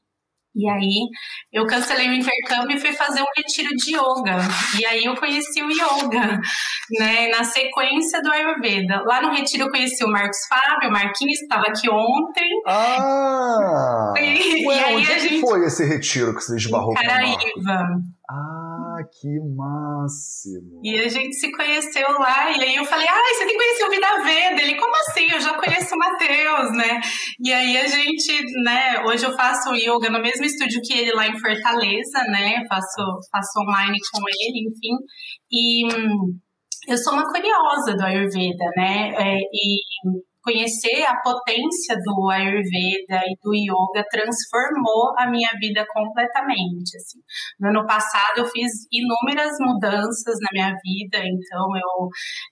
E 0.55 0.69
aí 0.69 1.09
eu 1.53 1.65
cancelei 1.67 2.09
o 2.09 2.15
intercâmbio 2.15 2.77
e 2.77 2.81
fui 2.81 2.93
fazer 2.93 3.23
um 3.23 3.27
retiro 3.37 3.69
de 3.77 3.95
yoga. 3.95 4.37
E 4.81 4.85
aí 4.85 5.05
eu 5.05 5.15
conheci 5.15 5.63
o 5.63 5.71
yoga, 5.71 6.41
né? 6.99 7.29
Na 7.29 7.45
sequência 7.45 8.21
do 8.21 8.33
Ayurveda. 8.33 9.03
Lá 9.07 9.23
no 9.23 9.31
retiro 9.31 9.65
eu 9.65 9.71
conheci 9.71 10.05
o 10.05 10.09
Marcos 10.09 10.39
Fábio, 10.49 10.89
o 10.89 10.93
Marquinhos, 10.93 11.39
que 11.39 11.45
estava 11.45 11.67
aqui 11.69 11.89
ontem. 11.89 12.49
Ah! 12.67 14.13
E, 14.19 14.67
Ué, 14.67 14.77
e 14.77 14.81
aí 14.81 14.97
onde 14.97 15.13
a 15.13 15.19
gente... 15.19 15.41
foi 15.41 15.65
esse 15.65 15.85
retiro 15.85 16.35
que 16.35 16.41
você 16.43 16.57
esbarrou 16.57 16.95
com 16.95 16.95
Caraíva. 16.95 18.01
Ah, 18.29 18.70
que 19.05 19.29
máximo! 19.57 20.81
E 20.83 20.99
a 20.99 21.09
gente 21.09 21.35
se 21.37 21.51
conheceu 21.53 22.11
lá, 22.13 22.51
e 22.51 22.63
aí 22.63 22.77
eu 22.77 22.85
falei, 22.85 23.07
ah, 23.09 23.35
você 23.35 23.47
tem 23.47 23.57
que 23.57 23.65
conhecer 23.65 23.85
o 23.85 23.91
Vida 23.91 24.23
Veda. 24.23 24.63
Ele, 24.63 24.75
como 24.77 24.95
assim? 24.97 25.31
Eu 25.33 25.41
já 25.41 25.55
conheço 25.55 25.95
o 25.95 25.99
Matheus, 25.99 26.77
né? 26.77 27.01
E 27.41 27.53
aí 27.53 27.77
a 27.77 27.87
gente, 27.87 28.43
né, 28.65 29.03
hoje 29.07 29.25
eu 29.25 29.35
faço 29.35 29.75
yoga 29.75 30.11
no 30.11 30.21
mesmo 30.21 30.45
estúdio 30.45 30.81
que 30.83 30.93
ele 30.93 31.13
lá 31.13 31.27
em 31.27 31.39
Fortaleza, 31.39 32.25
né? 32.29 32.63
Faço, 32.69 33.21
faço 33.31 33.61
online 33.61 33.99
com 34.13 34.23
ele, 34.29 34.69
enfim. 34.69 34.97
E 35.51 35.87
hum, 35.87 36.39
eu 36.89 36.97
sou 36.97 37.13
uma 37.13 37.31
curiosa 37.31 37.95
do 37.95 38.03
Ayurveda, 38.03 38.65
né? 38.77 39.13
É, 39.17 39.37
e 39.37 39.81
conhecer 40.42 41.05
a 41.05 41.16
potência 41.20 41.96
do 41.96 42.31
Ayurveda 42.31 43.22
e 43.26 43.37
do 43.42 43.55
Yoga 43.55 44.05
transformou 44.11 45.12
a 45.18 45.31
minha 45.31 45.50
vida 45.61 45.85
completamente. 45.92 46.96
Assim. 46.96 47.20
No 47.59 47.68
ano 47.68 47.87
passado 47.87 48.38
eu 48.38 48.46
fiz 48.46 48.70
inúmeras 48.90 49.53
mudanças 49.61 50.37
na 50.40 50.48
minha 50.53 50.74
vida, 50.83 51.18
então 51.18 51.66
eu 51.76 52.09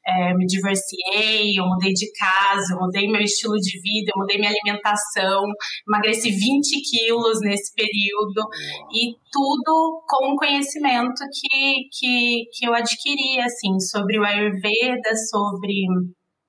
é, 0.07 0.35
me 0.35 0.47
divorciei, 0.47 1.59
eu 1.59 1.67
mudei 1.67 1.93
de 1.93 2.11
casa, 2.13 2.75
eu 2.75 2.81
mudei 2.81 3.09
meu 3.09 3.23
estilo 3.23 3.57
de 3.57 3.81
vida, 3.81 4.13
eu 4.15 4.21
mudei 4.21 4.39
minha 4.39 4.51
alimentação, 4.51 5.43
emagreci 5.89 6.31
20 6.31 6.81
quilos 6.91 7.41
nesse 7.41 7.75
período 7.75 8.49
e 8.93 9.17
tudo 9.31 10.03
com 10.07 10.33
o 10.33 10.37
conhecimento 10.37 11.23
que, 11.33 11.89
que, 11.93 12.45
que 12.53 12.67
eu 12.67 12.75
adquiri, 12.75 13.41
assim, 13.41 13.79
sobre 13.81 14.19
o 14.19 14.25
Ayurveda, 14.25 15.11
sobre 15.31 15.85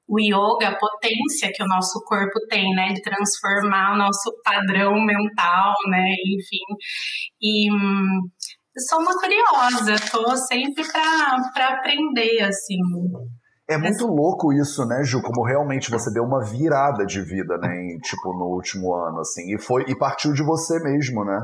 o 0.09 0.19
yoga, 0.19 0.69
a 0.69 0.77
potência 0.77 1.51
que 1.53 1.63
o 1.63 1.67
nosso 1.67 2.03
corpo 2.03 2.39
tem, 2.49 2.73
né, 2.73 2.93
de 2.93 3.01
transformar 3.01 3.93
o 3.93 3.97
nosso 3.97 4.33
padrão 4.43 4.93
mental, 5.05 5.73
né, 5.87 6.03
enfim. 6.25 6.65
E 7.39 7.71
hum, 7.71 8.21
eu 8.75 8.81
sou 8.87 8.99
uma 8.99 9.13
curiosa, 9.13 9.95
tô 10.11 10.35
sempre 10.35 10.83
para 10.91 11.69
aprender, 11.69 12.41
assim. 12.41 12.77
É 13.69 13.77
muito 13.77 14.07
louco 14.07 14.51
isso, 14.51 14.83
né, 14.87 15.03
Ju? 15.03 15.21
Como 15.21 15.45
realmente 15.45 15.91
você 15.91 16.11
deu 16.11 16.23
uma 16.23 16.43
virada 16.43 17.05
de 17.05 17.21
vida, 17.21 17.55
né, 17.59 17.69
em, 17.75 17.99
tipo, 17.99 18.33
no 18.33 18.45
último 18.45 18.95
ano, 18.95 19.19
assim. 19.19 19.53
E 19.53 19.61
foi 19.61 19.83
e 19.87 19.95
partiu 19.95 20.33
de 20.33 20.43
você 20.43 20.79
mesmo, 20.79 21.23
né? 21.23 21.39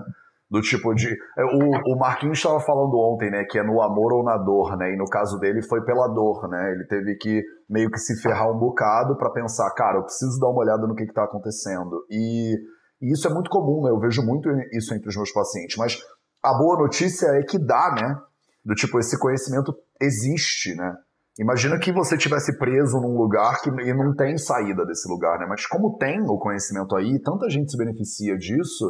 Do 0.56 0.62
tipo 0.62 0.94
de. 0.96 1.10
É, 1.38 1.44
o, 1.44 1.94
o 1.94 2.00
Marquinhos 2.00 2.38
estava 2.38 2.62
falando 2.62 2.98
ontem, 2.98 3.30
né? 3.30 3.44
Que 3.44 3.60
é 3.60 3.64
no 3.64 3.82
amor 3.82 4.14
ou 4.14 4.24
na 4.24 4.38
dor, 4.38 4.78
né? 4.78 4.94
E 4.94 4.96
no 4.96 5.04
caso 5.04 5.38
dele 5.38 5.62
foi 5.62 5.84
pela 5.84 6.08
dor, 6.08 6.48
né? 6.48 6.72
Ele 6.72 6.88
teve 6.88 7.14
que 7.18 7.44
meio 7.70 7.92
que 7.92 7.98
se 7.98 8.22
ferrar 8.22 8.50
um 8.50 8.58
bocado 8.58 9.18
para 9.18 9.30
pensar, 9.32 9.70
cara, 9.72 9.98
eu 9.98 10.04
preciso 10.04 10.40
dar 10.40 10.48
uma 10.48 10.62
olhada 10.62 10.88
no 10.88 10.96
que, 10.96 11.04
está 11.04 11.26
acontecendo. 11.26 12.06
E, 12.10 12.56
e, 13.02 13.12
isso 13.12 13.28
é 13.28 13.34
muito 13.34 13.50
comum, 13.50 13.84
né? 13.84 13.92
Eu 13.92 14.00
vejo 14.00 14.22
muito 14.22 14.50
isso 14.72 14.94
entre 14.94 15.10
os 15.10 15.16
meus 15.18 15.30
pacientes. 15.34 15.76
Mas 15.76 16.00
a 16.42 16.58
boa 16.58 16.78
notícia 16.78 17.28
é 17.38 17.44
que 17.44 17.60
dá, 17.60 17.94
né? 17.94 18.18
Do 18.64 18.76
tipo, 18.76 18.98
esse 18.98 19.20
conhecimento 19.20 19.76
existe, 20.02 20.74
né? 20.74 20.96
Imagina 21.38 21.78
que 21.78 21.92
você 21.92 22.18
tivesse 22.18 22.58
preso 22.58 22.98
num 23.02 23.18
lugar 23.18 23.60
que, 23.60 23.70
e 23.70 23.94
não 23.94 24.16
tem 24.16 24.38
saída 24.38 24.86
desse 24.86 25.06
lugar, 25.10 25.38
né? 25.38 25.46
Mas 25.50 25.66
como 25.68 25.98
tem 25.98 26.22
o 26.22 26.38
conhecimento 26.38 26.96
aí, 26.96 27.22
tanta 27.22 27.50
gente 27.50 27.70
se 27.70 27.78
beneficia 27.78 28.38
disso, 28.38 28.90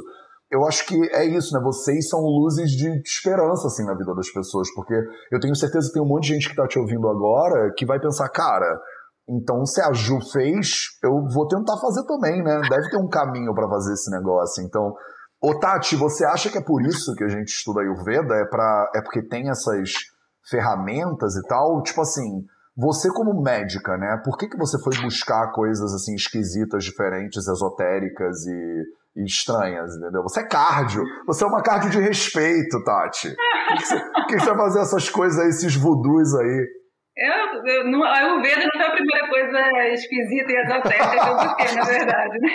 eu 0.56 0.66
acho 0.66 0.86
que 0.86 0.96
é 1.14 1.26
isso, 1.26 1.54
né? 1.54 1.60
Vocês 1.62 2.08
são 2.08 2.22
luzes 2.22 2.72
de 2.72 3.02
esperança, 3.04 3.68
assim, 3.68 3.86
na 3.86 3.94
vida 3.94 4.16
das 4.16 4.32
pessoas, 4.32 4.74
porque 4.74 4.94
eu 5.30 5.40
tenho 5.40 5.56
certeza 5.56 5.88
que 5.88 5.94
tem 5.94 6.02
um 6.02 6.08
monte 6.08 6.28
de 6.28 6.34
gente 6.34 6.50
que 6.50 6.56
tá 6.56 6.66
te 6.66 6.80
ouvindo 6.80 7.08
agora 7.10 7.74
que 7.76 7.86
vai 7.86 8.00
pensar, 8.00 8.30
cara, 8.30 8.80
então 9.28 9.66
se 9.66 9.82
a 9.82 9.92
Ju 9.92 10.20
fez, 10.32 10.98
eu 11.04 11.28
vou 11.34 11.48
tentar 11.48 11.78
fazer 11.78 12.06
também, 12.06 12.42
né? 12.42 12.62
Deve 12.70 12.90
ter 12.90 12.98
um 12.98 13.10
caminho 13.10 13.54
para 13.54 13.68
fazer 13.68 13.94
esse 13.94 14.10
negócio. 14.12 14.64
Então, 14.64 14.94
ô 15.42 15.60
Tati, 15.60 15.96
você 15.96 16.24
acha 16.26 16.50
que 16.50 16.58
é 16.58 16.64
por 16.64 16.82
isso 16.82 17.14
que 17.16 17.24
a 17.24 17.30
gente 17.30 17.50
estuda 17.50 17.82
Ayurveda? 17.82 18.36
É, 18.36 18.46
pra, 18.46 18.92
é 18.96 19.02
porque 19.02 19.22
tem 19.28 19.50
essas 19.50 19.92
ferramentas 20.50 21.36
e 21.36 21.42
tal, 21.48 21.82
tipo 21.82 22.02
assim, 22.02 22.46
você 22.78 23.10
como 23.10 23.42
médica, 23.42 23.98
né? 23.98 24.22
Por 24.24 24.38
que, 24.38 24.48
que 24.48 24.58
você 24.58 24.78
foi 24.84 24.96
buscar 25.02 25.52
coisas 25.52 25.94
assim 25.94 26.14
esquisitas, 26.14 26.84
diferentes, 26.84 27.48
esotéricas 27.48 28.46
e, 28.46 28.52
e 28.52 29.05
estranhas, 29.24 29.96
entendeu? 29.96 30.22
Você 30.24 30.42
é 30.42 30.48
cardio, 30.48 31.04
você 31.26 31.44
é 31.44 31.48
uma 31.48 31.64
cardio 31.64 31.90
de 31.90 32.00
respeito, 32.00 32.84
Tati. 32.84 33.30
Por 33.68 33.78
que, 33.78 33.86
você, 33.86 34.00
por 34.00 34.28
que 34.28 34.40
você 34.40 34.46
vai 34.46 34.58
fazer 34.58 34.80
essas 34.80 35.10
coisas 35.10 35.40
aí, 35.40 35.50
esses 35.50 35.76
voodoos 35.76 36.36
aí? 36.36 36.68
Eu, 37.18 37.66
eu, 37.66 37.88
não, 37.90 38.04
a 38.04 38.18
Ayurveda 38.18 38.66
não 38.66 38.72
foi 38.72 38.86
a 38.86 38.92
primeira 38.92 39.28
coisa 39.30 39.88
esquisita 39.94 40.52
e 40.52 40.56
esotérica 40.56 41.12
que 41.12 41.30
eu 41.30 41.38
busquei, 41.38 41.76
na 41.76 41.84
verdade, 41.86 42.40
né? 42.40 42.50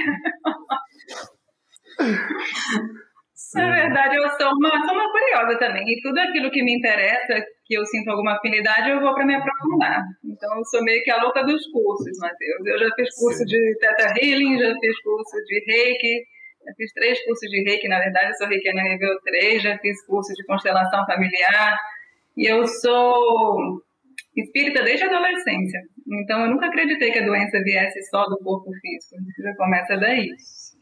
Na 3.54 3.70
verdade, 3.70 4.16
eu 4.16 4.30
sou 4.30 4.52
uma, 4.52 4.70
sou 4.86 4.94
uma 4.94 5.10
curiosa 5.10 5.58
também. 5.58 5.82
E 5.88 6.00
tudo 6.02 6.18
aquilo 6.18 6.50
que 6.50 6.62
me 6.62 6.76
interessa, 6.76 7.42
que 7.64 7.74
eu 7.74 7.84
sinto 7.84 8.10
alguma 8.10 8.36
afinidade, 8.36 8.90
eu 8.90 9.00
vou 9.00 9.14
para 9.14 9.26
me 9.26 9.34
aprofundar. 9.34 10.02
Então, 10.24 10.58
eu 10.58 10.64
sou 10.66 10.82
meio 10.84 11.02
que 11.02 11.10
a 11.10 11.22
louca 11.22 11.42
dos 11.42 11.66
cursos, 11.72 12.18
Matheus. 12.20 12.66
Eu 12.66 12.78
já 12.78 12.94
fiz 12.94 13.14
curso 13.16 13.38
Sim. 13.38 13.44
de 13.46 13.78
Theta 13.80 14.14
Healing, 14.16 14.58
já 14.58 14.74
fiz 14.78 15.02
curso 15.02 15.36
de 15.46 15.64
Reiki, 15.66 16.24
já 16.64 16.72
fiz 16.76 16.92
três 16.92 17.24
cursos 17.24 17.50
de 17.50 17.62
Reiki, 17.62 17.88
na 17.88 17.98
verdade, 17.98 18.28
eu 18.28 18.34
sou 18.34 18.48
Reikiana 18.48 18.82
nível 18.82 19.18
3, 19.24 19.62
já 19.62 19.78
fiz 19.78 20.04
curso 20.06 20.32
de 20.34 20.44
constelação 20.44 21.04
familiar. 21.06 21.78
E 22.36 22.50
eu 22.50 22.66
sou 22.66 23.82
espírita 24.36 24.82
desde 24.82 25.04
a 25.04 25.08
adolescência. 25.08 25.80
Então, 26.22 26.42
eu 26.42 26.50
nunca 26.50 26.66
acreditei 26.66 27.10
que 27.10 27.18
a 27.18 27.24
doença 27.24 27.62
viesse 27.62 28.02
só 28.10 28.24
do 28.24 28.38
corpo 28.38 28.70
físico. 28.80 29.16
Já 29.42 29.54
começa 29.56 29.96
daí. 29.96 30.28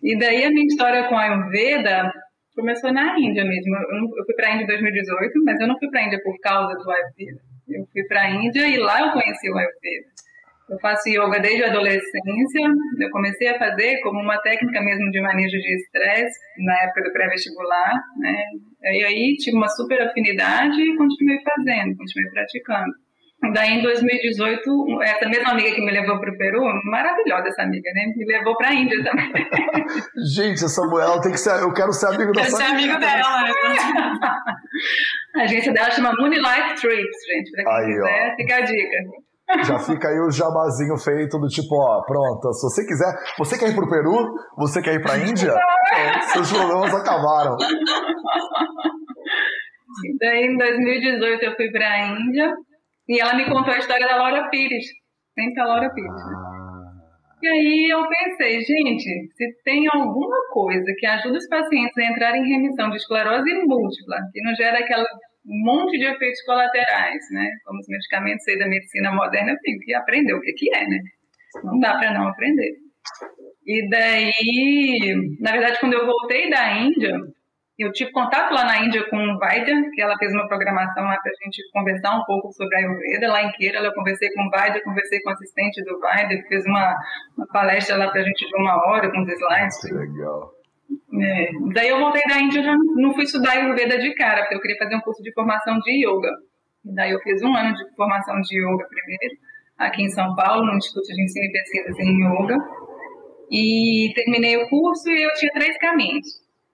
E 0.02 0.18
daí 0.18 0.44
a 0.44 0.50
minha 0.50 0.66
história 0.66 1.08
com 1.08 1.16
a 1.16 1.22
Ayurveda 1.22 2.12
começou 2.54 2.92
na 2.92 3.18
Índia 3.18 3.44
mesmo. 3.44 3.76
Eu, 3.76 4.00
não, 4.00 4.18
eu 4.18 4.24
fui 4.24 4.34
para 4.34 4.48
a 4.48 4.54
Índia 4.54 4.64
em 4.64 4.66
2018, 4.66 5.44
mas 5.44 5.60
eu 5.60 5.68
não 5.68 5.78
fui 5.78 5.88
para 5.90 6.00
a 6.00 6.04
Índia 6.04 6.20
por 6.22 6.38
causa 6.40 6.74
do 6.74 6.90
Ayurveda. 6.90 7.40
Eu 7.68 7.86
fui 7.92 8.04
para 8.04 8.22
a 8.22 8.30
Índia 8.30 8.66
e 8.68 8.76
lá 8.78 9.00
eu 9.00 9.12
conheci 9.12 9.50
o 9.50 9.56
Ayurveda. 9.56 10.08
Eu 10.70 10.78
faço 10.80 11.08
yoga 11.08 11.40
desde 11.40 11.64
a 11.64 11.68
adolescência. 11.68 12.60
Eu 13.00 13.10
comecei 13.10 13.48
a 13.48 13.58
fazer 13.58 14.00
como 14.02 14.20
uma 14.20 14.38
técnica 14.38 14.80
mesmo 14.82 15.10
de 15.10 15.20
manejo 15.20 15.56
de 15.56 15.74
estresse 15.76 16.38
na 16.58 16.74
época 16.84 17.04
do 17.04 17.12
pré-vestibular, 17.12 17.94
né? 18.18 18.36
E 18.82 19.04
aí 19.04 19.36
tive 19.38 19.56
uma 19.56 19.68
super 19.68 20.00
afinidade 20.02 20.80
e 20.80 20.96
continuei 20.96 21.38
fazendo, 21.42 21.96
continuei 21.96 22.30
praticando. 22.32 22.92
Daí, 23.54 23.78
em 23.78 23.82
2018, 23.82 25.02
essa 25.02 25.28
mesma 25.28 25.52
amiga 25.52 25.72
que 25.72 25.80
me 25.80 25.92
levou 25.92 26.18
para 26.18 26.30
o 26.30 26.36
Peru, 26.36 26.60
maravilhosa 26.90 27.46
essa 27.46 27.62
amiga, 27.62 27.88
né? 27.94 28.12
Me 28.16 28.26
levou 28.26 28.56
para 28.56 28.70
a 28.70 28.74
Índia 28.74 29.02
também. 29.04 29.32
Gente, 30.34 30.64
a 30.64 30.68
Samuel 30.68 31.20
tem 31.20 31.30
que 31.30 31.38
ser. 31.38 31.62
Eu 31.62 31.72
quero 31.72 31.92
ser 31.92 32.06
amigo 32.06 32.32
da 32.32 32.42
Quero 32.42 32.56
ser 32.56 32.64
amigo 32.64 32.98
dela. 32.98 33.42
Né? 33.44 33.52
a 35.38 35.42
agência 35.42 35.72
dela 35.72 35.90
chama 35.92 36.12
Moonlight 36.18 36.80
Trips, 36.80 37.18
gente. 37.26 37.50
Para 37.52 37.64
quem 37.64 37.72
aí, 37.74 37.86
quiser, 37.86 38.32
ó. 38.32 38.36
fica 38.36 38.56
a 38.56 38.60
dica. 38.60 39.27
Já 39.64 39.78
fica 39.78 40.08
aí 40.08 40.20
o 40.20 40.30
jabazinho 40.30 40.96
feito 40.98 41.38
do 41.38 41.48
tipo, 41.48 41.74
ó, 41.74 42.02
pronto, 42.04 42.52
se 42.52 42.62
você 42.62 42.86
quiser. 42.86 43.12
Você 43.38 43.58
quer 43.58 43.70
ir 43.70 43.74
pro 43.74 43.88
Peru? 43.88 44.34
Você 44.58 44.82
quer 44.82 44.94
ir 44.94 45.02
pra 45.02 45.18
Índia? 45.18 45.54
seus 46.32 46.52
problemas 46.52 46.94
acabaram. 46.94 47.56
Daí, 50.20 50.46
em 50.46 50.56
2018, 50.56 51.42
eu 51.44 51.56
fui 51.56 51.70
pra 51.70 52.06
Índia. 52.06 52.54
E 53.08 53.20
ela 53.20 53.34
me 53.34 53.48
contou 53.48 53.72
a 53.72 53.78
história 53.78 54.06
da 54.06 54.16
Laura 54.16 54.50
Pires, 54.50 54.84
sempre 55.34 55.62
a 55.62 55.64
Laura 55.64 55.90
Pires. 55.94 56.10
Né? 56.10 56.34
Ah. 56.36 56.58
E 57.40 57.48
aí 57.48 57.88
eu 57.90 58.06
pensei, 58.06 58.60
gente, 58.60 59.32
se 59.34 59.62
tem 59.64 59.86
alguma 59.92 60.36
coisa 60.52 60.92
que 60.98 61.06
ajuda 61.06 61.38
os 61.38 61.48
pacientes 61.48 61.96
a 61.96 62.04
entrar 62.04 62.36
em 62.36 62.46
remissão 62.46 62.90
de 62.90 62.96
esclerose 62.96 63.48
múltipla, 63.64 64.16
que 64.32 64.42
não 64.42 64.54
gera 64.54 64.84
aquele 65.48 65.64
monte 65.64 65.98
de 65.98 66.04
efeitos 66.04 66.42
colaterais, 66.42 67.24
né? 67.32 67.50
Como 67.64 67.80
os 67.80 67.88
medicamentos 67.88 68.46
aí 68.48 68.58
da 68.58 68.68
medicina 68.68 69.12
moderna, 69.12 69.52
eu 69.52 69.58
tenho 69.62 69.78
que 69.80 69.94
aprender 69.94 70.34
o 70.34 70.40
que, 70.40 70.52
que 70.52 70.74
é, 70.74 70.86
né? 70.86 70.98
Não 71.64 71.80
dá 71.80 71.96
para 71.96 72.12
não 72.12 72.28
aprender. 72.28 72.76
E 73.66 73.88
daí, 73.88 75.36
na 75.40 75.52
verdade, 75.52 75.78
quando 75.80 75.94
eu 75.94 76.06
voltei 76.06 76.48
da 76.50 76.72
Índia, 76.72 77.14
eu 77.78 77.92
tive 77.92 78.10
contato 78.10 78.52
lá 78.52 78.64
na 78.64 78.84
Índia 78.84 79.08
com 79.08 79.16
o 79.16 79.38
Vaidya, 79.38 79.90
que 79.94 80.00
ela 80.00 80.16
fez 80.18 80.32
uma 80.32 80.48
programação 80.48 81.04
lá 81.04 81.16
para 81.16 81.30
a 81.30 81.44
gente 81.44 81.62
conversar 81.72 82.16
um 82.16 82.24
pouco 82.24 82.52
sobre 82.52 82.74
a 82.76 82.78
Ayurveda. 82.80 83.28
Lá 83.28 83.42
em 83.42 83.52
Kerala 83.52 83.86
eu 83.86 83.94
conversei 83.94 84.32
com 84.32 84.46
o 84.46 84.50
Vaidya, 84.50 84.82
conversei 84.82 85.20
com 85.20 85.30
o 85.30 85.32
assistente 85.32 85.84
do 85.84 85.98
Vaidya, 86.00 86.42
que 86.42 86.48
fez 86.48 86.64
uma, 86.66 86.94
uma 87.36 87.46
palestra 87.48 87.96
lá 87.96 88.10
para 88.10 88.20
a 88.20 88.24
gente 88.24 88.46
de 88.46 88.56
uma 88.56 88.76
hora 88.86 89.10
com 89.10 89.22
os 89.22 89.28
slides. 89.28 89.80
Que 89.80 89.94
legal. 89.94 90.57
É. 91.14 91.48
Daí 91.72 91.88
eu 91.88 91.98
voltei 91.98 92.22
da 92.28 92.38
Índia, 92.38 92.62
já 92.62 92.74
não 92.96 93.14
fui 93.14 93.24
estudar 93.24 93.52
Ayurveda 93.52 93.98
de 93.98 94.14
cara, 94.14 94.42
porque 94.42 94.56
eu 94.56 94.60
queria 94.60 94.76
fazer 94.76 94.96
um 94.96 95.00
curso 95.00 95.22
de 95.22 95.32
formação 95.32 95.78
de 95.78 96.06
Yoga. 96.06 96.30
Daí 96.84 97.10
eu 97.10 97.20
fiz 97.20 97.42
um 97.42 97.54
ano 97.54 97.74
de 97.74 97.94
formação 97.96 98.40
de 98.40 98.58
Yoga 98.58 98.86
primeiro, 98.88 99.36
aqui 99.78 100.02
em 100.02 100.10
São 100.10 100.34
Paulo, 100.34 100.66
no 100.66 100.76
Instituto 100.76 101.06
de 101.06 101.22
Ensino 101.22 101.46
e 101.46 101.52
Pesquisas 101.52 101.98
em 101.98 102.24
Yoga. 102.24 102.56
E 103.50 104.12
terminei 104.14 104.56
o 104.58 104.68
curso 104.68 105.08
e 105.08 105.22
eu 105.22 105.32
tinha 105.34 105.52
três 105.52 105.78
caminhos 105.78 106.26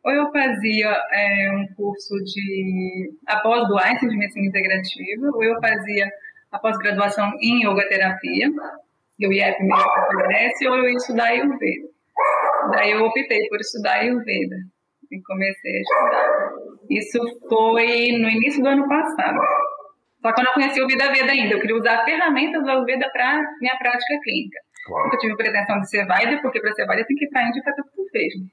ou 0.05 0.13
eu 0.13 0.31
fazia 0.31 0.91
é, 1.13 1.51
um 1.53 1.67
curso 1.75 2.15
de 2.23 3.11
após 3.27 3.67
do 3.67 3.79
Einstein 3.79 4.11
de 4.11 4.19
medicina 4.19 4.47
integrativa, 4.47 5.31
ou 5.33 5.43
eu 5.43 5.59
fazia 5.61 6.13
a 6.53 6.59
pós-graduação 6.59 7.33
em 7.41 7.67
yoga 7.67 7.89
terapia, 7.89 8.51
eu 9.19 9.33
ia 9.33 9.55
primeiro 9.55 9.83
para 9.83 10.27
Grécia, 10.27 10.71
ou 10.71 10.77
eu 10.77 10.91
ia 10.91 10.97
estudar 10.97 11.29
Ayurveda. 11.29 11.89
Daí 12.71 12.93
eu 12.93 13.05
optei 13.05 13.49
por 13.49 13.61
estudar 13.61 14.01
Ayurveda 14.01 14.57
e 15.11 15.23
comecei 15.23 15.77
a 15.77 15.81
estudar. 15.81 16.53
Isso 16.91 17.19
foi 17.49 18.13
no 18.13 18.29
início 18.29 18.63
do 18.63 18.69
ano 18.69 18.89
passado. 18.89 19.39
Só 20.21 20.33
que 20.33 20.41
eu 20.41 20.45
não 20.45 20.55
conhecia 20.55 20.85
o 20.85 20.89
Vida 20.89 21.13
Veda 21.13 21.33
ainda, 21.33 21.55
eu 21.55 21.61
queria 21.61 21.77
usar 21.77 22.05
ferramentas 22.05 22.63
do 22.63 22.71
Ayurveda 22.71 23.11
para 23.13 23.41
minha 23.61 23.77
prática 23.77 24.15
clínica. 24.23 24.59
Claro. 24.87 25.11
Eu 25.13 25.19
tive 25.19 25.37
pretensão 25.37 25.81
de 25.81 25.89
ser 25.89 26.07
válida, 26.07 26.41
porque 26.43 26.61
para 26.61 26.73
ser 26.73 26.87
válida 26.87 27.07
tem 27.07 27.17
que 27.17 27.25
ir 27.25 27.29
para 27.29 27.43
a 27.43 27.49
Índia 27.49 27.61
e 27.61 27.65
fazer 27.65 27.81
o 27.81 27.85
que 27.85 27.97
tu 27.97 28.05
fez. 28.11 28.35
Né? 28.41 28.47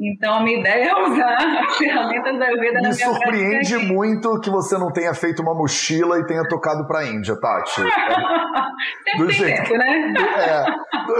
Então, 0.00 0.34
a 0.34 0.42
minha 0.44 0.60
ideia 0.60 0.90
é 0.90 0.94
usar 0.94 1.34
as 1.34 1.76
ferramentas 1.76 2.38
da 2.38 2.44
Ayurveda 2.44 2.74
na 2.74 2.88
Me 2.88 2.94
minha 2.94 3.06
surpreende 3.06 3.78
muito 3.78 4.38
que 4.40 4.48
você 4.48 4.78
não 4.78 4.92
tenha 4.92 5.12
feito 5.12 5.42
uma 5.42 5.54
mochila 5.54 6.20
e 6.20 6.26
tenha 6.26 6.44
tocado 6.44 6.86
para 6.86 7.00
a 7.00 7.06
Índia, 7.06 7.34
Tati. 7.40 7.82
É, 9.08 9.18
do 9.18 9.28
jeito, 9.28 9.56
tempo, 9.56 9.76
né? 9.76 10.14
É, 10.36 10.64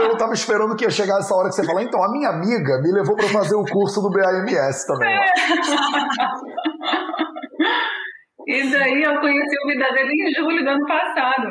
eu 0.05 0.15
tava 0.17 0.31
esperando 0.33 0.77
que 0.77 0.85
ia 0.85 0.89
chegar 0.89 1.19
essa 1.19 1.35
hora 1.35 1.49
que 1.49 1.55
você 1.55 1.65
falar, 1.65 1.83
então, 1.83 2.01
a 2.01 2.09
minha 2.09 2.29
amiga 2.29 2.81
me 2.81 2.89
levou 2.89 3.17
para 3.17 3.27
fazer 3.27 3.55
o 3.55 3.65
curso 3.65 4.01
do 4.01 4.09
BAMS 4.09 4.85
também. 4.85 5.13
É. 5.13 5.25
e 8.47 8.71
daí 8.71 9.03
eu 9.03 9.19
conheci 9.19 9.55
o 9.61 9.67
Vida 9.67 9.91
dele 9.91 10.13
em 10.13 10.33
julho 10.33 10.63
do 10.63 10.69
ano 10.69 10.85
passado. 10.87 11.49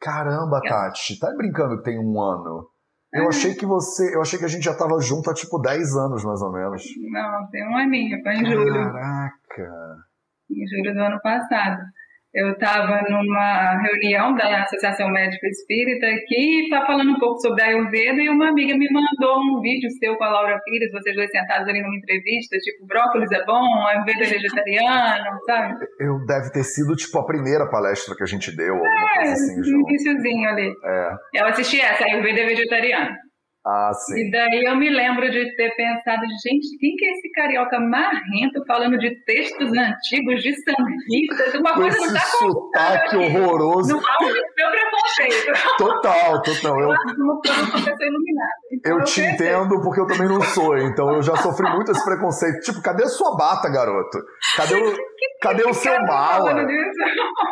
Caramba, 0.00 0.60
Tati, 0.60 1.18
tá 1.18 1.28
brincando 1.36 1.78
que 1.78 1.82
tem 1.82 1.98
um 1.98 2.20
ano? 2.20 2.68
Eu 3.12 3.28
achei 3.28 3.54
que 3.54 3.64
você. 3.64 4.14
Eu 4.14 4.20
achei 4.20 4.38
que 4.38 4.44
a 4.44 4.48
gente 4.48 4.64
já 4.64 4.74
tava 4.74 5.00
junto 5.00 5.30
há 5.30 5.34
tipo 5.34 5.58
10 5.58 5.96
anos, 5.96 6.24
mais 6.24 6.42
ou 6.42 6.52
menos. 6.52 6.82
Não, 7.10 7.48
tem 7.50 7.66
um 7.66 7.76
aninho, 7.76 8.22
foi 8.22 8.34
em 8.34 8.44
julho. 8.44 8.74
Caraca! 8.74 10.04
Em 10.50 10.66
julho 10.66 10.94
do 10.94 11.00
ano 11.00 11.20
passado 11.22 11.82
eu 12.38 12.52
estava 12.52 13.02
numa 13.10 13.82
reunião 13.82 14.32
da 14.34 14.62
Associação 14.62 15.10
Médica 15.10 15.48
Espírita 15.48 16.06
aqui, 16.06 16.62
está 16.62 16.86
falando 16.86 17.10
um 17.10 17.18
pouco 17.18 17.40
sobre 17.40 17.62
a 17.62 17.66
Ayurveda 17.66 18.22
e 18.22 18.28
uma 18.28 18.50
amiga 18.50 18.76
me 18.78 18.86
mandou 18.92 19.40
um 19.40 19.60
vídeo 19.60 19.90
seu 19.98 20.16
com 20.16 20.22
a 20.22 20.30
Laura 20.30 20.60
Pires, 20.64 20.92
vocês 20.92 21.16
dois 21.16 21.30
sentados 21.32 21.68
ali 21.68 21.82
numa 21.82 21.96
entrevista, 21.96 22.56
tipo, 22.58 22.86
brócolis 22.86 23.30
é 23.32 23.44
bom, 23.44 23.86
Ayurveda 23.88 24.24
é 24.24 24.28
vegetariano, 24.28 25.38
sabe? 25.46 25.84
Eu 25.98 26.24
deve 26.26 26.52
ter 26.52 26.62
sido, 26.62 26.94
tipo, 26.94 27.18
a 27.18 27.26
primeira 27.26 27.68
palestra 27.68 28.14
que 28.14 28.22
a 28.22 28.26
gente 28.26 28.54
deu, 28.54 28.74
alguma 28.74 29.10
é, 29.10 29.16
coisa 29.16 29.32
assim, 29.32 29.74
um 29.74 29.80
iníciozinho 29.88 30.48
ali. 30.48 30.72
É. 30.84 31.40
Eu 31.42 31.46
assisti 31.46 31.80
essa, 31.80 32.04
Ayurveda 32.04 32.40
é 32.40 32.46
vegetariano. 32.46 33.27
Ah, 33.70 33.92
sim. 33.92 34.18
E 34.18 34.30
daí 34.30 34.64
eu 34.66 34.76
me 34.76 34.88
lembro 34.88 35.30
de 35.30 35.54
ter 35.54 35.76
pensado, 35.76 36.22
gente, 36.42 36.78
quem 36.78 36.96
que 36.96 37.04
é 37.04 37.10
esse 37.12 37.30
carioca 37.32 37.78
marrento 37.78 38.64
falando 38.66 38.96
de 38.96 39.10
textos 39.26 39.68
antigos 39.70 40.42
de 40.42 40.54
sanguistas? 40.54 41.54
Uma 41.60 41.74
coisa 41.74 41.96
esse 41.98 42.06
não 42.06 42.14
tá 42.14 42.20
sotaque 42.20 43.16
horroroso. 43.16 43.94
No 43.94 43.98
alto 43.98 44.24
do 44.24 44.32
meu 44.56 44.70
preconceito. 44.70 45.76
Total, 45.76 46.42
total. 46.42 46.80
Eu, 46.80 46.88
iluminada. 46.88 48.52
Então, 48.72 48.92
eu 48.98 49.04
te 49.04 49.20
pensei, 49.20 49.34
entendo 49.34 49.82
porque 49.82 50.00
eu 50.00 50.06
também 50.06 50.28
não 50.28 50.40
sou, 50.40 50.78
então 50.78 51.12
eu 51.12 51.22
já 51.22 51.36
sofri 51.36 51.68
muito 51.70 51.90
esse 51.92 52.04
preconceito. 52.04 52.60
Tipo, 52.60 52.80
cadê 52.82 53.04
a 53.04 53.08
sua 53.08 53.36
bata, 53.36 53.68
garoto? 53.70 54.18
Cadê 54.56 54.76
o, 54.76 54.96
cadê 55.42 55.64
o 55.64 55.74
seu 55.74 55.92
tá 55.92 56.02
mala? 56.04 56.66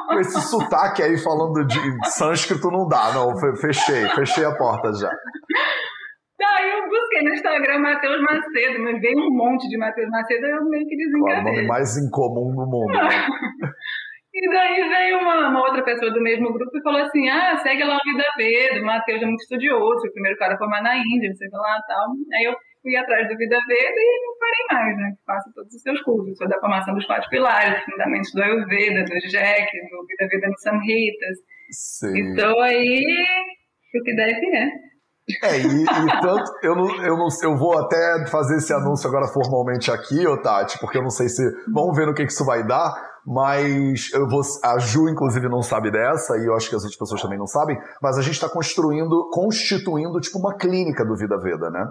Com 0.08 0.18
esse 0.20 0.40
sotaque 0.48 1.02
aí 1.02 1.18
falando 1.18 1.62
de 1.66 1.78
sânscrito 2.10 2.70
não 2.70 2.88
dá, 2.88 3.12
não. 3.12 3.38
Fe- 3.38 3.56
Fechei, 3.60 4.08
fechei 4.10 4.44
a 4.46 4.54
porta 4.56 4.92
já. 4.94 5.10
Daí 6.38 6.70
eu 6.70 6.88
busquei 6.88 7.22
no 7.22 7.32
Instagram 7.32 7.78
Matheus 7.78 8.20
Macedo, 8.20 8.82
mas 8.82 9.00
veio 9.00 9.18
um 9.18 9.34
monte 9.36 9.68
de 9.68 9.78
Matheus 9.78 10.10
Macedo, 10.10 10.46
eu 10.46 10.64
meio 10.68 10.86
que 10.86 10.96
Claro, 10.96 11.16
o 11.16 11.18
nome 11.18 11.44
desencanei. 11.44 11.66
mais 11.66 11.96
incomum 11.96 12.54
do 12.54 12.66
mundo. 12.66 12.92
E 14.38 14.50
daí 14.50 14.86
veio 14.86 15.18
uma, 15.20 15.48
uma 15.48 15.60
outra 15.62 15.82
pessoa 15.82 16.12
do 16.12 16.20
mesmo 16.20 16.52
grupo 16.52 16.76
e 16.76 16.82
falou 16.82 17.00
assim: 17.00 17.26
ah, 17.26 17.56
segue 17.56 17.82
lá 17.82 17.96
o 17.96 18.04
Vida 18.04 18.24
Veda, 18.36 18.82
o 18.82 18.84
Matheus 18.84 19.22
é 19.22 19.24
muito 19.24 19.40
estudioso, 19.40 20.06
o 20.06 20.12
primeiro 20.12 20.36
cara 20.36 20.54
a 20.54 20.58
formar 20.58 20.82
na 20.82 20.94
Índia, 20.94 21.30
não 21.30 21.36
sei 21.36 21.48
lá 21.50 21.78
e 21.78 21.86
tal. 21.88 22.06
Aí 22.34 22.44
eu 22.44 22.54
fui 22.82 22.94
atrás 22.96 23.26
do 23.28 23.34
Vida 23.38 23.56
Veda 23.66 23.96
e 23.96 24.26
não 24.26 24.36
parei 24.38 24.66
mais, 24.84 24.96
né? 24.98 25.16
Faço 25.24 25.50
todos 25.54 25.72
os 25.72 25.80
seus 25.80 26.02
cursos, 26.02 26.36
sou 26.36 26.46
da 26.48 26.60
formação 26.60 26.94
dos 26.94 27.06
quatro 27.06 27.30
pilares, 27.30 27.82
fundamentos 27.84 28.30
do 28.34 28.42
Ayurveda, 28.42 29.04
do 29.04 29.18
Jack, 29.26 29.70
do 29.88 30.06
Vida 30.06 30.28
Veda 30.30 30.48
no 30.48 30.58
Samhitas. 30.58 31.38
Sim. 31.70 32.18
Então 32.18 32.60
aí, 32.60 33.02
o 33.94 34.02
que 34.04 34.14
deve 34.14 34.54
é. 34.54 34.68
É, 35.42 35.58
e, 35.58 35.82
e 35.82 36.20
tanto, 36.20 36.52
eu 36.62 36.76
não, 36.76 37.04
eu 37.04 37.16
não 37.16 37.28
eu 37.42 37.56
vou 37.56 37.76
até 37.76 38.26
fazer 38.28 38.58
esse 38.58 38.72
anúncio 38.72 39.08
agora 39.08 39.26
formalmente 39.26 39.90
aqui, 39.90 40.24
ô 40.24 40.40
Tati, 40.40 40.78
porque 40.78 40.98
eu 40.98 41.02
não 41.02 41.10
sei 41.10 41.28
se. 41.28 41.42
Vamos 41.72 41.96
ver 41.96 42.06
no 42.06 42.14
que, 42.14 42.24
que 42.24 42.32
isso 42.32 42.44
vai 42.44 42.64
dar, 42.64 42.94
mas 43.26 44.08
eu 44.14 44.28
vou. 44.28 44.40
A 44.62 44.78
Ju, 44.78 45.08
inclusive, 45.08 45.48
não 45.48 45.62
sabe 45.62 45.90
dessa, 45.90 46.38
e 46.38 46.46
eu 46.46 46.54
acho 46.54 46.70
que 46.70 46.76
as 46.76 46.82
outras 46.82 46.96
pessoas 46.96 47.20
também 47.20 47.38
não 47.38 47.46
sabem, 47.46 47.76
mas 48.00 48.16
a 48.16 48.22
gente 48.22 48.34
está 48.34 48.48
construindo, 48.48 49.28
constituindo, 49.32 50.20
tipo, 50.20 50.38
uma 50.38 50.54
clínica 50.56 51.04
do 51.04 51.16
Vida 51.16 51.36
Veda, 51.38 51.70
né? 51.70 51.84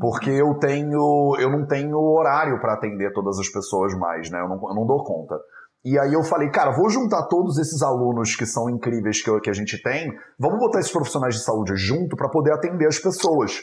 Porque 0.00 0.30
eu 0.30 0.54
tenho. 0.58 1.36
Eu 1.38 1.48
não 1.48 1.66
tenho 1.66 1.96
horário 1.96 2.60
para 2.60 2.74
atender 2.74 3.12
todas 3.12 3.38
as 3.38 3.48
pessoas 3.48 3.96
mais, 3.96 4.28
né? 4.30 4.40
Eu 4.40 4.48
não, 4.48 4.56
eu 4.68 4.74
não 4.74 4.84
dou 4.84 5.04
conta. 5.04 5.36
E 5.84 5.98
aí 5.98 6.12
eu 6.12 6.22
falei, 6.22 6.50
cara, 6.50 6.70
vou 6.72 6.90
juntar 6.90 7.22
todos 7.26 7.56
esses 7.58 7.80
alunos 7.82 8.36
que 8.36 8.44
são 8.44 8.68
incríveis 8.68 9.22
que, 9.22 9.30
eu- 9.30 9.40
que 9.40 9.48
a 9.48 9.52
gente 9.54 9.82
tem, 9.82 10.12
vamos 10.38 10.58
botar 10.58 10.80
esses 10.80 10.92
profissionais 10.92 11.34
de 11.36 11.42
saúde 11.42 11.74
junto 11.76 12.16
para 12.16 12.28
poder 12.28 12.52
atender 12.52 12.86
as 12.86 12.98
pessoas. 12.98 13.60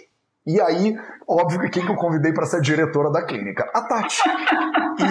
E 0.48 0.62
aí, 0.62 0.96
óbvio 1.30 1.60
que 1.60 1.70
quem 1.70 1.86
que 1.86 1.92
eu 1.92 1.96
convidei 1.98 2.32
para 2.32 2.46
ser 2.46 2.62
diretora 2.62 3.12
da 3.12 3.26
clínica? 3.26 3.70
A 3.76 3.82
Tati. 3.82 4.22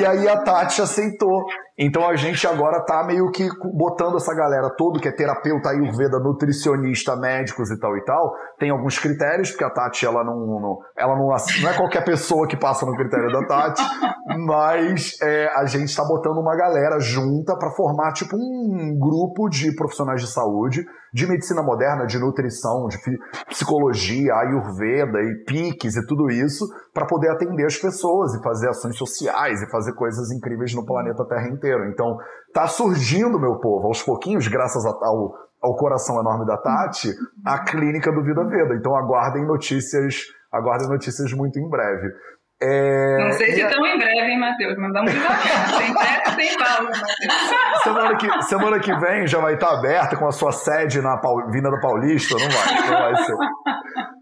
E 0.01 0.05
aí 0.07 0.27
a 0.27 0.39
Tati 0.43 0.81
aceitou. 0.81 1.45
Então 1.79 2.09
a 2.09 2.17
gente 2.17 2.47
agora 2.47 2.83
tá 2.87 3.05
meio 3.05 3.31
que 3.31 3.47
botando 3.75 4.17
essa 4.17 4.35
galera 4.35 4.71
todo 4.79 4.99
que 4.99 5.09
é 5.09 5.13
terapeuta 5.13 5.69
ayurveda, 5.69 6.19
nutricionista, 6.19 7.15
médicos 7.17 7.71
e 7.71 7.79
tal 7.79 7.95
e 7.99 8.03
tal. 8.03 8.33
Tem 8.59 8.71
alguns 8.71 8.99
critérios, 8.99 9.51
porque 9.51 9.65
a 9.65 9.69
Tati 9.71 10.07
ela 10.07 10.25
não, 10.25 10.35
não- 10.39 10.79
ela 10.97 11.15
não, 11.15 11.27
não 11.29 11.69
é 11.71 11.77
qualquer 11.77 12.03
pessoa 12.03 12.49
que 12.49 12.57
passa 12.57 12.87
no 12.87 12.97
critério 12.97 13.31
da 13.31 13.47
Tati, 13.47 13.83
mas 14.47 15.21
é, 15.21 15.49
a 15.55 15.67
gente 15.67 15.95
tá 15.95 16.03
botando 16.03 16.39
uma 16.39 16.57
galera 16.57 16.99
junta 16.99 17.55
para 17.59 17.71
formar 17.73 18.13
tipo 18.15 18.37
um 18.37 18.99
grupo 18.99 19.49
de 19.51 19.75
profissionais 19.77 20.23
de 20.23 20.29
saúde, 20.33 20.83
de 21.17 21.27
medicina 21.27 21.63
moderna, 21.63 22.05
de 22.05 22.19
nutrição, 22.19 22.89
de 22.89 22.99
psicologia, 23.49 24.35
ayurveda 24.35 25.19
e 25.23 25.45
piques 25.47 25.97
e 25.97 26.07
tudo 26.07 26.29
isso, 26.29 26.67
para 26.93 27.07
poder 27.07 27.31
atender 27.31 27.65
as 27.65 27.79
pessoas 27.79 28.35
e 28.35 28.43
fazer 28.43 28.69
ações 28.69 28.99
sociais 28.99 29.63
e 29.63 29.71
fazer 29.71 29.95
coisas 29.95 30.31
incríveis 30.31 30.75
no 30.75 30.85
planeta 30.85 31.25
Terra 31.25 31.49
inteiro. 31.49 31.89
Então, 31.89 32.19
tá 32.53 32.67
surgindo, 32.67 33.41
meu 33.41 33.59
povo, 33.59 33.87
aos 33.87 34.03
pouquinhos, 34.03 34.47
graças 34.47 34.85
ao, 34.85 35.33
ao 35.63 35.77
coração 35.77 36.21
enorme 36.21 36.45
da 36.45 36.59
Tati, 36.59 37.09
a 37.47 37.65
clínica 37.65 38.13
do 38.13 38.23
Vida 38.23 38.45
Veda. 38.45 38.75
Então, 38.75 38.95
aguardem 38.95 39.47
notícias, 39.47 40.17
aguardem 40.53 40.91
notícias 40.91 41.33
muito 41.33 41.59
em 41.59 41.67
breve. 41.67 42.13
É, 42.63 43.19
Não 43.23 43.33
sei 43.33 43.53
se 43.53 43.63
a- 43.63 43.69
tão 43.71 43.85
em 43.87 43.99
breve, 43.99 44.31
hein, 44.33 44.41
Matheus, 44.41 44.77
mas 44.79 44.93
vamos 44.93 45.13
devagar. 45.13 45.69
Sem 45.77 45.93
pressa, 45.95 46.35
sem 46.35 46.59
pausa, 46.59 46.83
Matheus. 46.85 47.83
Semana 47.83 48.17
que, 48.17 48.43
semana 48.45 48.79
que 48.81 48.95
vem 48.99 49.27
já 49.27 49.39
vai 49.41 49.55
estar 49.55 49.71
aberta 49.79 50.17
com 50.17 50.27
a 50.27 50.33
sua 50.33 50.53
sede 50.53 51.03
na 51.03 51.19
Pau- 51.19 51.51
Vinda 51.51 51.69
Paulista, 51.81 52.35
não 52.39 52.49
vai, 52.49 52.91
não 52.91 52.99
vai 52.99 53.25
ser. 53.25 53.37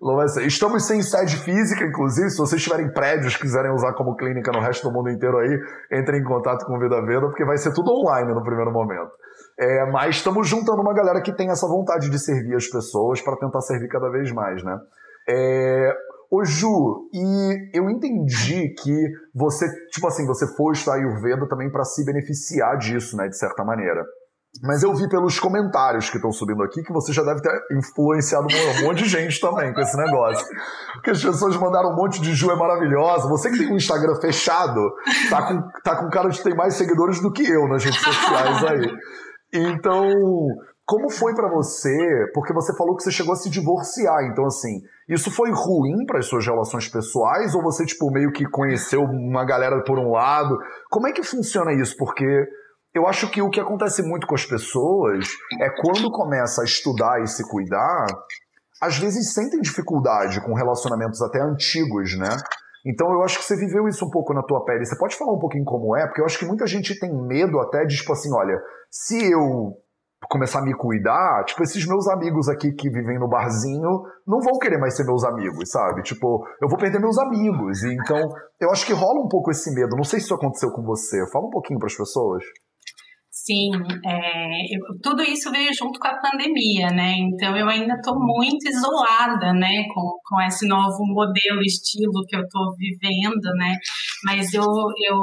Não 0.03 0.17
vai 0.17 0.29
ser. 0.29 0.43
Estamos 0.47 0.85
sem 0.85 1.01
sede 1.01 1.37
física, 1.37 1.85
inclusive, 1.85 2.29
se 2.29 2.37
vocês 2.39 2.61
tiverem 2.63 2.93
prédios 2.93 3.37
que 3.37 3.43
quiserem 3.43 3.71
usar 3.73 3.93
como 3.95 4.17
clínica 4.17 4.51
no 4.53 4.61
resto 4.61 4.89
do 4.89 4.93
mundo 4.93 5.11
inteiro 5.11 5.39
aí, 5.39 5.57
entrem 5.93 6.21
em 6.21 6.25
contato 6.25 6.67
com 6.67 6.77
o 6.77 6.81
Vida 6.81 7.01
Veda, 7.07 7.29
porque 7.29 7.45
vai 7.45 7.57
ser 7.57 7.73
tudo 7.73 7.91
online 7.93 8.35
no 8.35 8.43
primeiro 8.43 8.73
momento. 8.73 9.13
É, 9.59 9.87
mas 9.93 10.17
estamos 10.17 10.49
juntando 10.49 10.83
uma 10.83 10.93
galera 10.93 11.23
que 11.23 11.33
tem 11.33 11.51
essa 11.51 11.69
vontade 11.69 12.11
de 12.11 12.19
servir 12.19 12.57
as 12.57 12.67
pessoas 12.67 13.21
para 13.23 13.37
tentar 13.37 13.61
servir 13.61 13.87
cada 13.89 14.11
vez 14.11 14.33
mais, 14.33 14.63
né? 14.65 14.77
É, 15.29 15.95
Ô 16.35 16.45
Ju, 16.45 17.09
e 17.13 17.79
eu 17.79 17.89
entendi 17.89 18.75
que 18.75 19.09
você, 19.33 19.67
tipo 19.93 20.05
assim, 20.09 20.27
você 20.27 20.45
foi 20.57 20.73
estudar 20.73 20.97
Ayurveda 20.97 21.47
também 21.49 21.71
para 21.71 21.85
se 21.85 22.05
beneficiar 22.05 22.77
disso, 22.77 23.17
né, 23.17 23.29
de 23.29 23.39
certa 23.39 23.63
maneira. 23.65 24.05
Mas 24.61 24.83
eu 24.83 24.93
vi 24.95 25.09
pelos 25.09 25.39
comentários 25.39 26.11
que 26.11 26.17
estão 26.17 26.33
subindo 26.33 26.65
aqui 26.65 26.83
que 26.83 26.93
você 26.93 27.13
já 27.13 27.23
deve 27.23 27.41
ter 27.41 27.53
influenciado 27.73 28.49
um 28.49 28.87
monte 28.87 29.05
de 29.05 29.09
gente 29.09 29.41
também 29.41 29.73
com 29.73 29.81
esse 29.81 29.97
negócio. 29.97 30.45
Porque 30.95 31.11
as 31.11 31.23
pessoas 31.23 31.57
mandaram 31.57 31.91
um 31.91 31.97
monte 31.97 32.21
de 32.21 32.35
Ju 32.35 32.51
é 32.51 32.57
maravilhosa. 32.57 33.29
Você 33.29 33.51
que 33.51 33.59
tem 33.59 33.73
um 33.73 33.77
Instagram 33.77 34.17
fechado, 34.21 34.81
tá 35.31 35.43
com, 35.47 35.63
tá 35.85 35.97
com 35.97 36.11
cara 36.11 36.29
de 36.29 36.43
ter 36.43 36.55
mais 36.57 36.75
seguidores 36.75 37.21
do 37.21 37.33
que 37.33 37.49
eu 37.49 37.69
nas 37.69 37.85
redes 37.85 38.01
sociais 38.01 38.65
aí. 38.65 38.93
Então, 39.53 40.11
como 40.87 41.11
foi 41.11 41.35
pra 41.35 41.49
você? 41.49 41.97
Porque 42.35 42.53
você 42.53 42.77
falou 42.77 42.95
que 42.95 43.03
você 43.03 43.11
chegou 43.11 43.33
a 43.33 43.37
se 43.37 43.49
divorciar. 43.49 44.25
Então, 44.25 44.45
assim, 44.45 44.83
isso 45.09 45.31
foi 45.31 45.51
ruim 45.51 46.05
para 46.07 46.19
as 46.19 46.27
suas 46.27 46.47
relações 46.47 46.89
pessoais? 46.89 47.55
Ou 47.55 47.63
você, 47.63 47.87
tipo, 47.87 48.11
meio 48.11 48.31
que 48.33 48.45
conheceu 48.49 49.01
uma 49.03 49.45
galera 49.45 49.83
por 49.83 49.99
um 49.99 50.11
lado? 50.11 50.59
Como 50.91 51.09
é 51.09 51.13
que 51.13 51.23
funciona 51.23 51.73
isso? 51.73 51.97
Porque 51.97 52.27
eu 52.95 53.07
acho 53.07 53.31
que 53.31 53.41
o 53.41 53.49
que 53.49 53.61
acontece 53.61 54.03
muito 54.03 54.27
com 54.27 54.35
as 54.35 54.45
pessoas 54.45 55.27
é 55.61 55.71
quando 55.83 56.11
começa 56.11 56.61
a 56.61 56.65
estudar 56.65 57.23
e 57.23 57.27
se 57.27 57.49
cuidar, 57.49 58.07
às 58.81 58.99
vezes 58.99 59.33
sentem 59.33 59.61
dificuldade 59.61 60.41
com 60.43 60.53
relacionamentos 60.53 61.23
até 61.23 61.41
antigos, 61.41 62.17
né? 62.19 62.37
Então 62.87 63.11
eu 63.11 63.23
acho 63.23 63.39
que 63.39 63.45
você 63.45 63.57
viveu 63.57 63.89
isso 63.89 64.05
um 64.05 64.11
pouco 64.11 64.35
na 64.35 64.43
tua 64.43 64.63
pele. 64.67 64.85
Você 64.85 64.99
pode 64.99 65.17
falar 65.17 65.33
um 65.33 65.39
pouquinho 65.39 65.65
como 65.65 65.97
é? 65.97 66.07
Porque 66.07 66.21
eu 66.21 66.27
acho 66.27 66.39
que 66.39 66.45
muita 66.45 66.67
gente 66.67 66.99
tem 67.01 67.11
medo 67.11 67.59
até 67.59 67.87
de, 67.87 67.97
tipo 67.97 68.13
assim, 68.13 68.29
olha, 68.35 68.61
se 68.91 69.33
eu 69.33 69.73
começar 70.29 70.61
a 70.61 70.65
me 70.65 70.75
cuidar, 70.75 71.45
tipo, 71.45 71.63
esses 71.63 71.87
meus 71.87 72.09
amigos 72.09 72.49
aqui 72.49 72.73
que 72.73 72.91
vivem 72.91 73.19
no 73.19 73.29
barzinho 73.29 74.03
não 74.27 74.41
vão 74.41 74.59
querer 74.59 74.79
mais 74.79 74.97
ser 74.97 75.05
meus 75.05 75.25
amigos, 75.25 75.71
sabe? 75.71 76.03
Tipo, 76.03 76.45
eu 76.61 76.69
vou 76.69 76.79
perder 76.79 77.01
meus 77.01 77.19
amigos. 77.19 77.83
Então, 77.85 78.21
eu 78.61 78.71
acho 78.71 78.87
que 78.87 78.93
rola 78.93 79.21
um 79.25 79.29
pouco 79.29 79.51
esse 79.51 79.73
medo. 79.75 79.97
Não 79.97 80.05
sei 80.05 80.19
se 80.21 80.27
isso 80.27 80.35
aconteceu 80.35 80.71
com 80.71 80.83
você. 80.83 81.19
Fala 81.33 81.47
um 81.47 81.51
pouquinho 81.51 81.79
para 81.79 81.87
as 81.87 81.97
pessoas. 81.97 82.43
Sim, 83.31 83.73
é, 84.07 84.77
eu- 84.77 84.97
tudo 85.03 85.21
isso 85.23 85.51
veio 85.51 85.75
junto 85.75 85.99
com 85.99 86.07
a 86.07 86.21
pandemia, 86.21 86.91
né? 86.91 87.15
Então 87.19 87.57
eu 87.57 87.69
ainda 87.69 87.95
estou 87.95 88.15
muito 88.17 88.69
isolada, 88.69 89.53
né, 89.53 89.85
com, 89.93 90.19
com 90.25 90.41
esse 90.43 90.69
novo 90.69 90.99
modelo, 91.05 91.61
estilo 91.63 92.25
que 92.29 92.37
eu 92.37 92.43
estou 92.43 92.63
vivendo, 92.79 93.43
né? 93.59 93.75
Mas 94.25 94.55
eu, 94.55 94.63
eu, 94.63 95.19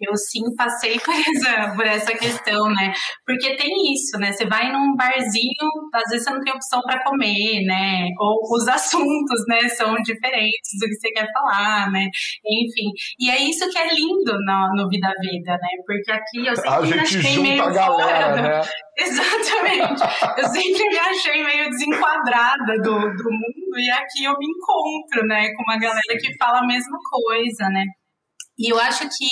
eu 0.00 0.16
sim 0.16 0.42
passei 0.56 0.98
por 1.00 1.14
essa, 1.14 1.74
por 1.74 1.86
essa 1.86 2.12
questão, 2.12 2.68
né? 2.70 2.92
Porque 3.24 3.56
tem 3.56 3.92
isso, 3.92 4.18
né? 4.18 4.32
Você 4.32 4.46
vai 4.46 4.70
num 4.70 4.94
barzinho, 4.94 5.68
às 5.94 6.10
vezes 6.10 6.24
você 6.24 6.30
não 6.30 6.40
tem 6.40 6.52
opção 6.52 6.80
para 6.82 7.02
comer, 7.02 7.64
né? 7.64 8.08
Ou 8.18 8.56
os 8.56 8.68
assuntos, 8.68 9.44
né, 9.48 9.68
são 9.70 9.94
diferentes 9.96 10.78
do 10.80 10.86
que 10.86 10.94
você 10.94 11.10
quer 11.10 11.26
falar, 11.32 11.90
né? 11.90 12.06
Enfim, 12.44 12.90
e 13.18 13.30
é 13.30 13.38
isso 13.42 13.68
que 13.70 13.78
é 13.78 13.88
lindo 13.88 14.32
no, 14.44 14.74
no 14.76 14.88
Vida 14.88 15.12
Veda, 15.20 15.52
né? 15.52 15.68
Porque 15.86 16.12
aqui 16.12 16.46
eu 16.46 16.56
sempre 16.56 16.70
A 16.70 16.80
me 16.80 16.88
gente 16.88 17.00
achei 17.00 17.32
junta 17.32 17.42
meio 17.42 17.62
a 17.62 17.70
galera, 17.70 18.36
fora 18.36 18.42
né? 18.42 18.60
Exatamente. 18.98 20.02
Eu 20.38 20.48
sempre 20.48 20.88
me 20.88 20.98
achei 20.98 21.44
meio 21.44 21.68
desenquadrada 21.68 22.76
do, 22.82 22.98
do 22.98 23.30
mundo 23.30 23.78
e 23.78 23.90
aqui 23.90 24.24
eu 24.24 24.32
me 24.38 24.46
encontro, 24.46 25.26
né, 25.26 25.52
com 25.54 25.62
uma 25.64 25.78
galera 25.78 26.18
que 26.18 26.34
fala 26.38 26.60
a 26.60 26.66
mesma 26.66 26.98
coisa, 27.10 27.68
né? 27.68 27.84
E 28.58 28.72
eu 28.72 28.78
acho 28.78 29.08
que 29.08 29.28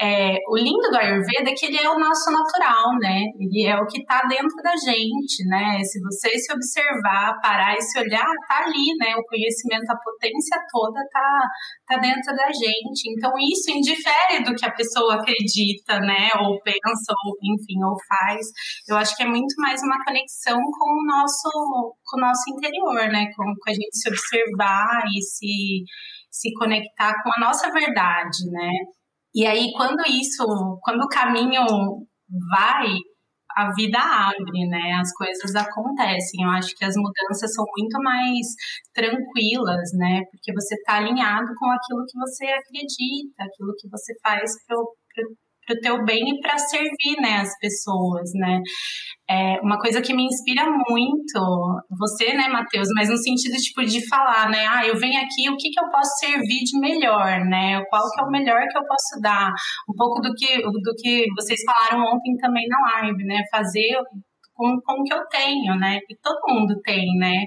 é, 0.00 0.36
o 0.48 0.56
lindo 0.56 0.90
do 0.90 0.96
Ayurveda 0.96 1.50
é 1.50 1.54
que 1.54 1.66
ele 1.66 1.78
é 1.78 1.90
o 1.90 1.98
nosso 1.98 2.30
natural, 2.30 2.94
né? 3.00 3.22
Ele 3.38 3.66
é 3.66 3.76
o 3.76 3.86
que 3.86 3.98
está 3.98 4.22
dentro 4.28 4.56
da 4.62 4.76
gente, 4.76 5.44
né? 5.46 5.82
Se 5.82 6.00
você 6.00 6.38
se 6.38 6.52
observar, 6.52 7.40
parar 7.42 7.74
e 7.74 7.82
se 7.82 7.98
olhar, 7.98 8.26
tá 8.48 8.64
ali, 8.64 8.94
né? 8.98 9.14
O 9.16 9.24
conhecimento, 9.24 9.90
a 9.90 9.98
potência 9.98 10.58
toda 10.70 11.00
tá, 11.12 11.40
tá 11.88 11.96
dentro 11.98 12.34
da 12.34 12.46
gente. 12.52 13.10
Então 13.16 13.32
isso 13.38 13.70
indifere 13.70 14.44
do 14.44 14.54
que 14.54 14.66
a 14.66 14.72
pessoa 14.72 15.16
acredita, 15.16 15.98
né? 16.00 16.30
Ou 16.40 16.60
pensa, 16.62 17.12
ou 17.26 17.34
enfim, 17.42 17.82
ou 17.84 17.96
faz. 18.08 18.46
Eu 18.88 18.96
acho 18.96 19.16
que 19.16 19.22
é 19.22 19.26
muito 19.26 19.54
mais 19.58 19.82
uma 19.82 20.02
conexão 20.04 20.56
com 20.56 20.90
o 20.90 21.06
nosso, 21.06 21.50
com 22.06 22.18
o 22.18 22.20
nosso 22.20 22.42
interior, 22.54 23.10
né? 23.10 23.26
Com, 23.36 23.44
com 23.44 23.70
a 23.70 23.74
gente 23.74 23.98
se 23.98 24.08
observar 24.08 25.02
e 25.06 25.22
se 25.22 25.84
se 26.34 26.52
conectar 26.54 27.14
com 27.22 27.30
a 27.36 27.46
nossa 27.46 27.70
verdade, 27.70 28.50
né? 28.50 28.70
E 29.32 29.46
aí, 29.46 29.72
quando 29.76 30.02
isso, 30.08 30.44
quando 30.82 31.02
o 31.04 31.08
caminho 31.08 31.62
vai, 32.50 32.86
a 33.56 33.72
vida 33.72 33.98
abre, 33.98 34.66
né? 34.68 34.98
As 35.00 35.12
coisas 35.12 35.54
acontecem. 35.54 36.42
Eu 36.42 36.50
acho 36.50 36.74
que 36.76 36.84
as 36.84 36.94
mudanças 36.96 37.54
são 37.54 37.64
muito 37.76 38.02
mais 38.02 38.46
tranquilas, 38.92 39.90
né? 39.94 40.22
Porque 40.30 40.52
você 40.52 40.74
está 40.74 40.96
alinhado 40.96 41.46
com 41.56 41.70
aquilo 41.70 42.04
que 42.04 42.18
você 42.18 42.46
acredita, 42.46 43.44
aquilo 43.44 43.72
que 43.78 43.88
você 43.88 44.12
faz 44.22 44.50
para 45.66 45.76
o 45.76 45.80
teu 45.80 46.04
bem 46.04 46.20
e 46.20 46.40
para 46.40 46.58
servir 46.58 47.20
né, 47.20 47.38
as 47.40 47.58
pessoas, 47.58 48.30
né? 48.34 48.60
É 49.28 49.60
uma 49.62 49.78
coisa 49.78 50.02
que 50.02 50.14
me 50.14 50.24
inspira 50.24 50.66
muito, 50.66 51.82
você, 51.98 52.34
né, 52.34 52.48
Matheus, 52.48 52.88
mas 52.94 53.08
no 53.08 53.16
sentido 53.16 53.56
tipo 53.56 53.82
de 53.84 54.06
falar, 54.08 54.50
né? 54.50 54.66
Ah, 54.68 54.86
eu 54.86 54.96
venho 54.96 55.18
aqui, 55.18 55.48
o 55.48 55.56
que, 55.56 55.70
que 55.70 55.80
eu 55.80 55.88
posso 55.90 56.18
servir 56.18 56.60
de 56.64 56.78
melhor, 56.78 57.40
né? 57.46 57.82
Qual 57.88 58.02
que 58.10 58.20
é 58.20 58.24
o 58.24 58.30
melhor 58.30 58.60
que 58.68 58.78
eu 58.78 58.82
posso 58.82 59.20
dar? 59.22 59.50
Um 59.88 59.94
pouco 59.96 60.20
do 60.20 60.34
que, 60.34 60.62
do 60.62 60.94
que 60.98 61.26
vocês 61.36 61.60
falaram 61.64 62.04
ontem 62.04 62.36
também 62.36 62.66
na 62.68 63.00
live, 63.00 63.24
né? 63.24 63.42
Fazer 63.50 63.96
com, 64.54 64.80
com 64.84 65.00
o 65.00 65.04
que 65.04 65.14
eu 65.14 65.26
tenho, 65.28 65.76
né? 65.76 65.98
E 66.08 66.16
todo 66.22 66.54
mundo 66.54 66.74
tem, 66.82 67.06
né? 67.18 67.44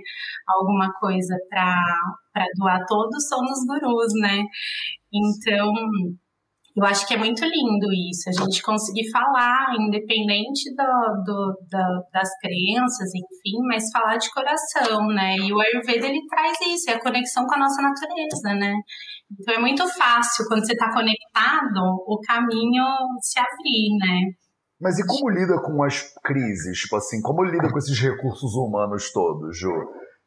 Alguma 0.48 0.92
coisa 1.00 1.36
para 1.50 2.46
doar. 2.58 2.86
Todos 2.88 3.28
somos 3.28 3.60
gurus, 3.68 4.14
né? 4.22 4.44
Então 5.14 5.72
eu 6.78 6.86
acho 6.86 7.08
que 7.08 7.16
é 7.16 7.18
muito 7.18 7.44
lindo 7.44 7.88
isso, 8.12 8.30
a 8.30 8.44
gente 8.44 8.62
conseguir 8.62 9.10
falar, 9.10 9.74
independente 9.80 10.70
do, 10.76 11.24
do, 11.26 11.58
do, 11.72 12.06
das 12.14 12.30
crenças, 12.40 13.10
enfim, 13.16 13.58
mas 13.68 13.90
falar 13.92 14.18
de 14.18 14.30
coração, 14.32 15.08
né? 15.08 15.38
E 15.38 15.52
o 15.52 15.60
Ayurveda, 15.60 16.06
ele 16.06 16.22
traz 16.30 16.56
isso, 16.68 16.92
é 16.92 16.94
a 16.94 17.02
conexão 17.02 17.48
com 17.48 17.56
a 17.56 17.58
nossa 17.58 17.82
natureza, 17.82 18.54
né? 18.54 18.76
Então 19.32 19.56
é 19.56 19.60
muito 19.60 19.88
fácil, 19.98 20.46
quando 20.48 20.68
você 20.68 20.74
está 20.74 20.94
conectado, 20.94 21.82
o 22.06 22.20
caminho 22.28 22.86
se 23.24 23.40
abrir, 23.40 23.98
né? 23.98 24.34
Mas 24.80 25.00
e 25.00 25.08
como 25.08 25.32
lida 25.32 25.60
com 25.60 25.84
as 25.84 26.14
crises? 26.24 26.78
Tipo 26.78 26.98
assim, 26.98 27.20
como 27.24 27.44
lida 27.44 27.72
com 27.72 27.80
esses 27.80 28.00
recursos 28.00 28.54
humanos 28.54 29.12
todos, 29.12 29.58
Ju? 29.58 29.74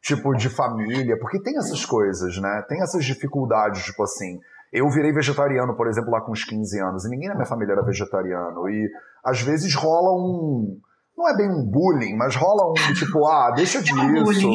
Tipo, 0.02 0.34
de 0.34 0.48
família, 0.48 1.16
porque 1.20 1.40
tem 1.40 1.56
essas 1.56 1.84
coisas, 1.84 2.36
né? 2.38 2.64
Tem 2.68 2.82
essas 2.82 3.04
dificuldades, 3.04 3.84
tipo 3.84 4.02
assim 4.02 4.40
eu 4.72 4.88
virei 4.88 5.12
vegetariano, 5.12 5.74
por 5.74 5.88
exemplo, 5.88 6.10
lá 6.10 6.20
com 6.20 6.32
uns 6.32 6.44
15 6.44 6.80
anos, 6.80 7.04
e 7.04 7.08
ninguém 7.08 7.28
na 7.28 7.34
minha 7.34 7.46
família 7.46 7.72
era 7.72 7.82
vegetariano. 7.82 8.68
E 8.68 8.88
às 9.24 9.40
vezes 9.42 9.74
rola 9.74 10.12
um. 10.16 10.78
Não 11.16 11.28
é 11.28 11.36
bem 11.36 11.50
um 11.50 11.68
bullying, 11.68 12.16
mas 12.16 12.34
rola 12.34 12.70
um 12.70 12.94
tipo, 12.94 13.26
ah, 13.26 13.50
deixa 13.50 13.82
disso. 13.82 14.46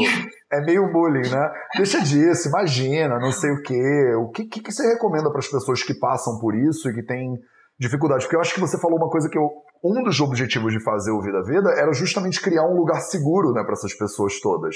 É 0.52 0.62
meio 0.62 0.92
bullying, 0.92 1.30
né? 1.30 1.52
Deixa 1.76 2.02
disso, 2.02 2.48
imagina, 2.48 3.20
não 3.20 3.32
sei 3.32 3.52
o 3.52 3.62
quê. 3.62 4.16
O 4.18 4.30
que, 4.30 4.46
que, 4.46 4.62
que 4.62 4.72
você 4.72 4.88
recomenda 4.88 5.30
para 5.30 5.40
as 5.40 5.48
pessoas 5.48 5.84
que 5.84 5.94
passam 5.94 6.40
por 6.40 6.56
isso 6.56 6.90
e 6.90 6.94
que 6.94 7.04
têm 7.04 7.38
dificuldade? 7.78 8.24
Porque 8.24 8.38
eu 8.38 8.42
acho 8.42 8.54
que 8.54 8.62
você 8.62 8.80
falou 8.80 8.98
uma 8.98 9.10
coisa 9.10 9.30
que 9.30 9.38
eu. 9.38 9.50
Um 9.84 10.02
dos 10.02 10.20
objetivos 10.20 10.74
de 10.74 10.84
fazer 10.84 11.12
o 11.12 11.22
Vida 11.22 11.44
Veda 11.44 11.70
era 11.78 11.94
justamente 11.94 12.42
criar 12.42 12.64
um 12.64 12.76
lugar 12.76 13.02
seguro 13.02 13.52
né, 13.52 13.64
para 13.64 13.74
essas 13.74 13.94
pessoas 13.94 14.40
todas. 14.40 14.76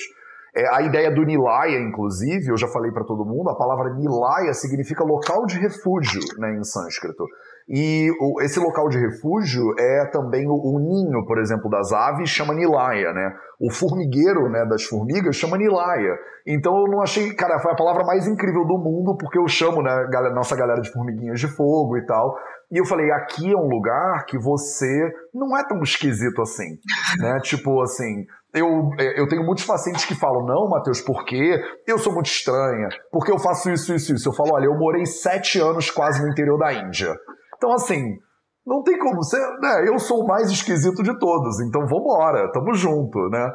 É, 0.55 0.75
a 0.75 0.81
ideia 0.81 1.11
do 1.11 1.23
Nilaya, 1.23 1.79
inclusive, 1.79 2.49
eu 2.49 2.57
já 2.57 2.67
falei 2.67 2.91
para 2.91 3.03
todo 3.03 3.25
mundo, 3.25 3.49
a 3.49 3.57
palavra 3.57 3.93
Nilaya 3.93 4.53
significa 4.53 5.03
local 5.03 5.45
de 5.45 5.59
refúgio 5.59 6.21
né, 6.37 6.55
em 6.55 6.63
sânscrito. 6.63 7.25
E 7.71 8.09
o, 8.19 8.41
esse 8.41 8.59
local 8.59 8.89
de 8.89 8.97
refúgio 8.97 9.61
é 9.77 10.05
também 10.05 10.47
o, 10.47 10.53
o, 10.53 10.79
ninho, 10.79 11.23
por 11.27 11.37
exemplo, 11.37 11.69
das 11.69 11.93
aves, 11.93 12.27
chama 12.27 12.55
Nilaya, 12.55 13.13
né? 13.13 13.31
O 13.59 13.71
formigueiro 13.71 14.49
né, 14.49 14.65
das 14.65 14.83
formigas 14.85 15.35
chama 15.35 15.55
Nilaya. 15.55 16.17
Então 16.47 16.75
eu 16.79 16.87
não 16.87 16.99
achei, 16.99 17.31
cara, 17.35 17.59
foi 17.59 17.71
a 17.71 17.75
palavra 17.75 18.03
mais 18.03 18.25
incrível 18.25 18.65
do 18.65 18.79
mundo, 18.79 19.15
porque 19.15 19.37
eu 19.37 19.47
chamo, 19.47 19.83
né, 19.83 20.07
galera, 20.09 20.33
nossa 20.33 20.55
galera 20.55 20.81
de 20.81 20.91
formiguinhas 20.91 21.39
de 21.39 21.47
fogo 21.47 21.95
e 21.95 22.05
tal. 22.07 22.35
E 22.71 22.79
eu 22.79 22.85
falei, 22.85 23.11
aqui 23.11 23.51
é 23.51 23.55
um 23.55 23.67
lugar 23.67 24.25
que 24.25 24.37
você 24.39 25.11
não 25.31 25.55
é 25.55 25.63
tão 25.67 25.81
esquisito 25.83 26.41
assim, 26.41 26.77
né? 27.19 27.39
Tipo 27.41 27.81
assim, 27.81 28.25
eu, 28.53 28.89
eu 29.15 29.27
tenho 29.27 29.43
muitos 29.43 29.65
pacientes 29.65 30.05
que 30.05 30.15
falam, 30.15 30.45
não, 30.45 30.69
Matheus, 30.69 31.01
por 31.01 31.23
quê? 31.23 31.61
Eu 31.85 31.99
sou 31.99 32.13
muito 32.13 32.27
estranha, 32.27 32.89
porque 33.11 33.31
eu 33.31 33.37
faço 33.37 33.69
isso, 33.69 33.93
isso, 33.93 34.13
isso. 34.13 34.29
Eu 34.29 34.33
falo, 34.33 34.53
olha, 34.53 34.65
eu 34.65 34.77
morei 34.77 35.05
sete 35.05 35.59
anos 35.59 35.91
quase 35.91 36.21
no 36.21 36.29
interior 36.29 36.57
da 36.57 36.73
Índia. 36.73 37.15
Então, 37.55 37.71
assim, 37.73 38.17
não 38.65 38.81
tem 38.81 38.97
como 38.97 39.23
ser, 39.23 39.39
né? 39.61 39.87
Eu 39.87 39.99
sou 39.99 40.23
o 40.23 40.27
mais 40.27 40.49
esquisito 40.49 41.03
de 41.03 41.17
todos, 41.19 41.59
então 41.59 41.87
vambora, 41.87 42.51
tamo 42.51 42.73
junto, 42.73 43.29
né? 43.29 43.51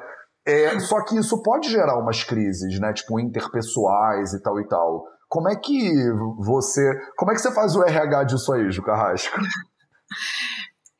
É, 0.46 0.78
só 0.78 1.02
que 1.04 1.18
isso 1.18 1.42
pode 1.42 1.70
gerar 1.70 1.98
umas 1.98 2.22
crises, 2.22 2.78
né? 2.78 2.92
Tipo, 2.92 3.18
interpessoais 3.18 4.34
e 4.34 4.42
tal 4.42 4.60
e 4.60 4.68
tal. 4.68 5.04
Como 5.28 5.48
é 5.48 5.56
que 5.56 5.90
você. 6.38 6.82
Como 7.16 7.32
é 7.32 7.34
que 7.34 7.40
você 7.40 7.52
faz 7.52 7.74
o 7.74 7.82
RH 7.82 8.24
disso 8.24 8.52
aí, 8.52 8.70
Ju 8.70 8.82
Carrasco? 8.82 9.36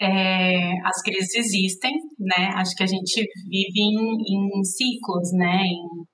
É, 0.05 0.73
as 0.85 1.03
crises 1.03 1.35
existem, 1.35 1.93
né? 2.19 2.51
Acho 2.55 2.75
que 2.77 2.83
a 2.83 2.87
gente 2.87 3.27
vive 3.49 3.81
em, 3.81 4.59
em 4.59 4.65
ciclos, 4.65 5.33
né? 5.33 5.63
Em, 5.63 6.05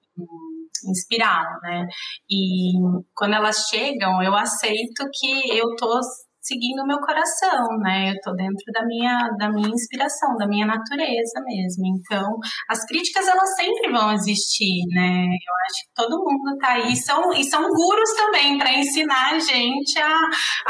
espiral, 0.92 1.44
né? 1.62 1.86
E 2.30 2.72
quando 3.14 3.34
elas 3.34 3.66
chegam, 3.68 4.22
eu 4.22 4.34
aceito 4.34 5.04
que 5.12 5.58
eu 5.58 5.66
tô 5.76 6.00
seguindo 6.40 6.82
o 6.82 6.86
meu 6.86 6.98
coração, 7.00 7.66
né? 7.82 8.10
Eu 8.10 8.14
tô 8.22 8.32
dentro 8.32 8.64
da 8.72 8.84
minha, 8.86 9.28
da 9.38 9.50
minha 9.50 9.68
inspiração, 9.68 10.36
da 10.36 10.48
minha 10.48 10.66
natureza 10.66 11.40
mesmo. 11.44 11.84
Então, 11.86 12.26
as 12.68 12.84
críticas 12.86 13.28
elas 13.28 13.54
sempre 13.54 13.92
vão 13.92 14.12
existir, 14.12 14.84
né? 14.88 15.26
Eu 15.26 15.54
acho 15.66 15.84
que 15.84 15.94
todo 15.94 16.24
mundo 16.24 16.56
tá 16.58 16.72
aí 16.72 16.96
são, 16.96 17.32
e 17.34 17.44
são 17.44 17.62
gurus 17.62 18.10
também 18.16 18.58
para 18.58 18.72
ensinar 18.72 19.34
a 19.34 19.38
gente 19.38 19.98
a, 19.98 20.18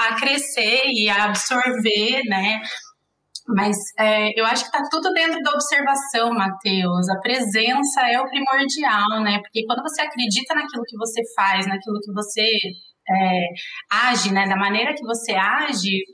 a 0.09 0.15
crescer 0.17 0.83
e 0.87 1.09
a 1.09 1.27
absorver, 1.27 2.23
né? 2.29 2.61
Mas 3.55 3.77
é, 3.99 4.39
eu 4.39 4.45
acho 4.47 4.63
que 4.63 4.77
está 4.77 4.89
tudo 4.91 5.13
dentro 5.13 5.41
da 5.43 5.53
observação, 5.53 6.33
Matheus. 6.33 7.09
A 7.09 7.19
presença 7.21 8.09
é 8.09 8.21
o 8.21 8.29
primordial, 8.29 9.23
né? 9.23 9.41
Porque 9.41 9.65
quando 9.67 9.83
você 9.83 10.03
acredita 10.03 10.55
naquilo 10.55 10.85
que 10.87 10.97
você 10.97 11.21
faz, 11.35 11.67
naquilo 11.67 12.01
que 12.01 12.13
você 12.13 12.47
é, 13.11 13.47
age, 13.91 14.33
né, 14.33 14.47
da 14.47 14.57
maneira 14.57 14.95
que 14.95 15.05
você 15.05 15.33
age, 15.33 16.05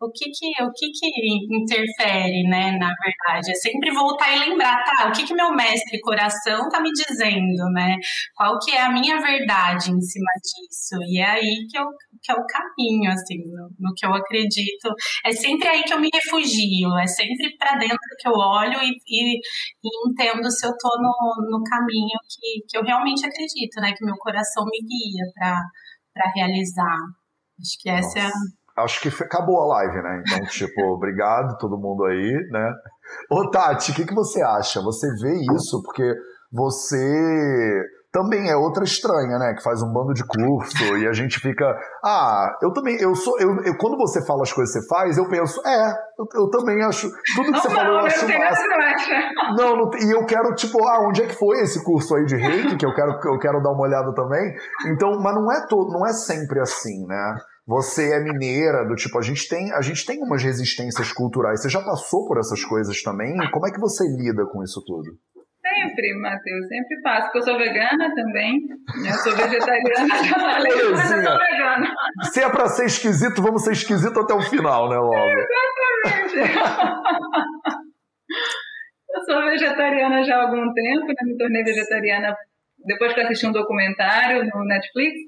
o 0.00 0.10
que 0.12 0.26
que, 0.30 0.62
o 0.62 0.70
que 0.72 0.90
que 0.90 1.56
interfere, 1.56 2.42
né, 2.48 2.70
na 2.72 2.92
verdade? 2.94 3.50
É 3.50 3.54
sempre 3.54 3.90
voltar 3.90 4.34
e 4.34 4.38
lembrar, 4.38 4.84
tá, 4.84 5.08
o 5.08 5.12
que 5.12 5.26
que 5.26 5.34
meu 5.34 5.52
mestre 5.52 6.00
coração 6.00 6.68
tá 6.68 6.80
me 6.80 6.90
dizendo, 6.92 7.70
né? 7.72 7.96
Qual 8.34 8.58
que 8.60 8.70
é 8.72 8.82
a 8.82 8.92
minha 8.92 9.20
verdade 9.20 9.90
em 9.90 10.00
cima 10.00 10.30
disso? 10.42 11.02
E 11.08 11.20
é 11.20 11.26
aí 11.26 11.66
que 11.68 11.78
eu 11.78 11.86
que 12.22 12.32
é 12.32 12.34
o 12.34 12.46
caminho, 12.46 13.10
assim, 13.12 13.38
no, 13.46 13.70
no, 13.78 13.94
que 13.94 14.04
eu 14.04 14.12
acredito. 14.12 14.88
É 15.24 15.32
sempre 15.32 15.68
aí 15.68 15.82
que 15.84 15.92
eu 15.92 16.00
me 16.00 16.08
refugio, 16.12 16.96
é 16.98 17.06
sempre 17.06 17.56
para 17.56 17.76
dentro 17.76 17.98
que 18.18 18.28
eu 18.28 18.32
olho 18.32 18.78
e, 18.82 18.90
e, 19.06 19.38
e, 19.38 20.10
entendo 20.10 20.50
se 20.50 20.66
eu 20.66 20.72
tô 20.78 20.88
no, 21.00 21.58
no 21.58 21.62
caminho 21.64 22.18
que, 22.28 22.66
que 22.68 22.76
eu 22.76 22.82
realmente 22.82 23.24
acredito, 23.24 23.80
né? 23.80 23.92
Que 23.96 24.04
meu 24.04 24.16
coração 24.16 24.64
me 24.64 24.80
guia 24.80 25.24
para 25.34 26.32
realizar. 26.34 26.98
Acho 27.60 27.78
que 27.80 27.90
essa 27.90 28.06
Nossa. 28.06 28.18
é 28.20 28.26
a 28.26 28.57
acho 28.84 29.00
que 29.00 29.08
acabou 29.22 29.62
a 29.62 29.66
live, 29.76 30.02
né? 30.02 30.22
Então, 30.26 30.44
tipo, 30.48 30.80
obrigado 30.94 31.58
todo 31.58 31.78
mundo 31.78 32.04
aí, 32.04 32.32
né? 32.50 32.72
Ô, 33.30 33.50
Tati, 33.50 33.92
o 33.92 33.94
que, 33.94 34.06
que 34.06 34.14
você 34.14 34.42
acha? 34.42 34.80
Você 34.82 35.06
vê 35.22 35.34
isso 35.54 35.82
porque 35.82 36.14
você 36.52 37.84
também 38.10 38.48
é 38.50 38.56
outra 38.56 38.84
estranha, 38.84 39.38
né? 39.38 39.54
Que 39.54 39.62
faz 39.62 39.82
um 39.82 39.92
bando 39.92 40.14
de 40.14 40.24
curso 40.26 40.96
e 40.96 41.06
a 41.06 41.12
gente 41.12 41.38
fica. 41.38 41.64
Ah, 42.02 42.56
eu 42.62 42.72
também. 42.72 42.96
Eu 43.00 43.14
sou. 43.14 43.38
Eu, 43.38 43.50
eu 43.64 43.76
quando 43.76 43.96
você 43.96 44.24
fala 44.24 44.42
as 44.42 44.52
coisas 44.52 44.74
que 44.74 44.80
você 44.80 44.88
faz, 44.88 45.18
eu 45.18 45.28
penso, 45.28 45.60
é, 45.66 45.90
eu, 46.18 46.26
eu 46.34 46.50
também 46.50 46.82
acho. 46.82 47.08
Tudo 47.36 47.44
que 47.44 47.50
não, 47.50 47.60
você 47.60 47.68
não, 47.68 47.76
falou, 47.76 47.92
eu 48.00 48.06
acho 48.06 48.26
massa. 48.26 48.62
Não, 49.56 49.76
não, 49.76 49.90
e 49.94 50.10
eu 50.10 50.24
quero, 50.24 50.54
tipo, 50.54 50.82
ah, 50.86 51.06
onde 51.06 51.22
é 51.22 51.26
que 51.26 51.38
foi 51.38 51.60
esse 51.60 51.84
curso 51.84 52.14
aí 52.14 52.24
de 52.24 52.36
reiki? 52.36 52.76
Que 52.76 52.86
eu 52.86 52.94
quero, 52.94 53.12
eu 53.24 53.38
quero 53.38 53.62
dar 53.62 53.70
uma 53.70 53.82
olhada 53.82 54.12
também. 54.14 54.54
Então, 54.86 55.20
mas 55.20 55.34
não 55.34 55.52
é 55.52 55.66
todo, 55.68 55.92
não 55.92 56.06
é 56.06 56.12
sempre 56.12 56.60
assim, 56.60 57.06
né? 57.06 57.36
Você 57.68 58.14
é 58.14 58.20
mineira, 58.20 58.86
do 58.88 58.94
tipo, 58.94 59.18
a 59.18 59.20
gente 59.20 59.46
tem, 59.46 59.70
a 59.74 59.82
gente 59.82 60.06
tem 60.06 60.22
umas 60.22 60.42
resistências 60.42 61.12
culturais. 61.12 61.60
Você 61.60 61.68
já 61.68 61.82
passou 61.82 62.26
por 62.26 62.38
essas 62.38 62.64
coisas 62.64 63.02
também? 63.02 63.36
Como 63.52 63.66
é 63.66 63.70
que 63.70 63.78
você 63.78 64.08
lida 64.08 64.46
com 64.46 64.64
isso 64.64 64.82
tudo? 64.86 65.10
Sempre, 65.60 66.18
Matheus, 66.18 66.66
sempre 66.66 66.98
faço, 67.02 67.24
porque 67.24 67.38
eu 67.38 67.42
sou 67.42 67.58
vegana 67.58 68.14
também, 68.14 68.66
né? 69.02 69.10
eu 69.10 69.12
sou 69.12 69.36
vegetariana, 69.36 70.16
já 70.24 70.38
falei, 70.38 70.72
mas 70.72 70.80
eu 70.80 70.96
sou 70.96 71.38
vegana. 71.38 71.94
Se 72.32 72.40
é 72.40 72.48
pra 72.48 72.68
ser 72.68 72.86
esquisito, 72.86 73.42
vamos 73.42 73.62
ser 73.62 73.72
esquisito 73.72 74.18
até 74.18 74.32
o 74.32 74.40
final, 74.40 74.88
né, 74.88 74.96
logo? 74.96 75.38
Exatamente. 76.08 76.38
eu 79.14 79.22
sou 79.26 79.44
vegetariana 79.44 80.24
já 80.24 80.36
há 80.36 80.44
algum 80.44 80.72
tempo, 80.72 81.06
né? 81.06 81.14
me 81.22 81.36
tornei 81.36 81.62
vegetariana 81.62 82.34
depois 82.86 83.12
que 83.12 83.20
assisti 83.20 83.46
um 83.46 83.52
documentário 83.52 84.42
no 84.46 84.64
Netflix, 84.64 85.20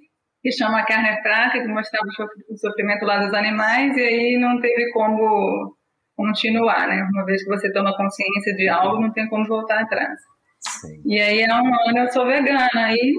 que 0.43 0.51
chama 0.53 0.85
Carne 0.85 1.21
Fraca, 1.23 1.61
que 1.61 1.69
mostrava 1.69 2.07
o 2.49 2.57
sofrimento 2.57 3.05
lá 3.05 3.19
dos 3.19 3.35
animais, 3.35 3.97
e 3.97 4.01
aí 4.01 4.39
não 4.41 4.61
teve 4.61 4.91
como 4.93 5.77
continuar, 6.17 6.89
né? 6.89 7.07
Uma 7.13 7.25
vez 7.25 7.43
que 7.45 7.51
você 7.51 7.73
toma 7.73 7.97
consciência 7.97 8.55
de 8.55 8.69
algo, 8.69 9.01
não 9.01 9.13
tem 9.13 9.29
como 9.29 9.47
voltar 9.47 9.81
atrás. 9.81 10.19
Sim. 10.61 11.03
E 11.07 11.21
aí 11.21 11.45
há 11.45 11.63
um 11.63 11.89
ano 11.89 11.99
eu 11.99 12.09
sou 12.09 12.27
vegana, 12.27 12.93
e 12.93 13.15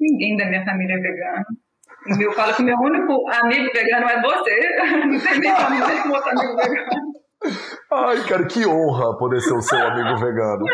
ninguém 0.00 0.36
da 0.36 0.46
minha 0.46 0.64
família 0.64 0.94
é 0.94 0.98
vegano. 0.98 1.44
Eu 2.20 2.32
falo 2.32 2.54
que 2.54 2.62
meu 2.62 2.78
único 2.78 3.28
amigo 3.30 3.70
vegano 3.72 4.06
é 4.08 4.22
você, 4.22 4.76
não 5.04 5.86
tem 5.86 6.02
com 6.02 6.08
outro 6.10 6.30
amigo 6.30 6.56
vegano. 6.56 7.18
Ai, 7.90 8.24
cara, 8.24 8.46
que 8.46 8.66
honra 8.66 9.16
poder 9.16 9.40
ser 9.40 9.54
o 9.54 9.62
seu 9.62 9.78
amigo 9.78 10.18
vegano. 10.18 10.64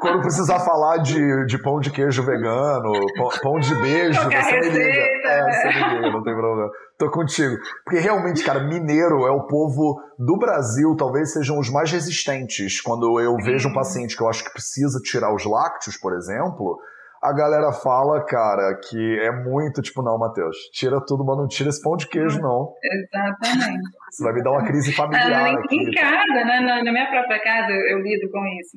Quando 0.00 0.20
precisar 0.20 0.60
falar 0.60 0.98
de, 0.98 1.46
de 1.46 1.58
pão 1.58 1.80
de 1.80 1.90
queijo 1.90 2.22
vegano, 2.22 2.92
pão, 3.16 3.28
pão 3.42 3.58
de 3.58 3.74
beijo, 3.80 4.20
Qualquer 4.20 4.42
você 4.42 4.60
me 4.60 4.68
liga. 4.70 5.00
É, 5.24 5.52
você 5.52 5.68
me 5.68 5.94
liga, 5.96 6.10
não 6.10 6.22
tem 6.22 6.34
problema. 6.34 6.70
Tô 6.98 7.10
contigo. 7.10 7.56
Porque 7.84 7.98
realmente, 7.98 8.44
cara, 8.44 8.60
mineiro 8.60 9.26
é 9.26 9.30
o 9.30 9.46
povo 9.46 10.00
do 10.18 10.36
Brasil, 10.38 10.94
talvez 10.96 11.32
sejam 11.32 11.58
os 11.58 11.70
mais 11.70 11.90
resistentes. 11.90 12.80
Quando 12.80 13.20
eu 13.20 13.36
vejo 13.36 13.68
um 13.68 13.72
paciente 13.72 14.16
que 14.16 14.22
eu 14.22 14.28
acho 14.28 14.44
que 14.44 14.52
precisa 14.52 15.00
tirar 15.00 15.34
os 15.34 15.44
lácteos, 15.44 15.96
por 15.96 16.14
exemplo, 16.14 16.78
a 17.24 17.32
galera 17.32 17.72
fala, 17.72 18.22
cara, 18.26 18.78
que 18.88 19.18
é 19.20 19.32
muito 19.32 19.80
tipo, 19.80 20.02
não, 20.02 20.18
Matheus, 20.18 20.56
tira 20.74 21.00
tudo, 21.06 21.24
mas 21.24 21.38
não 21.38 21.48
tira 21.48 21.70
esse 21.70 21.82
pão 21.82 21.96
de 21.96 22.06
queijo, 22.06 22.38
não. 22.40 22.74
Exatamente. 22.84 23.80
Você 24.10 24.22
vai 24.24 24.34
me 24.34 24.42
dar 24.42 24.50
uma 24.52 24.64
crise 24.66 24.92
familiar 24.94 25.46
Ah, 25.46 25.58
aqui. 25.58 25.74
em 25.74 25.90
casa, 25.90 26.44
né, 26.44 26.60
na, 26.60 26.82
minha 26.92 27.08
própria 27.10 27.40
casa, 27.42 27.72
eu, 27.72 27.96
eu 27.96 27.98
lido 28.02 28.30
com 28.30 28.44
isso. 28.60 28.76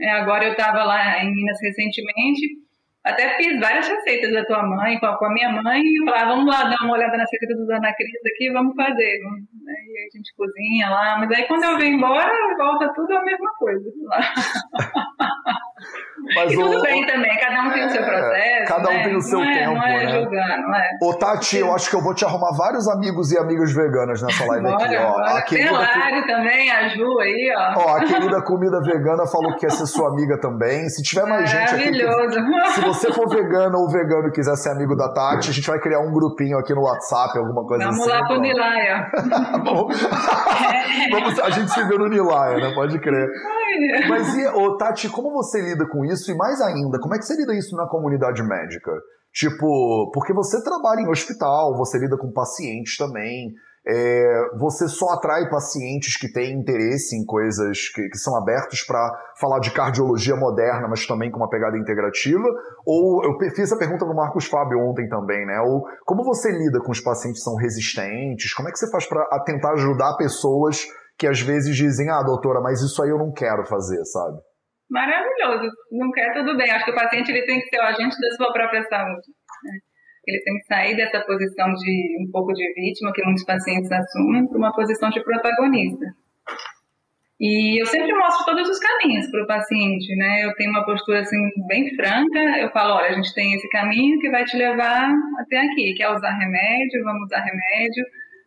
É, 0.00 0.10
agora 0.10 0.44
eu 0.44 0.52
estava 0.52 0.82
lá 0.82 1.22
em 1.22 1.32
Minas 1.32 1.56
recentemente, 1.62 2.64
até 3.04 3.36
fiz 3.36 3.60
várias 3.60 3.86
receitas 3.86 4.32
da 4.32 4.44
tua 4.44 4.64
mãe, 4.66 4.98
com 4.98 5.06
a, 5.06 5.16
com 5.16 5.26
a 5.26 5.32
minha 5.32 5.52
mãe, 5.62 5.80
e 5.80 6.04
falava, 6.04 6.30
vamos 6.34 6.46
lá 6.46 6.64
dar 6.64 6.82
uma 6.82 6.94
olhada 6.94 7.16
na 7.16 7.22
receita 7.22 7.54
do 7.54 7.70
Ana 7.70 7.94
Cris 7.94 8.10
aqui, 8.34 8.50
vamos 8.52 8.74
fazer. 8.74 9.18
Né, 9.20 9.72
E 9.86 9.98
aí 9.98 10.08
a 10.12 10.16
gente 10.16 10.34
cozinha 10.36 10.90
lá, 10.90 11.18
mas 11.18 11.30
aí 11.30 11.46
quando 11.46 11.62
eu 11.62 11.76
venho 11.78 11.96
embora, 11.96 12.32
volta 12.58 12.92
tudo 12.92 13.12
a 13.14 13.22
mesma 13.24 13.52
coisa. 13.56 13.88
Lá. 14.08 14.18
Mas 16.34 16.52
E 16.52 16.54
tudo 16.56 16.78
o- 16.78 16.82
bem 16.82 17.04
também, 17.06 17.30
cada 17.38 17.68
um 17.68 17.72
tem 17.72 17.84
o 17.86 17.90
seu 17.90 18.02
processo. 18.02 18.64
cada 18.72 18.88
um 18.88 18.92
né? 18.94 19.02
tem 19.04 19.16
o 19.16 19.20
seu 19.20 19.38
não 19.40 19.46
é, 19.46 19.52
tempo, 19.58 19.74
Não 19.74 19.82
é 19.84 20.04
né? 20.06 20.12
julgar, 20.12 20.58
não 20.58 20.74
é? 20.74 20.82
Ô, 21.02 21.14
Tati, 21.18 21.58
eu 21.58 21.74
acho 21.74 21.90
que 21.90 21.96
eu 21.96 22.00
vou 22.00 22.14
te 22.14 22.24
arrumar 22.24 22.52
vários 22.56 22.88
amigos 22.88 23.30
e 23.30 23.36
amigas 23.38 23.74
veganas 23.74 24.22
nessa 24.22 24.46
live 24.46 24.66
aqui, 24.66 24.86
Bora, 24.96 25.06
ó. 25.06 25.12
bora. 25.12 25.30
A 25.38 25.42
querida, 25.42 25.72
Lari 25.72 26.26
também, 26.26 26.70
a 26.70 26.88
Ju 26.88 27.20
aí, 27.20 27.52
ó. 27.56 27.78
ó, 27.80 27.96
a 27.96 28.04
querida 28.04 28.42
comida 28.42 28.80
vegana 28.80 29.26
falou 29.26 29.52
que 29.54 29.60
quer 29.66 29.70
ser 29.72 29.86
sua 29.86 30.08
amiga 30.08 30.40
também. 30.40 30.88
Se 30.88 31.02
tiver 31.02 31.26
mais 31.26 31.50
gente 31.50 31.74
aqui. 31.74 31.92
que- 31.92 32.04
Maravilhoso. 32.04 32.72
Se 32.74 32.80
você 32.80 33.12
for 33.12 33.28
vegana 33.28 33.76
ou 33.76 33.90
vegano 33.90 34.28
e 34.28 34.32
quiser 34.32 34.56
ser 34.56 34.70
amigo 34.70 34.96
da 34.96 35.12
Tati, 35.12 35.50
a 35.50 35.52
gente 35.52 35.66
vai 35.68 35.78
criar 35.78 36.00
um 36.00 36.12
grupinho 36.12 36.58
aqui 36.58 36.72
no 36.74 36.82
WhatsApp, 36.84 37.36
alguma 37.38 37.66
coisa 37.66 37.84
Vamos 37.84 38.00
assim. 38.00 38.08
lá 38.10 38.18
pro 38.18 38.26
pronto. 38.28 38.40
Nilaia. 38.42 39.10
Vamos- 39.62 40.08
Vamos- 41.10 41.40
a 41.40 41.50
gente 41.50 41.70
se 41.70 41.84
vê 41.86 41.98
no 41.98 42.08
Nilaia, 42.08 42.56
né? 42.58 42.72
Pode 42.74 42.98
crer. 42.98 43.28
Mas 44.08 44.36
e, 44.36 44.46
ô, 44.48 44.76
Tati, 44.76 45.08
como 45.08 45.32
você 45.32 45.60
lida 45.60 45.73
com 45.88 46.04
isso? 46.04 46.30
E 46.30 46.36
mais 46.36 46.60
ainda, 46.60 46.98
como 47.00 47.14
é 47.14 47.18
que 47.18 47.24
você 47.24 47.34
lida 47.34 47.54
isso 47.54 47.74
na 47.76 47.88
comunidade 47.88 48.42
médica? 48.42 48.92
Tipo, 49.32 50.10
porque 50.12 50.32
você 50.32 50.62
trabalha 50.62 51.00
em 51.00 51.08
hospital, 51.08 51.76
você 51.76 51.98
lida 51.98 52.16
com 52.16 52.30
pacientes 52.30 52.96
também. 52.96 53.52
é, 53.86 54.56
você 54.58 54.88
só 54.88 55.10
atrai 55.10 55.48
pacientes 55.50 56.16
que 56.16 56.32
têm 56.32 56.58
interesse 56.58 57.14
em 57.16 57.24
coisas 57.24 57.88
que, 57.88 58.08
que 58.08 58.16
são 58.16 58.34
abertos 58.34 58.82
para 58.82 59.12
falar 59.38 59.58
de 59.58 59.72
cardiologia 59.72 60.34
moderna, 60.36 60.88
mas 60.88 61.06
também 61.06 61.30
com 61.30 61.36
uma 61.36 61.50
pegada 61.50 61.76
integrativa? 61.76 62.44
Ou 62.86 63.22
eu 63.24 63.36
fiz 63.50 63.72
a 63.72 63.76
pergunta 63.76 64.06
pro 64.06 64.14
Marcos 64.14 64.46
Fábio 64.46 64.78
ontem 64.80 65.06
também, 65.08 65.44
né? 65.44 65.60
Ou 65.60 65.84
como 66.06 66.24
você 66.24 66.50
lida 66.50 66.80
com 66.80 66.92
os 66.92 67.00
pacientes 67.00 67.40
que 67.40 67.44
são 67.44 67.56
resistentes? 67.56 68.54
Como 68.54 68.68
é 68.68 68.72
que 68.72 68.78
você 68.78 68.90
faz 68.90 69.06
para 69.06 69.26
tentar 69.44 69.72
ajudar 69.72 70.16
pessoas 70.16 70.86
que 71.18 71.26
às 71.26 71.40
vezes 71.40 71.76
dizem, 71.76 72.08
ah, 72.10 72.22
doutora, 72.22 72.60
mas 72.60 72.80
isso 72.80 73.02
aí 73.02 73.10
eu 73.10 73.18
não 73.18 73.32
quero 73.32 73.66
fazer, 73.66 74.02
sabe? 74.06 74.38
Maravilhoso. 74.94 75.68
Não 75.90 76.12
quer, 76.12 76.32
tudo 76.32 76.56
bem. 76.56 76.70
Acho 76.70 76.84
que 76.84 76.92
o 76.92 76.94
paciente 76.94 77.28
ele 77.28 77.44
tem 77.44 77.60
que 77.60 77.66
ser 77.66 77.78
o 77.78 77.82
agente 77.82 78.14
da 78.20 78.30
sua 78.36 78.52
própria 78.52 78.84
saúde. 78.84 79.26
né? 79.64 79.78
Ele 80.24 80.40
tem 80.40 80.54
que 80.58 80.66
sair 80.66 80.96
dessa 80.96 81.20
posição 81.20 81.74
de 81.74 82.16
um 82.22 82.30
pouco 82.30 82.52
de 82.52 82.64
vítima, 82.74 83.12
que 83.12 83.24
muitos 83.24 83.44
pacientes 83.44 83.90
assumem, 83.90 84.46
para 84.46 84.56
uma 84.56 84.72
posição 84.72 85.10
de 85.10 85.20
protagonista. 85.22 86.06
E 87.40 87.82
eu 87.82 87.86
sempre 87.86 88.14
mostro 88.14 88.44
todos 88.46 88.68
os 88.68 88.78
caminhos 88.78 89.28
para 89.32 89.42
o 89.42 89.46
paciente, 89.48 90.14
né? 90.16 90.44
Eu 90.44 90.54
tenho 90.54 90.70
uma 90.70 90.84
postura 90.84 91.20
assim 91.20 91.50
bem 91.66 91.92
franca. 91.96 92.38
Eu 92.60 92.70
falo, 92.70 92.94
olha, 92.94 93.08
a 93.08 93.12
gente 93.14 93.34
tem 93.34 93.52
esse 93.52 93.68
caminho 93.70 94.20
que 94.20 94.30
vai 94.30 94.44
te 94.44 94.56
levar 94.56 95.12
até 95.40 95.58
aqui. 95.58 95.94
Quer 95.94 96.10
usar 96.10 96.30
remédio? 96.38 97.02
Vamos 97.02 97.24
usar 97.24 97.40
remédio. 97.40 98.04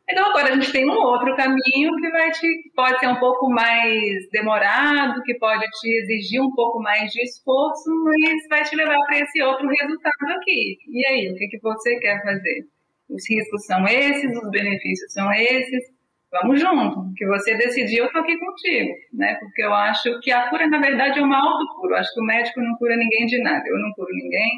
Então 0.10 0.30
agora 0.30 0.54
a 0.54 0.56
gente 0.56 0.72
tem 0.72 0.90
um 0.90 0.94
outro 0.94 1.36
caminho 1.36 1.94
que 1.98 2.10
vai 2.10 2.32
te 2.32 2.48
pode 2.74 2.98
ser 3.00 3.08
um 3.08 3.18
pouco 3.18 3.50
mais 3.50 4.30
demorado, 4.32 5.22
que 5.24 5.34
pode 5.36 5.66
te 5.66 5.90
exigir 6.02 6.42
um 6.42 6.54
pouco 6.56 6.82
mais 6.82 7.12
de 7.12 7.22
esforço, 7.24 7.90
mas 8.06 8.48
vai 8.50 8.64
te 8.64 8.76
levar 8.76 8.98
para 9.06 9.20
esse 9.20 9.42
outro 9.42 9.68
resultado 9.68 10.32
aqui. 10.38 10.78
E 10.88 11.06
aí, 11.08 11.32
o 11.32 11.36
que, 11.36 11.48
que 11.50 11.60
você 11.60 12.00
quer 12.00 12.24
fazer? 12.24 12.66
Os 13.10 13.30
riscos 13.30 13.66
são 13.66 13.86
esses, 13.86 14.38
os 14.38 14.50
benefícios 14.50 15.12
são 15.12 15.32
esses. 15.34 15.84
Vamos 16.32 16.60
junto. 16.60 17.14
Que 17.16 17.26
você 17.26 17.56
decidir, 17.56 17.98
eu 17.98 18.12
tô 18.12 18.20
aqui 18.20 18.38
contigo, 18.38 18.94
né? 19.14 19.36
Porque 19.36 19.62
eu 19.62 19.74
acho 19.74 20.20
que 20.22 20.32
a 20.32 20.50
cura, 20.50 20.68
na 20.68 20.80
verdade, 20.80 21.20
é 21.20 21.22
uma 21.22 21.38
autocura. 21.38 21.96
Eu 21.96 22.00
acho 22.00 22.14
que 22.14 22.22
o 22.22 22.26
médico 22.26 22.62
não 22.62 22.76
cura 22.78 22.96
ninguém 22.96 23.26
de 23.26 23.42
nada. 23.42 23.64
Eu 23.66 23.80
não 23.80 23.92
curo 23.94 24.10
ninguém. 24.14 24.52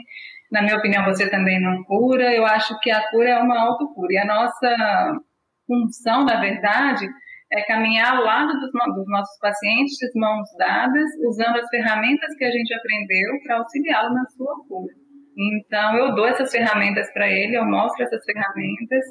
Na 0.52 0.62
minha 0.62 0.78
opinião, 0.78 1.06
você 1.06 1.30
também 1.30 1.60
não 1.62 1.84
cura. 1.84 2.34
Eu 2.34 2.46
acho 2.46 2.80
que 2.80 2.90
a 2.90 3.08
cura 3.10 3.30
é 3.30 3.38
uma 3.38 3.60
autocura. 3.60 4.14
E 4.14 4.18
a 4.18 4.26
nossa 4.26 5.22
função, 5.70 6.26
na 6.26 6.42
verdade, 6.42 7.06
é 7.52 7.62
caminhar 7.64 8.16
ao 8.16 8.24
lado 8.24 8.54
dos, 8.60 8.72
dos 8.72 9.08
nossos 9.08 9.38
pacientes, 9.40 9.98
mãos 10.16 10.48
dadas, 10.58 11.06
usando 11.28 11.58
as 11.58 11.68
ferramentas 11.70 12.36
que 12.36 12.46
a 12.46 12.52
gente 12.52 12.74
aprendeu 12.74 13.32
para 13.44 13.58
auxiliá-lo 13.58 14.14
na 14.14 14.26
sua 14.26 14.56
cura. 14.68 14.94
Então, 15.38 15.96
eu 15.96 16.16
dou 16.16 16.28
essas 16.28 16.52
ferramentas 16.52 17.12
para 17.14 17.30
ele, 17.30 17.58
eu 17.58 17.66
mostro 17.66 18.04
essas 18.04 18.24
ferramentas 18.26 19.06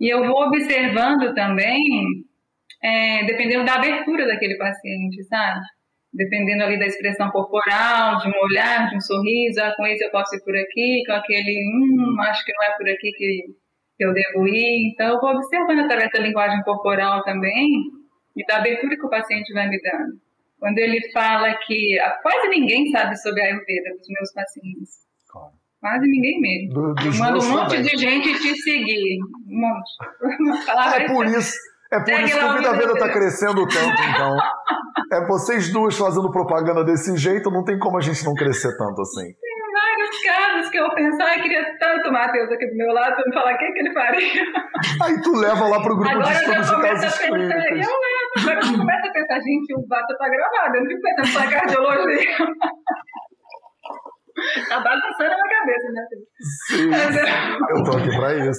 e 0.00 0.08
eu 0.12 0.24
vou 0.24 0.46
observando 0.46 1.34
também, 1.34 1.80
é, 2.82 3.24
dependendo 3.24 3.64
da 3.64 3.74
abertura 3.74 4.26
daquele 4.26 4.56
paciente, 4.56 5.22
sabe? 5.24 5.60
Dependendo 6.12 6.64
ali 6.64 6.78
da 6.78 6.86
expressão 6.86 7.30
corporal, 7.30 8.18
de 8.18 8.28
um 8.28 8.44
olhar, 8.44 8.88
de 8.90 8.96
um 8.96 9.00
sorriso, 9.00 9.60
ah, 9.62 9.74
com 9.76 9.86
esse 9.86 10.04
eu 10.04 10.10
posso 10.10 10.36
ir 10.36 10.44
por 10.44 10.56
aqui, 10.56 11.02
com 11.06 11.12
aquele, 11.12 11.58
hum, 11.74 12.20
acho 12.20 12.44
que 12.44 12.52
não 12.52 12.62
é 12.64 12.76
por 12.76 12.88
aqui 12.88 13.10
que, 13.12 13.46
que 14.02 14.08
eu 14.08 14.12
devo 14.12 14.46
ir. 14.48 14.90
Então, 14.92 15.14
eu 15.14 15.20
vou 15.20 15.30
observando 15.30 15.80
através 15.80 16.10
da 16.12 16.18
linguagem 16.20 16.60
corporal 16.62 17.22
também 17.22 17.66
e 18.36 18.44
da 18.46 18.56
abertura 18.56 18.96
que 18.96 19.06
o 19.06 19.10
paciente 19.10 19.52
vai 19.52 19.68
me 19.68 19.78
dando. 19.80 20.14
Quando 20.58 20.78
ele 20.78 20.98
fala 21.12 21.54
que 21.66 21.98
ah, 22.00 22.18
quase 22.22 22.48
ninguém 22.48 22.90
sabe 22.90 23.16
sobre 23.16 23.40
a 23.42 23.46
Ayurveda 23.46 23.90
dos 23.98 24.08
meus 24.08 24.32
pacientes. 24.32 24.90
Claro. 25.30 25.48
Quase 25.80 26.06
ninguém 26.08 26.40
mesmo. 26.40 26.74
Do- 26.74 26.94
dos 26.94 27.18
meus 27.20 27.46
um 27.46 27.50
monte 27.50 27.70
também. 27.76 27.82
de 27.82 27.96
gente 27.96 28.38
te 28.40 28.54
seguir. 28.62 29.18
Um 29.48 29.60
monte. 29.60 29.90
É 31.02 31.06
por 31.08 31.26
isso, 31.26 31.52
é 31.92 31.98
por 31.98 32.06
Segue 32.06 32.24
isso 32.24 32.38
que 32.38 32.44
o 32.44 32.52
Vida 32.54 32.72
Vida 32.72 32.86
Veda 32.86 32.94
tá 32.98 33.06
Veda. 33.06 33.12
crescendo 33.12 33.66
tanto, 33.66 34.02
então. 34.14 34.36
É 35.12 35.26
vocês 35.26 35.70
duas 35.70 35.96
fazendo 35.98 36.30
propaganda 36.30 36.82
desse 36.84 37.14
jeito, 37.18 37.50
não 37.50 37.62
tem 37.64 37.78
como 37.78 37.98
a 37.98 38.00
gente 38.00 38.24
não 38.24 38.32
crescer 38.32 38.74
tanto 38.78 39.02
assim. 39.02 39.24
Tem 39.24 39.72
vários 39.74 40.22
casos 40.24 40.51
que 40.72 40.78
eu 40.78 40.90
penso, 40.94 41.22
ai, 41.22 41.40
queria 41.42 41.78
tanto 41.78 42.08
o 42.08 42.12
Matheus 42.12 42.50
aqui 42.50 42.66
do 42.66 42.74
meu 42.76 42.92
lado 42.92 43.14
para 43.14 43.24
me 43.26 43.34
falar 43.34 43.54
o 43.54 43.58
que, 43.58 43.72
que 43.72 43.78
ele 43.78 43.92
faria. 43.92 44.42
Aí 45.04 45.20
tu 45.22 45.32
leva 45.36 45.68
lá 45.68 45.80
pro 45.82 45.94
grupo 45.96 46.08
de 46.08 46.14
Agora 46.14 46.34
eu 46.34 46.40
estudos 46.40 46.66
de 46.66 46.82
casos 46.82 47.18
pensar, 47.18 47.26
eu 47.26 47.32
clínicos. 47.34 47.76
levo. 47.76 47.92
Agora 48.40 48.60
eu 48.60 48.78
começo 48.78 49.06
a 49.06 49.12
pensar, 49.12 49.38
gente, 49.40 49.74
o 49.76 49.86
Vata 49.88 50.16
tá 50.18 50.28
gravado, 50.28 50.76
eu 50.76 50.80
não 50.82 50.88
fico 50.90 51.00
pensando 51.02 51.26
só 51.28 51.44
em 51.44 51.50
cardiologia. 51.50 52.36
Tá 54.68 54.80
bagunçando 54.80 55.30
a 55.30 55.36
minha 55.36 55.48
cabeça, 55.60 55.88
né? 55.92 56.02
Sim, 56.66 56.90
eu- 56.90 57.76
eu 57.76 57.84
tô 57.84 57.96
aqui 57.98 58.16
pra 58.16 58.34
isso. 58.34 58.58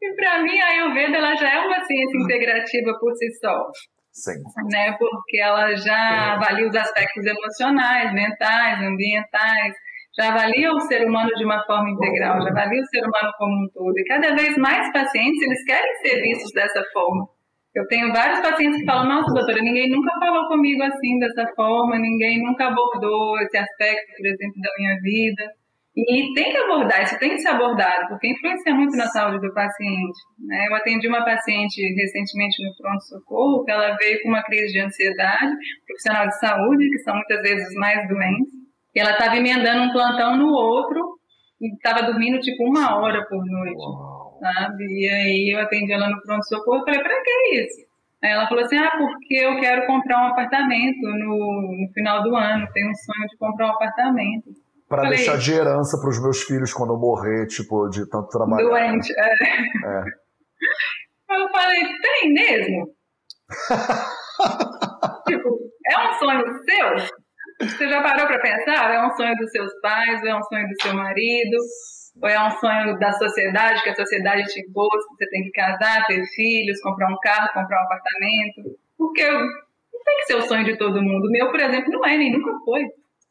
E 0.00 0.14
para 0.16 0.42
mim, 0.42 0.58
a 0.60 0.66
Ayurveda 0.68 1.16
ela 1.16 1.34
já 1.34 1.48
é 1.52 1.58
uma 1.66 1.80
ciência 1.84 2.18
integrativa 2.22 2.92
por 3.00 3.12
si 3.14 3.26
só. 3.40 3.56
Sim. 4.12 4.42
né? 4.70 4.92
Porque 4.98 5.40
ela 5.40 5.74
já 5.74 6.34
avalia 6.34 6.68
os 6.68 6.76
aspectos 6.76 7.24
emocionais, 7.24 8.12
mentais, 8.12 8.82
ambientais, 8.82 9.74
já 10.16 10.28
avalia 10.28 10.70
o 10.70 10.80
ser 10.80 11.06
humano 11.06 11.30
de 11.34 11.44
uma 11.44 11.64
forma 11.64 11.90
integral, 11.90 12.42
já 12.42 12.50
avalia 12.50 12.82
o 12.82 12.86
ser 12.86 13.00
humano 13.00 13.32
como 13.38 13.52
um 13.52 13.68
todo. 13.72 13.98
E 13.98 14.04
cada 14.04 14.34
vez 14.34 14.56
mais 14.58 14.92
pacientes 14.92 15.42
eles 15.42 15.64
querem 15.64 15.94
ser 16.02 16.20
vistos 16.20 16.52
dessa 16.52 16.82
forma. 16.92 17.26
Eu 17.74 17.86
tenho 17.88 18.12
vários 18.12 18.40
pacientes 18.40 18.80
que 18.80 18.84
falam, 18.84 19.08
nossa, 19.08 19.32
doutora, 19.32 19.62
ninguém 19.62 19.90
nunca 19.90 20.12
falou 20.20 20.46
comigo 20.48 20.82
assim, 20.82 21.18
dessa 21.18 21.46
forma, 21.56 21.98
ninguém 21.98 22.42
nunca 22.42 22.66
abordou 22.66 23.38
esse 23.40 23.56
aspecto, 23.56 24.12
por 24.18 24.26
exemplo, 24.26 24.60
da 24.60 24.70
minha 24.78 24.96
vida. 25.00 25.61
E 25.94 26.32
tem 26.32 26.50
que 26.50 26.56
abordar, 26.56 27.02
isso 27.02 27.18
tem 27.18 27.30
que 27.30 27.38
ser 27.38 27.48
abordado, 27.48 28.08
porque 28.08 28.28
influencia 28.28 28.74
muito 28.74 28.96
na 28.96 29.06
saúde 29.06 29.46
do 29.46 29.52
paciente. 29.52 30.18
Né? 30.38 30.66
Eu 30.68 30.74
atendi 30.74 31.06
uma 31.06 31.24
paciente 31.24 31.82
recentemente 31.94 32.64
no 32.64 32.74
pronto-socorro, 32.78 33.64
que 33.64 33.70
ela 33.70 33.94
veio 33.96 34.22
com 34.22 34.28
uma 34.28 34.42
crise 34.42 34.72
de 34.72 34.80
ansiedade, 34.80 35.52
profissional 35.86 36.26
de 36.26 36.38
saúde, 36.38 36.88
que 36.88 36.98
são 37.00 37.14
muitas 37.14 37.42
vezes 37.42 37.68
os 37.68 37.74
mais 37.74 38.08
doentes, 38.08 38.52
e 38.94 39.00
ela 39.00 39.12
estava 39.12 39.36
emendando 39.36 39.82
um 39.82 39.92
plantão 39.92 40.36
no 40.36 40.48
outro, 40.48 41.18
e 41.60 41.74
estava 41.74 42.02
dormindo 42.04 42.40
tipo 42.40 42.64
uma 42.64 42.98
hora 42.98 43.26
por 43.28 43.44
noite. 43.44 43.76
Uau 43.76 44.22
sabe? 44.42 44.84
E 44.84 45.08
aí 45.08 45.54
eu 45.54 45.60
atendi 45.60 45.92
ela 45.92 46.10
no 46.10 46.20
pronto-socorro 46.20 46.82
e 46.82 46.84
falei, 46.84 47.00
pra 47.00 47.22
que 47.22 47.60
isso? 47.60 47.86
Aí 48.22 48.30
ela 48.32 48.48
falou 48.48 48.64
assim, 48.64 48.76
ah, 48.76 48.90
porque 48.98 49.34
eu 49.34 49.58
quero 49.60 49.86
comprar 49.86 50.24
um 50.24 50.28
apartamento 50.28 51.02
no, 51.02 51.76
no 51.80 51.92
final 51.92 52.22
do 52.22 52.34
ano, 52.34 52.68
tenho 52.72 52.90
um 52.90 52.94
sonho 52.94 53.28
de 53.28 53.36
comprar 53.36 53.68
um 53.68 53.74
apartamento. 53.74 54.50
Para 54.92 55.08
deixar 55.08 55.38
de 55.38 55.54
herança 55.54 55.98
para 55.98 56.10
os 56.10 56.20
meus 56.20 56.42
filhos 56.42 56.70
quando 56.74 56.92
eu 56.92 56.98
morrer, 56.98 57.46
tipo, 57.46 57.88
de 57.88 58.06
tanto 58.10 58.28
trabalhar. 58.28 58.68
Doente, 58.68 59.10
é. 59.16 59.24
é. 59.24 60.04
Eu 61.34 61.48
falei, 61.48 61.80
tem 61.80 62.30
mesmo? 62.34 62.94
tipo, 65.26 65.48
é 65.88 65.98
um 65.98 66.12
sonho 66.18 66.44
seu? 66.62 67.08
Você 67.66 67.88
já 67.88 68.02
parou 68.02 68.26
para 68.26 68.38
pensar? 68.38 68.92
É 68.92 69.02
um 69.02 69.16
sonho 69.16 69.34
dos 69.36 69.50
seus 69.50 69.72
pais? 69.80 70.22
É 70.24 70.34
um 70.34 70.42
sonho 70.42 70.68
do 70.68 70.82
seu 70.82 70.92
marido? 70.92 71.56
Ou 72.22 72.28
é 72.28 72.46
um 72.46 72.50
sonho 72.50 72.98
da 72.98 73.12
sociedade, 73.12 73.82
que 73.82 73.88
a 73.88 73.94
sociedade 73.94 74.44
te 74.44 74.60
impôs, 74.60 75.06
que 75.06 75.24
você 75.24 75.30
tem 75.30 75.44
que 75.44 75.52
casar, 75.52 76.04
ter 76.06 76.22
filhos, 76.34 76.82
comprar 76.82 77.10
um 77.10 77.18
carro, 77.22 77.48
comprar 77.54 77.80
um 77.80 77.84
apartamento? 77.86 78.78
Porque 78.98 79.26
não 79.26 80.02
tem 80.04 80.16
que 80.18 80.26
ser 80.26 80.34
o 80.34 80.42
sonho 80.42 80.64
de 80.66 80.76
todo 80.76 81.02
mundo. 81.02 81.28
O 81.28 81.30
meu, 81.30 81.50
por 81.50 81.60
exemplo, 81.60 81.90
não 81.90 82.04
é, 82.04 82.18
nem 82.18 82.30
nunca 82.30 82.52
foi 82.62 82.84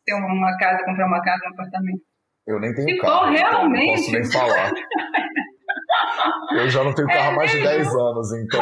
ter 0.05 0.13
uma 0.13 0.57
casa, 0.57 0.83
comprar 0.85 1.07
uma 1.07 1.21
casa, 1.21 1.39
um 1.45 1.53
apartamento. 1.53 2.01
Eu 2.47 2.59
nem 2.59 2.73
tenho 2.73 2.89
Se 2.89 2.97
carro, 2.97 3.27
for 3.27 3.29
realmente... 3.29 3.87
não 3.87 3.95
posso 3.95 4.11
nem 4.11 4.25
falar. 4.31 4.71
Eu 6.53 6.69
já 6.69 6.83
não 6.83 6.93
tenho 6.93 7.07
carro 7.07 7.29
há 7.29 7.33
é 7.33 7.35
mais 7.35 7.51
de 7.51 7.61
10 7.61 7.95
anos, 7.95 8.33
então. 8.33 8.61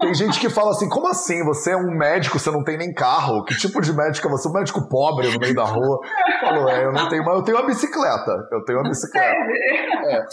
Tem 0.00 0.14
gente 0.14 0.40
que 0.40 0.50
fala 0.50 0.70
assim: 0.70 0.88
como 0.88 1.08
assim? 1.08 1.44
Você 1.44 1.72
é 1.72 1.76
um 1.76 1.96
médico, 1.96 2.38
você 2.38 2.50
não 2.50 2.64
tem 2.64 2.76
nem 2.76 2.92
carro? 2.92 3.44
Que 3.44 3.56
tipo 3.56 3.80
de 3.80 3.92
médico 3.92 4.26
é 4.26 4.30
você? 4.30 4.48
Um 4.48 4.52
médico 4.52 4.88
pobre 4.88 5.30
no 5.30 5.38
meio 5.38 5.54
da 5.54 5.64
rua? 5.64 5.98
Falou, 6.40 6.68
é, 6.68 6.84
eu 6.84 6.92
não 6.92 7.08
tenho, 7.08 7.24
mas 7.24 7.36
eu 7.36 7.44
tenho 7.44 7.58
uma 7.58 7.66
bicicleta. 7.66 8.48
Eu 8.50 8.64
tenho 8.64 8.80
uma 8.80 8.88
bicicleta. 8.88 9.26
É. 9.26 10.24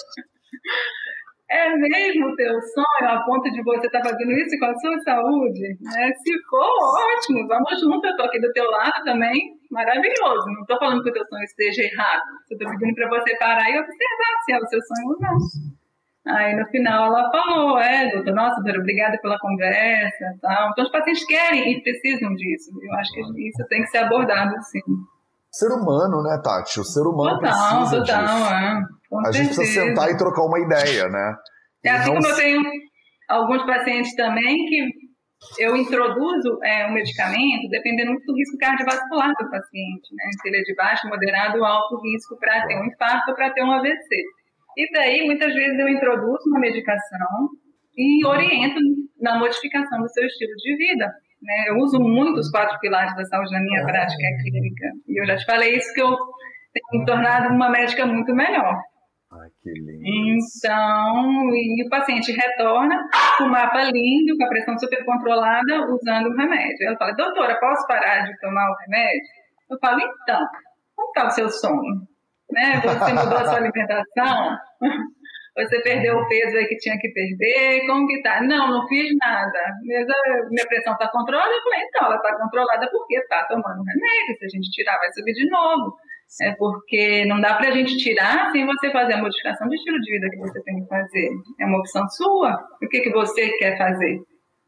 É 1.51 1.67
mesmo 1.75 2.27
o 2.27 2.35
teu 2.35 2.53
sonho 2.61 3.09
a 3.09 3.23
ponto 3.25 3.49
de 3.49 3.63
você 3.63 3.87
estar 3.87 4.01
tá 4.01 4.09
fazendo 4.09 4.31
isso 4.33 4.55
com 4.59 4.65
a 4.65 4.75
sua 4.75 4.99
saúde? 4.99 5.65
É, 5.97 6.13
se 6.13 6.31
for, 6.47 6.61
ótimo, 6.61 7.47
vamos 7.47 7.81
junto, 7.81 8.05
eu 8.05 8.11
estou 8.11 8.27
aqui 8.27 8.39
do 8.39 8.53
teu 8.53 8.69
lado 8.69 9.03
também, 9.03 9.33
maravilhoso. 9.69 10.45
Não 10.47 10.61
estou 10.61 10.79
falando 10.79 11.03
que 11.03 11.09
o 11.09 11.13
teu 11.13 11.25
sonho 11.27 11.43
esteja 11.43 11.83
errado, 11.83 12.23
estou 12.49 12.69
pedindo 12.69 12.95
para 12.95 13.09
você 13.09 13.35
parar 13.37 13.69
e 13.69 13.79
observar 13.79 14.43
se 14.45 14.53
é 14.53 14.57
o 14.57 14.67
seu 14.67 14.79
sonho 14.81 15.09
ou 15.09 15.19
não. 15.19 15.37
Aí 16.27 16.55
no 16.55 16.65
final 16.67 17.07
ela 17.07 17.31
falou, 17.31 17.79
é, 17.79 18.11
doutor, 18.11 18.33
nossa, 18.33 18.55
doutora, 18.55 18.79
obrigada 18.79 19.17
pela 19.21 19.39
conversa 19.39 20.25
tal. 20.41 20.69
Então 20.71 20.85
os 20.85 20.91
pacientes 20.91 21.25
querem 21.25 21.71
e 21.73 21.81
precisam 21.81 22.33
disso. 22.35 22.71
Eu 22.81 22.93
acho 22.95 23.11
que 23.11 23.47
isso 23.47 23.67
tem 23.67 23.81
que 23.81 23.87
ser 23.87 23.99
abordado, 23.99 24.53
sim. 24.63 24.81
Ser 25.51 25.71
humano, 25.71 26.21
né, 26.21 26.39
Tati? 26.43 26.79
O 26.79 26.83
ser 26.83 27.01
humano 27.01 27.39
total, 27.39 27.79
precisa 27.79 28.01
total, 28.01 28.25
disso. 28.25 28.53
É. 28.53 28.81
Com 29.09 29.27
a 29.27 29.31
gente 29.31 29.55
precisa 29.55 29.85
sentar 29.85 30.09
e 30.09 30.17
trocar 30.17 30.43
uma 30.43 30.59
ideia, 30.59 31.07
né? 31.09 31.35
É 31.83 31.89
assim 31.89 32.13
como 32.13 32.27
eu 32.27 32.35
tenho 32.35 32.61
alguns 33.27 33.65
pacientes 33.65 34.15
também 34.15 34.55
que 34.65 34.98
eu 35.57 35.75
introduzo 35.75 36.59
é, 36.63 36.87
um 36.87 36.93
medicamento 36.93 37.69
dependendo 37.69 38.11
muito 38.11 38.25
do 38.25 38.35
risco 38.35 38.57
cardiovascular 38.57 39.29
do 39.29 39.49
paciente, 39.49 40.13
né? 40.13 40.25
Se 40.41 40.49
ele 40.49 40.57
é 40.57 40.61
de 40.61 40.75
baixo, 40.75 41.07
moderado 41.07 41.59
ou 41.59 41.65
alto 41.65 41.99
risco 42.01 42.37
para 42.37 42.67
ter 42.67 42.75
um 42.75 42.85
infarto 42.85 43.31
ou 43.31 43.35
para 43.35 43.49
ter 43.51 43.63
um 43.63 43.71
AVC. 43.71 44.07
E 44.77 44.91
daí, 44.91 45.25
muitas 45.25 45.53
vezes, 45.53 45.79
eu 45.79 45.87
introduzo 45.87 46.43
uma 46.47 46.59
medicação 46.59 47.49
e 47.97 48.25
oriento 48.25 48.79
na 49.21 49.39
modificação 49.39 49.99
do 50.01 50.09
seu 50.09 50.25
estilo 50.25 50.55
de 50.55 50.77
vida. 50.77 51.05
Né? 51.41 51.65
Eu 51.69 51.77
uso 51.77 51.99
muito 51.99 52.39
os 52.39 52.51
quatro 52.51 52.77
pilares 52.79 53.15
da 53.15 53.25
saúde 53.25 53.51
na 53.51 53.61
minha 53.61 53.83
prática 53.83 54.23
clínica. 54.41 54.87
E 55.07 55.21
eu 55.21 55.25
já 55.25 55.37
te 55.37 55.45
falei 55.45 55.75
isso 55.75 55.93
que 55.93 56.01
eu 56.01 56.09
tenho 56.73 57.01
me 57.01 57.05
tornado 57.05 57.53
uma 57.53 57.69
médica 57.69 58.05
muito 58.05 58.33
melhor. 58.33 58.75
Ai, 59.31 59.49
que 59.61 59.69
lindo. 59.69 60.01
Então, 60.03 61.49
e 61.53 61.85
o 61.85 61.89
paciente 61.89 62.31
retorna 62.31 62.97
com 63.37 63.43
o 63.43 63.49
mapa 63.49 63.83
lindo, 63.83 64.35
com 64.35 64.43
a 64.43 64.49
pressão 64.49 64.77
super 64.79 65.05
controlada, 65.05 65.85
usando 65.87 66.27
o 66.27 66.35
remédio. 66.35 66.87
Ela 66.87 66.97
fala, 66.97 67.13
doutora, 67.13 67.59
posso 67.59 67.85
parar 67.87 68.23
de 68.23 68.39
tomar 68.39 68.67
o 68.71 68.75
remédio? 68.85 69.21
Eu 69.69 69.77
falo, 69.79 69.99
então, 69.99 70.41
como 70.95 71.09
está 71.09 71.27
o 71.27 71.29
seu 71.29 71.49
sono? 71.49 72.07
Né? 72.51 72.81
Você 72.81 73.13
mudou 73.13 73.37
a 73.37 73.45
sua 73.45 73.57
alimentação? 73.57 74.57
Você 75.57 75.81
perdeu 75.81 76.15
o 76.15 76.27
peso 76.27 76.57
aí 76.57 76.65
que 76.67 76.77
tinha 76.77 76.97
que 76.97 77.09
perder? 77.09 77.85
Como 77.85 78.07
que 78.07 78.21
tá? 78.21 78.41
Não, 78.41 78.69
não 78.69 78.87
fiz 78.87 79.11
nada. 79.19 79.59
Minha 79.83 80.65
pressão 80.67 80.93
está 80.93 81.09
controlada? 81.09 81.51
Eu 81.51 81.61
falei, 81.61 81.85
então, 81.85 82.05
ela 82.07 82.15
está 82.15 82.37
controlada 82.37 82.87
porque 82.89 83.17
está 83.17 83.45
tomando 83.45 83.83
remédio. 83.83 84.37
Se 84.39 84.45
a 84.45 84.49
gente 84.49 84.71
tirar, 84.71 84.97
vai 84.97 85.11
subir 85.11 85.33
de 85.33 85.49
novo. 85.49 85.97
É 86.41 86.53
porque 86.57 87.25
não 87.25 87.41
dá 87.41 87.55
para 87.55 87.69
a 87.69 87.71
gente 87.71 87.97
tirar 87.97 88.51
sem 88.51 88.65
você 88.65 88.91
fazer 88.91 89.13
a 89.13 89.21
modificação 89.21 89.67
de 89.67 89.75
estilo 89.75 89.99
de 89.99 90.11
vida 90.11 90.29
que 90.29 90.37
você 90.37 90.61
tem 90.61 90.81
que 90.81 90.87
fazer. 90.87 91.29
É 91.59 91.65
uma 91.65 91.79
opção 91.79 92.07
sua. 92.09 92.55
O 92.81 92.87
que, 92.87 93.01
que 93.01 93.11
você 93.11 93.49
quer 93.57 93.77
fazer? 93.77 94.21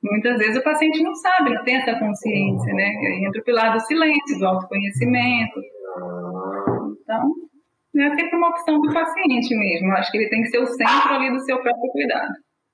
Muitas 0.03 0.39
vezes 0.39 0.57
o 0.57 0.63
paciente 0.63 1.03
não 1.03 1.13
sabe, 1.13 1.53
não 1.53 1.63
tem 1.63 1.75
essa 1.75 1.97
consciência, 1.99 2.73
né? 2.73 2.89
Entra 3.27 3.39
o 3.39 3.43
pilar 3.43 3.73
do 3.73 3.79
silêncio, 3.81 4.39
do 4.39 4.47
autoconhecimento. 4.47 5.59
Então, 7.03 7.31
é 7.97 8.15
sempre 8.15 8.35
uma 8.35 8.49
opção 8.49 8.79
do 8.79 8.91
paciente 8.91 9.55
mesmo. 9.55 9.91
Acho 9.91 10.11
que 10.11 10.17
ele 10.17 10.29
tem 10.29 10.41
que 10.41 10.49
ser 10.49 10.59
o 10.59 10.65
centro 10.65 11.13
ali 11.13 11.31
do 11.31 11.39
seu 11.41 11.61
próprio 11.61 11.91
cuidado. 11.91 12.33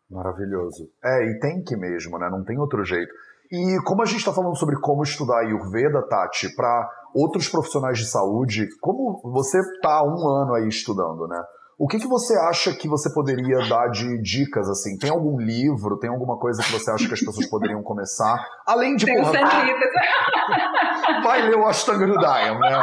Maravilhoso. 0.10 0.90
É, 1.04 1.26
e 1.26 1.40
tem 1.40 1.62
que 1.64 1.76
mesmo, 1.76 2.18
né? 2.18 2.30
Não 2.32 2.46
tem 2.46 2.58
outro 2.58 2.86
jeito. 2.86 3.12
E 3.52 3.82
como 3.86 4.02
a 4.02 4.06
gente 4.06 4.20
está 4.20 4.34
falando 4.34 4.58
sobre 4.58 4.80
como 4.80 5.04
estudar 5.04 5.40
Ayurveda, 5.40 6.06
Tati, 6.08 6.54
para 6.56 6.90
outros 7.14 7.48
profissionais 7.48 7.98
de 7.98 8.06
saúde, 8.06 8.68
como 8.82 9.22
você 9.24 9.60
está 9.60 10.04
um 10.04 10.28
ano 10.28 10.54
aí 10.56 10.68
estudando, 10.68 11.28
né? 11.28 11.42
O 11.80 11.88
que, 11.88 12.00
que 12.00 12.08
você 12.08 12.36
acha 12.36 12.74
que 12.74 12.88
você 12.88 13.14
poderia 13.14 13.60
dar 13.70 13.90
de 13.90 14.20
dicas, 14.20 14.68
assim? 14.68 14.98
Tem 14.98 15.12
algum 15.12 15.38
livro, 15.40 16.00
tem 16.00 16.10
alguma 16.10 16.38
coisa 16.40 16.64
que 16.64 16.72
você 16.72 16.90
acha 16.90 17.08
que 17.08 17.14
as 17.14 17.20
pessoas 17.20 17.48
poderiam 17.48 17.84
começar? 17.84 18.44
Além 18.66 18.96
de, 18.96 19.06
tem 19.06 19.16
porra... 19.16 19.32
Vai 21.24 21.44
ler 21.44 21.56
o 21.56 21.68
Ashtanga 21.68 22.04
Hridayam, 22.04 22.60
né? 22.60 22.82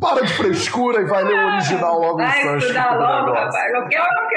Para 0.00 0.24
de 0.24 0.32
frescura 0.34 1.00
e 1.02 1.04
vai 1.06 1.24
ler 1.24 1.34
o 1.34 1.46
original 1.52 1.98
logo 1.98 2.18
vai 2.18 2.42
Sanskrit. 2.42 2.72
Vai 2.72 2.82
estudar 2.82 2.98
logo, 2.98 3.32
rapaz. 3.32 3.72
Não 3.72 3.88
quer 3.88 4.00
ou 4.00 4.06
não 4.14 4.28
que... 4.28 4.36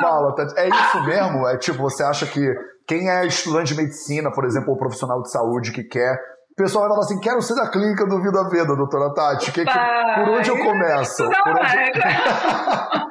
Fala, 0.00 0.34
Tati. 0.34 0.58
É 0.58 0.68
isso 0.68 1.04
mesmo? 1.04 1.48
É 1.48 1.58
tipo, 1.58 1.78
você 1.78 2.02
acha 2.02 2.26
que 2.26 2.40
quem 2.86 3.08
é 3.08 3.26
estudante 3.26 3.74
de 3.74 3.80
medicina, 3.80 4.30
por 4.32 4.44
exemplo, 4.44 4.70
ou 4.70 4.78
profissional 4.78 5.22
de 5.22 5.30
saúde 5.30 5.72
que 5.72 5.84
quer 5.84 6.16
o 6.52 6.54
pessoal 6.54 6.84
vai 6.84 6.90
falar 6.90 7.04
assim: 7.04 7.20
quero 7.20 7.40
ser 7.40 7.54
da 7.54 7.70
clínica 7.70 8.04
do 8.06 8.20
Vida 8.20 8.46
Veda, 8.50 8.76
doutora 8.76 9.14
Tati. 9.14 9.50
Que, 9.52 9.64
que, 9.64 9.72
por 9.72 10.28
onde 10.28 10.50
eu 10.50 10.58
começo? 10.58 11.22
Não, 11.22 11.30
onde... 11.30 11.62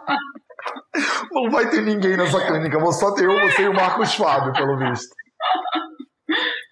Não 1.31 1.49
vai 1.49 1.67
ter 1.69 1.81
ninguém 1.81 2.17
nessa 2.17 2.45
clínica, 2.45 2.77
vou 2.77 2.91
só 2.91 3.13
ter 3.13 3.23
eu, 3.23 3.31
você 3.49 3.61
e 3.63 3.69
o 3.69 3.73
Marcos 3.73 4.13
Fábio, 4.13 4.51
pelo 4.53 4.77
visto. 4.77 5.15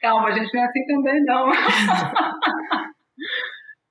Calma, 0.01 0.27
a 0.27 0.31
gente 0.31 0.53
não 0.53 0.61
é 0.61 0.65
assim 0.65 0.85
também, 0.85 1.23
não. 1.25 1.49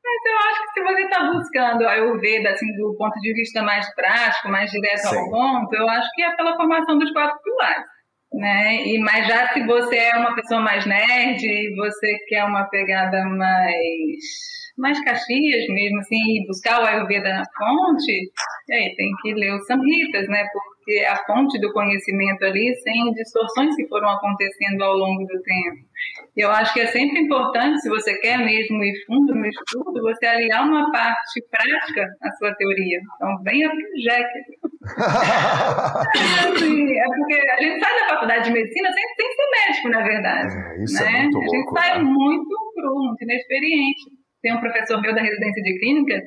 Mas 0.09 0.25
eu 0.25 0.37
acho 0.49 0.63
que 0.63 0.73
se 0.73 0.83
você 0.83 1.03
está 1.03 1.25
buscando 1.25 1.87
a 1.87 1.93
Ayurveda 1.93 2.51
assim, 2.51 2.67
do 2.77 2.97
ponto 2.97 3.15
de 3.21 3.35
vista 3.35 3.63
mais 3.63 3.95
prático, 3.95 4.49
mais 4.49 4.71
direto 4.71 5.09
Sim. 5.09 5.19
ao 5.19 5.31
ponto, 5.31 5.75
eu 5.75 5.89
acho 5.89 6.09
que 6.15 6.23
é 6.23 6.35
pela 6.35 6.57
formação 6.57 6.99
dos 6.99 7.13
quatro 7.13 7.39
pilares. 7.43 7.85
Né? 8.33 8.87
E, 8.87 8.99
mas 9.01 9.27
já 9.27 9.49
se 9.49 9.65
você 9.67 9.97
é 9.97 10.17
uma 10.17 10.35
pessoa 10.35 10.61
mais 10.61 10.87
nerd, 10.87 11.41
você 11.77 12.19
quer 12.29 12.45
uma 12.45 12.65
pegada 12.69 13.25
mais 13.25 14.59
mais 14.79 15.03
Caxias 15.03 15.67
mesmo, 15.69 15.99
assim, 15.99 16.47
buscar 16.47 16.81
o 16.81 16.87
Ayurveda 16.87 17.31
na 17.31 17.43
fonte, 17.45 18.31
aí 18.71 18.95
tem 18.95 19.11
que 19.21 19.35
ler 19.35 19.53
os 19.55 19.67
Samhitas, 19.67 20.29
né? 20.29 20.45
Porque 20.53 21.05
a 21.05 21.17
fonte 21.25 21.61
do 21.61 21.73
conhecimento 21.73 22.45
ali, 22.45 22.73
sem 22.77 23.13
distorções 23.13 23.75
que 23.75 23.89
foram 23.89 24.09
acontecendo 24.09 24.83
ao 24.83 24.97
longo 24.97 25.25
do 25.27 25.43
tempo. 25.43 25.88
Eu 26.39 26.51
acho 26.53 26.73
que 26.73 26.81
é 26.81 26.87
sempre 26.87 27.21
importante, 27.21 27.81
se 27.81 27.89
você 27.89 28.17
quer 28.21 28.39
mesmo 28.39 28.83
ir 28.83 28.95
fundo 29.07 29.35
no 29.35 29.47
estudo, 29.47 30.01
você 30.01 30.27
aliar 30.27 30.67
uma 30.67 30.91
parte 30.93 31.43
prática 31.51 32.07
à 32.23 32.31
sua 32.33 32.55
teoria. 32.55 33.01
Então, 33.17 33.43
venha 33.43 33.69
para 33.69 33.77
o 33.77 34.03
Jack. 34.03 34.29
é, 36.17 36.49
assim, 36.49 36.97
é 36.97 37.05
porque 37.05 37.35
a 37.51 37.61
gente 37.61 37.81
sai 37.81 38.01
da 38.01 38.09
faculdade 38.09 38.45
de 38.45 38.53
medicina 38.53 38.89
sem, 38.93 39.05
sem 39.17 39.33
ser 39.33 39.51
médico, 39.67 39.89
na 39.89 40.03
verdade. 40.03 40.55
É, 40.55 40.85
isso 40.85 41.03
é 41.03 41.13
né? 41.13 41.19
é 41.19 41.23
muito 41.23 41.39
louco, 41.39 41.49
A 41.49 41.57
gente 41.57 41.71
sai 41.81 42.03
muito 42.03 42.73
cru, 42.75 42.95
muito 42.95 43.23
inexperiente 43.25 44.19
tem 44.43 44.55
um 44.55 44.61
professor 44.61 45.01
meu 45.01 45.15
da 45.15 45.23
residência 45.23 45.63
de 45.63 45.79
clínica 45.79 46.23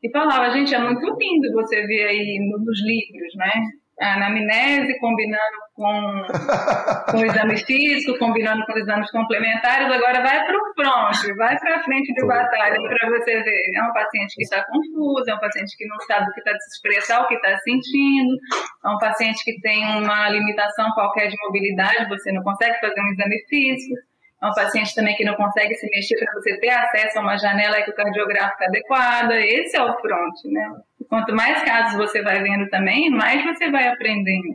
que 0.00 0.10
falava, 0.10 0.50
gente, 0.50 0.74
é 0.74 0.78
muito 0.78 1.04
lindo 1.04 1.52
você 1.52 1.84
ver 1.86 2.06
aí 2.06 2.38
nos 2.38 2.84
livros, 2.84 3.34
né? 3.36 3.52
A 4.00 4.14
anamnese, 4.14 4.98
combinando 4.98 5.56
com, 5.74 6.26
com 7.10 7.18
o 7.18 7.26
exame 7.26 7.56
físico, 7.64 8.18
combinando 8.18 8.64
com 8.66 8.72
os 8.72 8.80
exames 8.80 9.10
complementares, 9.10 9.90
agora 9.90 10.22
vai 10.22 10.44
para 10.44 10.56
o 10.56 10.74
front, 10.74 11.36
vai 11.36 11.58
para 11.58 11.76
a 11.76 11.82
frente 11.82 12.12
de 12.12 12.26
batalha 12.26 12.76
para 12.80 13.10
você 13.10 13.42
ver. 13.42 13.70
É 13.74 13.82
um 13.82 13.92
paciente 13.92 14.34
que 14.34 14.42
está 14.42 14.64
confuso, 14.64 15.30
é 15.30 15.34
um 15.34 15.40
paciente 15.40 15.76
que 15.76 15.86
não 15.86 15.98
sabe 16.00 16.28
o 16.28 16.32
que 16.32 16.40
está 16.40 16.52
se 16.52 16.76
expressar, 16.76 17.22
o 17.22 17.28
que 17.28 17.34
está 17.34 17.56
sentindo, 17.58 18.36
é 18.84 18.88
um 18.88 18.98
paciente 18.98 19.42
que 19.44 19.60
tem 19.60 19.84
uma 20.02 20.28
limitação 20.28 20.90
qualquer 20.92 21.28
de 21.28 21.36
mobilidade, 21.44 22.08
você 22.08 22.32
não 22.32 22.42
consegue 22.42 22.78
fazer 22.80 23.00
um 23.00 23.12
exame 23.12 23.38
físico 23.48 23.96
é 24.42 24.46
um 24.46 24.52
paciente 24.52 24.94
também 24.94 25.16
que 25.16 25.24
não 25.24 25.34
consegue 25.34 25.74
se 25.74 25.88
mexer 25.88 26.16
para 26.18 26.32
você 26.34 26.58
ter 26.58 26.68
acesso 26.68 27.18
a 27.18 27.22
uma 27.22 27.36
janela 27.38 27.78
ecocardiográfica 27.78 28.66
adequada. 28.66 29.34
Esse 29.40 29.76
é 29.76 29.82
o 29.82 29.98
front, 29.98 30.34
né? 30.44 30.72
Quanto 31.08 31.34
mais 31.34 31.62
casos 31.62 31.96
você 31.96 32.22
vai 32.22 32.42
vendo 32.42 32.68
também, 32.68 33.10
mais 33.10 33.44
você 33.44 33.70
vai 33.70 33.88
aprendendo. 33.88 34.48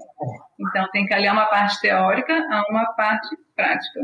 Então, 0.59 0.87
tem 0.91 1.05
que 1.05 1.13
aliar 1.13 1.33
uma 1.33 1.45
parte 1.45 1.79
teórica 1.81 2.33
a 2.33 2.63
uma 2.69 2.85
parte 2.93 3.35
prática, 3.55 4.01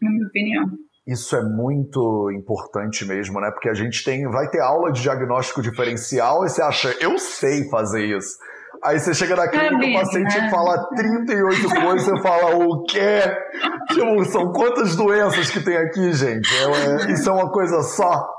na 0.00 0.10
minha 0.10 0.26
opinião. 0.26 0.64
Isso 1.06 1.36
é 1.36 1.42
muito 1.42 2.30
importante 2.32 3.04
mesmo, 3.04 3.40
né? 3.40 3.50
Porque 3.52 3.68
a 3.68 3.74
gente 3.74 4.02
tem, 4.04 4.28
vai 4.28 4.48
ter 4.48 4.60
aula 4.60 4.90
de 4.90 5.02
diagnóstico 5.02 5.62
diferencial 5.62 6.44
e 6.44 6.48
você 6.48 6.60
acha, 6.60 6.96
eu 7.00 7.16
sei 7.18 7.68
fazer 7.70 8.04
isso. 8.04 8.36
Aí 8.82 8.98
você 8.98 9.14
chega 9.14 9.36
na 9.36 9.48
clínica, 9.48 9.76
o 9.76 10.04
paciente 10.04 10.38
né? 10.38 10.50
fala 10.50 10.88
38 10.94 11.80
coisas, 11.80 12.04
você 12.04 12.22
fala 12.22 12.56
o 12.56 12.82
quê? 12.84 13.20
Tipo, 13.88 14.24
são 14.26 14.52
quantas 14.52 14.96
doenças 14.96 15.50
que 15.50 15.60
tem 15.60 15.76
aqui, 15.76 16.12
gente? 16.12 16.48
É, 16.54 17.08
é, 17.08 17.12
isso 17.12 17.28
é 17.28 17.32
uma 17.32 17.50
coisa 17.50 17.82
só. 17.82 18.35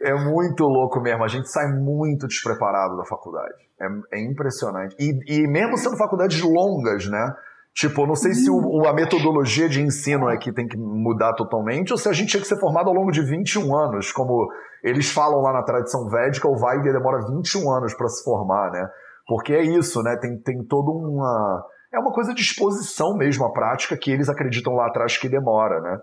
É 0.00 0.14
muito 0.14 0.64
louco 0.64 1.00
mesmo. 1.00 1.24
A 1.24 1.28
gente 1.28 1.50
sai 1.50 1.66
muito 1.68 2.26
despreparado 2.26 2.96
da 2.96 3.04
faculdade. 3.04 3.54
É, 3.80 4.18
é 4.18 4.24
impressionante. 4.24 4.94
E, 4.98 5.40
e, 5.40 5.46
mesmo 5.46 5.76
sendo 5.76 5.96
faculdades 5.96 6.40
longas, 6.42 7.06
né? 7.08 7.34
Tipo, 7.74 8.06
não 8.06 8.16
sei 8.16 8.34
se 8.34 8.50
o, 8.50 8.86
a 8.86 8.92
metodologia 8.92 9.68
de 9.68 9.80
ensino 9.80 10.28
é 10.28 10.36
que 10.36 10.52
tem 10.52 10.66
que 10.66 10.76
mudar 10.76 11.34
totalmente 11.34 11.92
ou 11.92 11.98
se 11.98 12.08
a 12.08 12.12
gente 12.12 12.30
tinha 12.30 12.40
que 12.40 12.48
ser 12.48 12.58
formado 12.58 12.88
ao 12.88 12.94
longo 12.94 13.12
de 13.12 13.22
21 13.22 13.76
anos, 13.76 14.10
como 14.10 14.48
eles 14.82 15.10
falam 15.10 15.40
lá 15.40 15.52
na 15.52 15.62
tradição 15.62 16.08
védica, 16.08 16.48
o 16.48 16.60
Weigel 16.60 16.92
demora 16.92 17.24
21 17.24 17.70
anos 17.70 17.94
para 17.94 18.08
se 18.08 18.24
formar, 18.24 18.72
né? 18.72 18.88
Porque 19.28 19.52
é 19.52 19.62
isso, 19.62 20.02
né? 20.02 20.16
Tem, 20.16 20.36
tem 20.38 20.64
toda 20.64 20.90
uma. 20.90 21.64
É 21.92 21.98
uma 21.98 22.12
coisa 22.12 22.34
de 22.34 22.40
exposição 22.40 23.16
mesmo 23.16 23.44
à 23.44 23.52
prática 23.52 23.96
que 23.96 24.10
eles 24.10 24.28
acreditam 24.28 24.74
lá 24.74 24.86
atrás 24.86 25.16
que 25.16 25.28
demora, 25.28 25.80
né? 25.80 25.98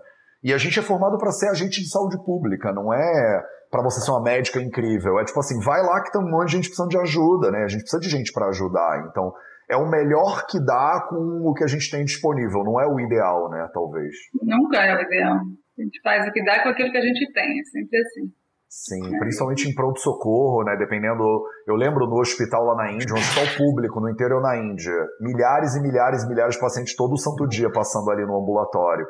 E 0.46 0.54
a 0.54 0.58
gente 0.58 0.78
é 0.78 0.82
formado 0.82 1.18
para 1.18 1.32
ser 1.32 1.48
agente 1.48 1.82
de 1.82 1.90
saúde 1.90 2.16
pública, 2.24 2.72
não 2.72 2.94
é 2.94 3.42
para 3.68 3.82
você 3.82 4.00
ser 4.00 4.12
uma 4.12 4.22
médica 4.22 4.62
incrível. 4.62 5.18
É 5.18 5.24
tipo 5.24 5.40
assim, 5.40 5.58
vai 5.58 5.82
lá 5.82 6.00
que 6.00 6.12
tem 6.12 6.22
um 6.22 6.30
monte 6.30 6.50
de 6.50 6.52
gente 6.52 6.68
precisando 6.68 6.90
de 6.90 6.98
ajuda, 6.98 7.50
né? 7.50 7.64
A 7.64 7.66
gente 7.66 7.80
precisa 7.80 7.98
de 7.98 8.08
gente 8.08 8.32
para 8.32 8.46
ajudar. 8.46 9.08
Então, 9.10 9.34
é 9.68 9.76
o 9.76 9.90
melhor 9.90 10.46
que 10.46 10.64
dá 10.64 11.04
com 11.10 11.42
o 11.50 11.52
que 11.52 11.64
a 11.64 11.66
gente 11.66 11.90
tem 11.90 12.04
disponível, 12.04 12.62
não 12.62 12.80
é 12.80 12.86
o 12.86 13.00
ideal, 13.00 13.50
né? 13.50 13.68
Talvez. 13.74 14.14
Nunca 14.40 14.78
é 14.84 14.96
o 14.96 15.00
ideal. 15.00 15.34
A 15.34 15.82
gente 15.82 16.00
faz 16.00 16.28
o 16.28 16.30
que 16.30 16.44
dá 16.44 16.62
com 16.62 16.68
aquilo 16.68 16.92
que 16.92 16.98
a 16.98 17.02
gente 17.02 17.32
tem, 17.32 17.58
é 17.58 17.64
sempre 17.64 17.98
assim. 17.98 18.32
Sim, 18.68 19.00
principalmente 19.18 19.68
em 19.68 19.74
pronto-socorro, 19.74 20.64
né? 20.64 20.76
Dependendo. 20.76 21.22
Eu 21.66 21.76
lembro 21.76 22.06
no 22.06 22.20
hospital 22.20 22.64
lá 22.64 22.74
na 22.74 22.92
Índia, 22.92 23.14
um 23.14 23.18
hospital 23.18 23.56
público, 23.56 24.00
no 24.00 24.10
interior 24.10 24.42
na 24.42 24.56
Índia, 24.56 24.92
milhares 25.20 25.76
e 25.76 25.80
milhares 25.80 26.24
e 26.24 26.28
milhares 26.28 26.54
de 26.54 26.60
pacientes 26.60 26.96
todo 26.96 27.16
santo 27.16 27.46
dia 27.46 27.70
passando 27.70 28.10
ali 28.10 28.26
no 28.26 28.36
ambulatório. 28.36 29.06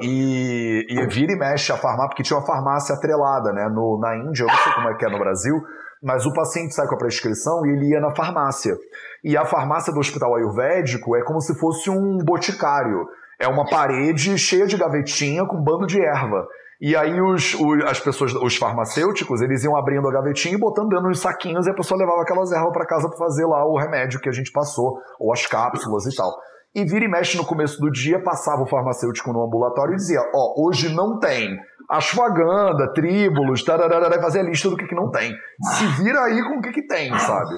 E, 0.00 0.86
e 0.88 1.06
vira 1.08 1.32
e 1.32 1.36
mexe 1.36 1.72
a 1.72 1.76
farmácia, 1.76 2.08
porque 2.08 2.22
tinha 2.22 2.38
uma 2.38 2.46
farmácia 2.46 2.94
atrelada, 2.94 3.52
né? 3.52 3.68
No, 3.68 3.98
na 4.00 4.16
Índia, 4.16 4.44
eu 4.44 4.46
não 4.46 4.56
sei 4.56 4.72
como 4.72 4.88
é 4.88 4.94
que 4.94 5.04
é 5.04 5.10
no 5.10 5.18
Brasil, 5.18 5.60
mas 6.02 6.24
o 6.24 6.32
paciente 6.32 6.74
sai 6.74 6.86
com 6.86 6.94
a 6.94 6.98
prescrição 6.98 7.66
e 7.66 7.70
ele 7.70 7.90
ia 7.90 8.00
na 8.00 8.14
farmácia. 8.14 8.76
E 9.24 9.36
a 9.36 9.44
farmácia 9.44 9.92
do 9.92 9.98
hospital 9.98 10.36
ayurvédico 10.36 11.16
é 11.16 11.22
como 11.24 11.40
se 11.40 11.58
fosse 11.58 11.90
um 11.90 12.18
boticário. 12.18 13.06
É 13.38 13.48
uma 13.48 13.68
parede 13.68 14.38
cheia 14.38 14.66
de 14.66 14.76
gavetinha 14.76 15.46
com 15.46 15.56
um 15.56 15.62
bando 15.62 15.86
de 15.86 16.00
erva. 16.00 16.46
E 16.80 16.96
aí 16.96 17.20
os, 17.20 17.54
os, 17.54 17.84
as 17.84 18.00
pessoas, 18.00 18.34
os 18.34 18.56
farmacêuticos, 18.56 19.42
eles 19.42 19.62
iam 19.64 19.76
abrindo 19.76 20.08
a 20.08 20.12
gavetinha 20.12 20.54
e 20.54 20.58
botando 20.58 20.88
dentro 20.88 21.08
nos 21.08 21.20
saquinhos 21.20 21.66
e 21.66 21.70
a 21.70 21.74
pessoa 21.74 21.98
levava 21.98 22.22
aquelas 22.22 22.50
ervas 22.52 22.72
para 22.72 22.86
casa 22.86 23.08
para 23.08 23.18
fazer 23.18 23.44
lá 23.44 23.64
o 23.66 23.78
remédio 23.78 24.20
que 24.20 24.28
a 24.28 24.32
gente 24.32 24.50
passou, 24.50 24.98
ou 25.18 25.32
as 25.32 25.46
cápsulas 25.46 26.06
e 26.06 26.16
tal. 26.16 26.34
E 26.74 26.84
vira 26.84 27.04
e 27.04 27.08
mexe 27.08 27.36
no 27.36 27.44
começo 27.44 27.78
do 27.80 27.90
dia, 27.90 28.22
passava 28.22 28.62
o 28.62 28.66
farmacêutico 28.66 29.32
no 29.32 29.44
ambulatório 29.44 29.92
e 29.92 29.96
dizia: 29.96 30.20
Ó, 30.20 30.54
oh, 30.56 30.68
hoje 30.68 30.94
não 30.94 31.18
tem 31.18 31.58
ashwagandha, 31.90 32.92
tríbulos, 32.94 33.64
tararara, 33.64 34.22
fazer 34.22 34.40
a 34.40 34.44
lista 34.44 34.70
do 34.70 34.76
que, 34.76 34.86
que 34.86 34.94
não 34.94 35.10
tem. 35.10 35.34
Se 35.76 35.86
vira 36.02 36.22
aí 36.22 36.40
com 36.44 36.58
o 36.58 36.62
que, 36.62 36.70
que 36.70 36.86
tem, 36.86 37.12
sabe? 37.18 37.56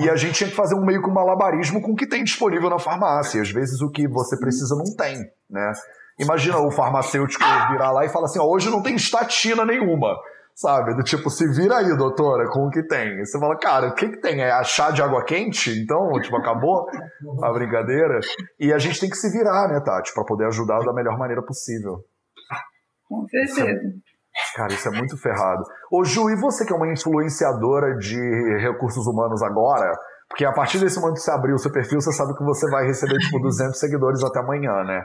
E 0.00 0.10
a 0.10 0.16
gente 0.16 0.34
tinha 0.34 0.50
que 0.50 0.56
fazer 0.56 0.74
um 0.74 0.84
meio 0.84 1.00
com 1.00 1.10
malabarismo 1.10 1.80
com 1.80 1.92
o 1.92 1.96
que 1.96 2.06
tem 2.06 2.24
disponível 2.24 2.68
na 2.68 2.78
farmácia. 2.78 3.40
Às 3.40 3.50
vezes 3.50 3.80
o 3.80 3.90
que 3.90 4.08
você 4.08 4.36
precisa 4.36 4.74
não 4.76 4.96
tem, 4.96 5.18
né? 5.48 5.72
Imagina 6.18 6.58
o 6.58 6.70
farmacêutico 6.70 7.44
virar 7.70 7.92
lá 7.92 8.04
e 8.04 8.08
falar 8.08 8.26
assim: 8.26 8.40
ó, 8.40 8.44
hoje 8.44 8.70
não 8.70 8.82
tem 8.82 8.96
estatina 8.96 9.64
nenhuma. 9.64 10.16
Sabe? 10.54 10.92
Do 10.96 11.04
tipo, 11.04 11.30
se 11.30 11.46
vira 11.52 11.76
aí, 11.76 11.96
doutora, 11.96 12.50
com 12.50 12.66
o 12.66 12.70
que 12.70 12.82
tem. 12.82 13.20
E 13.20 13.24
você 13.24 13.38
fala, 13.38 13.56
cara, 13.56 13.90
o 13.90 13.94
que, 13.94 14.08
que 14.08 14.20
tem? 14.20 14.42
É 14.42 14.64
chá 14.64 14.90
de 14.90 15.00
água 15.00 15.24
quente? 15.24 15.70
Então, 15.70 16.10
tipo, 16.20 16.36
acabou 16.36 16.84
a 17.40 17.52
brincadeira. 17.52 18.18
E 18.58 18.72
a 18.72 18.78
gente 18.78 18.98
tem 18.98 19.08
que 19.08 19.16
se 19.16 19.30
virar, 19.30 19.68
né, 19.68 19.80
Tati, 19.80 20.12
para 20.12 20.24
poder 20.24 20.46
ajudar 20.46 20.80
da 20.80 20.92
melhor 20.92 21.16
maneira 21.16 21.42
possível. 21.42 22.00
Com 23.08 23.24
certeza. 23.28 23.80
Cara, 24.56 24.72
isso 24.72 24.88
é 24.88 24.90
muito 24.90 25.16
ferrado. 25.16 25.62
Ô, 25.92 26.04
Ju, 26.04 26.28
e 26.28 26.40
você 26.40 26.64
que 26.64 26.72
é 26.72 26.76
uma 26.76 26.92
influenciadora 26.92 27.96
de 27.96 28.18
recursos 28.60 29.06
humanos 29.06 29.42
agora, 29.42 29.96
porque 30.28 30.44
a 30.44 30.52
partir 30.52 30.78
desse 30.78 31.00
momento 31.00 31.16
que 31.16 31.22
você 31.22 31.30
abrir 31.30 31.54
o 31.54 31.58
seu 31.58 31.72
perfil, 31.72 32.00
você 32.00 32.12
sabe 32.12 32.36
que 32.36 32.44
você 32.44 32.68
vai 32.70 32.86
receber, 32.86 33.16
tipo, 33.18 33.40
200 33.40 33.76
seguidores 33.80 34.22
até 34.22 34.40
amanhã, 34.40 34.84
né? 34.84 35.02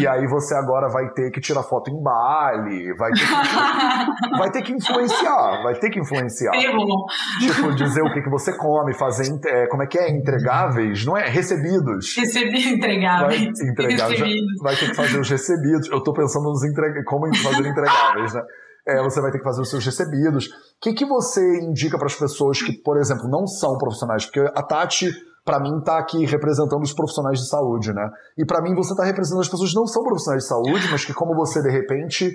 E 0.00 0.06
aí 0.06 0.26
você 0.26 0.54
agora 0.54 0.88
vai 0.88 1.08
ter 1.10 1.30
que 1.30 1.40
tirar 1.40 1.62
foto 1.62 1.90
em 1.90 2.02
Bali, 2.02 2.92
vai 2.96 3.12
ter 3.12 3.20
que, 3.20 4.30
vai 4.36 4.50
ter 4.50 4.62
que 4.62 4.72
influenciar, 4.72 5.62
vai 5.62 5.74
ter 5.76 5.90
que 5.90 6.00
influenciar. 6.00 6.50
Tipo, 6.50 7.74
dizer 7.74 8.02
o 8.02 8.12
que, 8.12 8.20
que 8.20 8.28
você 8.28 8.52
come, 8.56 8.92
fazer, 8.94 9.38
é, 9.46 9.66
como 9.68 9.84
é 9.84 9.86
que 9.86 9.96
é? 9.96 10.10
Entregáveis, 10.10 11.06
não 11.06 11.16
é? 11.16 11.28
Recebidos. 11.28 12.16
Recebidos, 12.16 12.66
entregáveis. 12.66 13.40
Vai, 13.40 13.68
entregáveis 13.70 14.40
vai 14.60 14.74
ter 14.74 14.90
que 14.90 14.96
fazer 14.96 15.20
os 15.20 15.30
recebidos. 15.30 15.88
Eu 15.88 16.02
tô 16.02 16.12
pensando 16.12 16.44
nos 16.44 16.60
como 17.06 17.32
fazer 17.36 17.66
entregáveis, 17.68 18.34
né? 18.34 18.42
É, 18.86 19.02
você 19.02 19.20
vai 19.20 19.30
ter 19.30 19.38
que 19.38 19.44
fazer 19.44 19.62
os 19.62 19.70
seus 19.70 19.84
recebidos. 19.84 20.46
O 20.46 20.50
que, 20.80 20.92
que 20.92 21.06
você 21.06 21.60
indica 21.60 21.96
para 21.96 22.06
as 22.06 22.14
pessoas 22.14 22.62
que, 22.62 22.72
por 22.72 22.98
exemplo, 22.98 23.28
não 23.28 23.46
são 23.46 23.78
profissionais? 23.78 24.26
Porque 24.26 24.40
a 24.40 24.62
Tati, 24.62 25.10
para 25.44 25.58
mim, 25.58 25.78
está 25.78 25.98
aqui 25.98 26.24
representando 26.26 26.82
os 26.82 26.92
profissionais 26.92 27.40
de 27.40 27.48
saúde, 27.48 27.92
né? 27.92 28.10
E 28.36 28.44
para 28.44 28.60
mim, 28.60 28.74
você 28.74 28.92
está 28.92 29.04
representando 29.04 29.40
as 29.40 29.48
pessoas 29.48 29.70
que 29.70 29.76
não 29.76 29.86
são 29.86 30.02
profissionais 30.02 30.42
de 30.42 30.48
saúde, 30.48 30.88
mas 30.90 31.04
que, 31.04 31.14
como 31.14 31.34
você, 31.34 31.62
de 31.62 31.70
repente, 31.70 32.32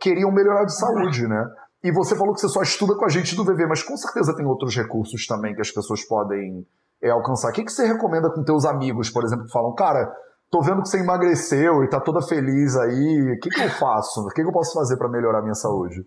queriam 0.00 0.32
melhorar 0.32 0.64
de 0.64 0.74
saúde, 0.74 1.26
né? 1.28 1.44
E 1.84 1.92
você 1.92 2.16
falou 2.16 2.32
que 2.32 2.40
você 2.40 2.48
só 2.48 2.62
estuda 2.62 2.94
com 2.94 3.04
a 3.04 3.08
gente 3.08 3.34
do 3.34 3.44
VV, 3.44 3.66
mas 3.66 3.82
com 3.82 3.96
certeza 3.96 4.34
tem 4.36 4.46
outros 4.46 4.74
recursos 4.76 5.26
também 5.26 5.54
que 5.54 5.60
as 5.60 5.70
pessoas 5.70 6.04
podem 6.04 6.64
é, 7.02 7.10
alcançar. 7.10 7.50
O 7.50 7.52
que, 7.52 7.64
que 7.64 7.72
você 7.72 7.86
recomenda 7.86 8.30
com 8.30 8.44
teus 8.44 8.64
amigos, 8.64 9.10
por 9.10 9.24
exemplo, 9.24 9.44
que 9.46 9.52
falam, 9.52 9.74
cara, 9.74 10.10
tô 10.52 10.60
vendo 10.60 10.82
que 10.82 10.88
você 10.90 10.98
emagreceu 10.98 11.82
e 11.82 11.88
tá 11.88 11.98
toda 11.98 12.20
feliz 12.20 12.76
aí. 12.76 13.32
O 13.32 13.40
que, 13.40 13.48
que 13.48 13.62
eu 13.62 13.70
faço? 13.70 14.20
O 14.20 14.28
que, 14.28 14.42
que 14.42 14.48
eu 14.48 14.52
posso 14.52 14.74
fazer 14.74 14.98
para 14.98 15.08
melhorar 15.08 15.38
a 15.38 15.42
minha 15.42 15.54
saúde? 15.54 16.04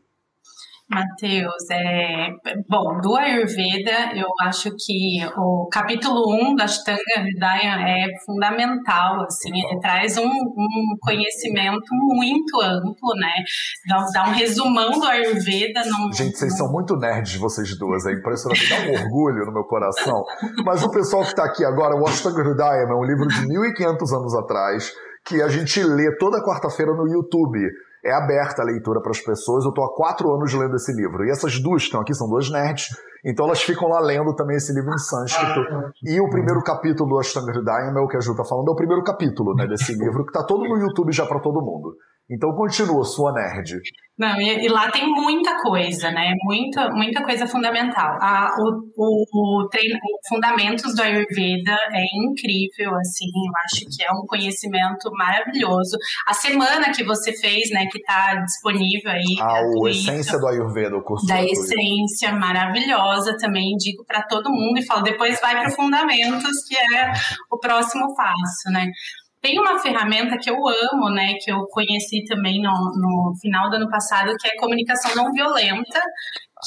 Matheus, 0.87 1.69
é, 1.71 2.29
bom, 2.69 2.99
do 3.01 3.15
Ayurveda, 3.15 4.15
eu 4.15 4.27
acho 4.41 4.69
que 4.77 5.19
o 5.35 5.67
capítulo 5.71 6.31
1 6.31 6.51
um 6.51 6.55
da 6.55 6.65
Ashtanga 6.65 6.99
Hridaya 7.17 7.81
é 7.81 8.05
fundamental, 8.23 9.23
assim, 9.23 9.49
ele 9.51 9.79
traz 9.79 10.15
um, 10.17 10.27
um 10.27 10.95
conhecimento 11.01 11.87
muito 11.91 12.61
amplo, 12.61 13.15
né, 13.15 13.33
dá, 13.87 14.05
dá, 14.13 14.29
um 14.29 14.33
resumão 14.33 14.91
do 14.91 15.05
Ayurveda. 15.05 15.81
Num, 15.85 16.13
Gente, 16.13 16.37
vocês 16.37 16.55
são 16.55 16.71
muito 16.71 16.95
nerds, 16.95 17.35
vocês 17.37 17.75
duas, 17.79 18.05
é 18.05 18.13
impressionante, 18.13 18.69
dá 18.69 18.77
um 18.81 19.03
orgulho 19.03 19.43
no 19.43 19.53
meu 19.53 19.63
coração, 19.63 20.23
mas 20.63 20.83
o 20.83 20.91
pessoal 20.91 21.23
que 21.23 21.29
está 21.29 21.45
aqui 21.45 21.65
agora, 21.65 21.95
o 21.95 22.07
Ashtanga 22.07 22.41
Hridaya 22.41 22.83
é 22.83 22.93
um 22.93 23.03
livro 23.03 23.27
de 23.27 23.47
1500 23.47 24.13
anos 24.13 24.35
atrás, 24.35 24.93
que 25.25 25.41
a 25.41 25.47
gente 25.47 25.81
lê 25.81 26.15
toda 26.17 26.43
quarta-feira 26.43 26.93
no 26.93 27.07
YouTube 27.07 27.59
é 28.05 28.13
aberta 28.13 28.61
a 28.61 28.65
leitura 28.65 29.01
para 29.01 29.09
as 29.09 29.19
pessoas. 29.19 29.65
Eu 29.65 29.69
estou 29.69 29.83
há 29.83 29.95
quatro 29.95 30.31
anos 30.31 30.53
lendo 30.53 30.75
esse 30.75 30.93
livro. 30.93 31.25
E 31.25 31.31
essas 31.31 31.59
duas 31.59 31.81
que 31.81 31.87
estão 31.87 32.01
aqui 32.01 32.13
são 32.13 32.29
duas 32.29 32.51
nerds, 32.51 32.89
então 33.25 33.47
elas 33.47 33.63
ficam 33.63 33.89
lá 33.89 33.99
lendo 33.99 34.35
também 34.35 34.57
esse 34.57 34.71
livro 34.71 34.93
em 34.93 34.97
sânscrito. 34.97 35.61
E 36.03 36.21
o 36.21 36.29
primeiro 36.29 36.61
capítulo 36.61 37.09
do 37.09 37.19
Ashtanga 37.19 37.51
Hridayam 37.51 37.97
é 37.97 38.01
o 38.01 38.07
que 38.07 38.15
a 38.15 38.19
Ju 38.19 38.31
está 38.31 38.45
falando, 38.45 38.69
é 38.69 38.71
o 38.71 38.75
primeiro 38.75 39.03
capítulo 39.03 39.55
né, 39.55 39.65
desse 39.65 39.93
livro, 39.97 40.23
que 40.23 40.29
está 40.29 40.43
todo 40.43 40.69
no 40.69 40.77
YouTube 40.77 41.11
já 41.11 41.25
para 41.25 41.39
todo 41.39 41.65
mundo. 41.65 41.97
Então 42.29 42.53
continua, 42.53 43.03
sua 43.03 43.33
nerd. 43.33 43.81
Não, 44.17 44.39
e, 44.39 44.65
e, 44.65 44.69
lá 44.69 44.89
tem 44.89 45.05
muita 45.05 45.61
coisa, 45.61 46.09
né? 46.09 46.31
Muita, 46.43 46.89
muita 46.91 47.21
coisa 47.21 47.45
fundamental. 47.45 48.17
A, 48.21 48.55
o, 48.57 48.89
o, 48.95 49.63
o 49.63 49.67
treino, 49.67 49.99
Fundamentos 50.29 50.95
do 50.95 51.01
Ayurveda 51.01 51.77
é 51.91 52.03
incrível, 52.23 52.95
assim, 52.95 53.25
eu 53.25 53.53
acho 53.65 53.85
que 53.85 54.03
é 54.03 54.11
um 54.11 54.25
conhecimento 54.25 55.11
maravilhoso. 55.11 55.97
A 56.25 56.33
semana 56.33 56.91
que 56.91 57.03
você 57.03 57.33
fez, 57.33 57.69
né, 57.71 57.85
que 57.91 57.99
está 57.99 58.35
disponível 58.35 59.11
aí. 59.11 59.35
Ah, 59.41 59.61
o 59.77 59.87
Essência 59.87 60.39
do 60.39 60.47
Ayurveda, 60.47 60.95
o 60.95 61.03
curso. 61.03 61.27
Da 61.27 61.43
Essência, 61.43 62.31
maravilhosa, 62.33 63.37
também 63.37 63.73
indico 63.73 64.05
para 64.05 64.23
todo 64.23 64.49
mundo 64.49 64.79
e 64.79 64.85
falo, 64.85 65.03
depois 65.03 65.39
vai 65.41 65.59
para 65.59 65.71
Fundamentos, 65.71 66.63
que 66.67 66.75
é 66.75 67.11
o 67.51 67.59
próximo 67.59 68.15
passo, 68.15 68.71
né? 68.71 68.89
Tem 69.45 69.59
uma 69.59 69.77
ferramenta 69.77 70.39
que 70.41 70.49
eu 70.49 70.55
amo, 70.55 71.11
né, 71.13 71.35
que 71.39 71.51
eu 71.51 71.67
conheci 71.67 72.23
também 72.27 72.59
no, 72.59 72.71
no 72.71 73.31
final 73.39 73.69
do 73.69 73.75
ano 73.75 73.87
passado, 73.87 74.35
que 74.39 74.47
é 74.47 74.55
comunicação 74.57 75.13
não 75.15 75.31
violenta, 75.31 76.01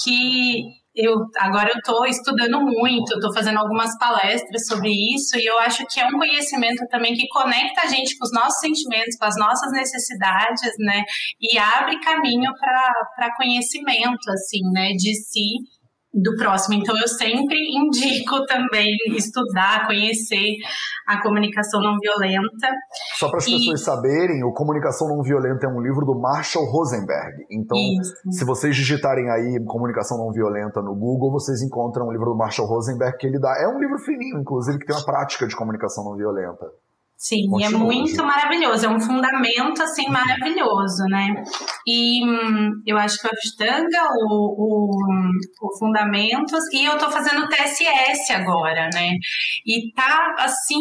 que 0.01 0.63
eu 0.95 1.17
agora 1.39 1.71
eu 1.71 1.79
estou 1.79 2.07
estudando 2.07 2.61
muito, 2.61 3.15
estou 3.15 3.35
fazendo 3.35 3.59
algumas 3.59 3.99
palestras 3.99 4.65
sobre 4.69 4.91
isso 4.91 5.37
e 5.37 5.45
eu 5.45 5.59
acho 5.59 5.85
que 5.87 5.99
é 5.99 6.07
um 6.07 6.19
conhecimento 6.19 6.87
também 6.89 7.15
que 7.15 7.27
conecta 7.27 7.83
a 7.83 7.89
gente 7.89 8.17
com 8.17 8.25
os 8.25 8.33
nossos 8.33 8.61
sentimentos, 8.61 9.17
com 9.19 9.25
as 9.25 9.37
nossas 9.37 9.73
necessidades, 9.73 10.73
né? 10.79 11.03
E 11.41 11.59
abre 11.59 11.99
caminho 11.99 12.53
para 12.61 13.35
conhecimento, 13.37 14.31
assim, 14.31 14.61
né? 14.73 14.93
De 14.93 15.17
si 15.17 15.51
do 16.15 16.37
próximo. 16.37 16.75
Então, 16.75 16.97
eu 16.99 17.09
sempre 17.09 17.57
indico 17.57 18.45
também 18.47 18.89
estudar, 19.17 19.87
conhecer 19.87 20.57
a 21.09 21.23
comunicação 21.23 21.81
não 21.81 21.97
violenta. 21.99 22.69
Só 23.19 23.31
para 23.31 23.39
as 23.39 23.47
e... 23.47 23.53
pessoas 23.53 23.83
saberem, 23.83 24.45
o 24.45 24.53
Comunicação 24.53 25.09
Não 25.09 25.23
Violenta 25.23 25.67
é 25.67 25.69
um 25.71 25.81
livro 25.81 26.05
do 26.05 26.15
Marshall 26.15 26.67
Rosenberg. 26.67 27.47
Então, 27.51 27.79
Isso. 27.79 28.15
se 28.31 28.45
vocês 28.45 28.77
digitarem 28.77 29.31
aí 29.31 29.65
Comunicação 29.65 30.19
Não 30.19 30.31
Violenta 30.31 30.83
no 30.83 30.95
Google, 30.95 31.33
vocês 31.33 31.63
encontram 31.63 32.09
o 32.09 32.13
livro 32.13 32.27
do 32.27 32.37
Marshall 32.37 32.69
Rosenberg 32.69 33.17
que 33.17 33.27
ele 33.27 33.39
dá. 33.39 33.57
É 33.59 33.67
um 33.67 33.79
livro 33.79 33.99
fininho, 33.99 34.39
inclusive, 34.39 34.79
que 34.79 34.85
tem 34.85 34.95
uma 34.95 35.05
prática 35.05 35.47
de 35.47 35.57
comunicação 35.57 36.05
não 36.05 36.15
violenta. 36.15 36.67
Sim, 37.21 37.49
Continua, 37.51 37.81
é 37.81 37.85
muito 37.85 38.11
gente. 38.11 38.23
maravilhoso, 38.23 38.87
é 38.87 38.89
um 38.89 39.01
fundamento 39.01 39.83
assim 39.83 40.09
maravilhoso, 40.09 41.03
né? 41.11 41.35
E 41.85 42.25
hum, 42.25 42.71
eu 42.87 42.97
acho 42.97 43.19
que 43.19 43.27
o 43.27 43.31
Ashtanga, 43.33 44.09
o, 44.29 44.55
o, 44.57 45.67
o 45.67 45.79
Fundamentos, 45.81 46.63
e 46.73 46.85
eu 46.85 46.97
tô 46.97 47.11
fazendo 47.11 47.43
o 47.43 47.49
TSS 47.49 48.33
agora, 48.35 48.89
né? 48.95 49.15
E 49.67 49.93
tá 49.95 50.33
assim 50.39 50.79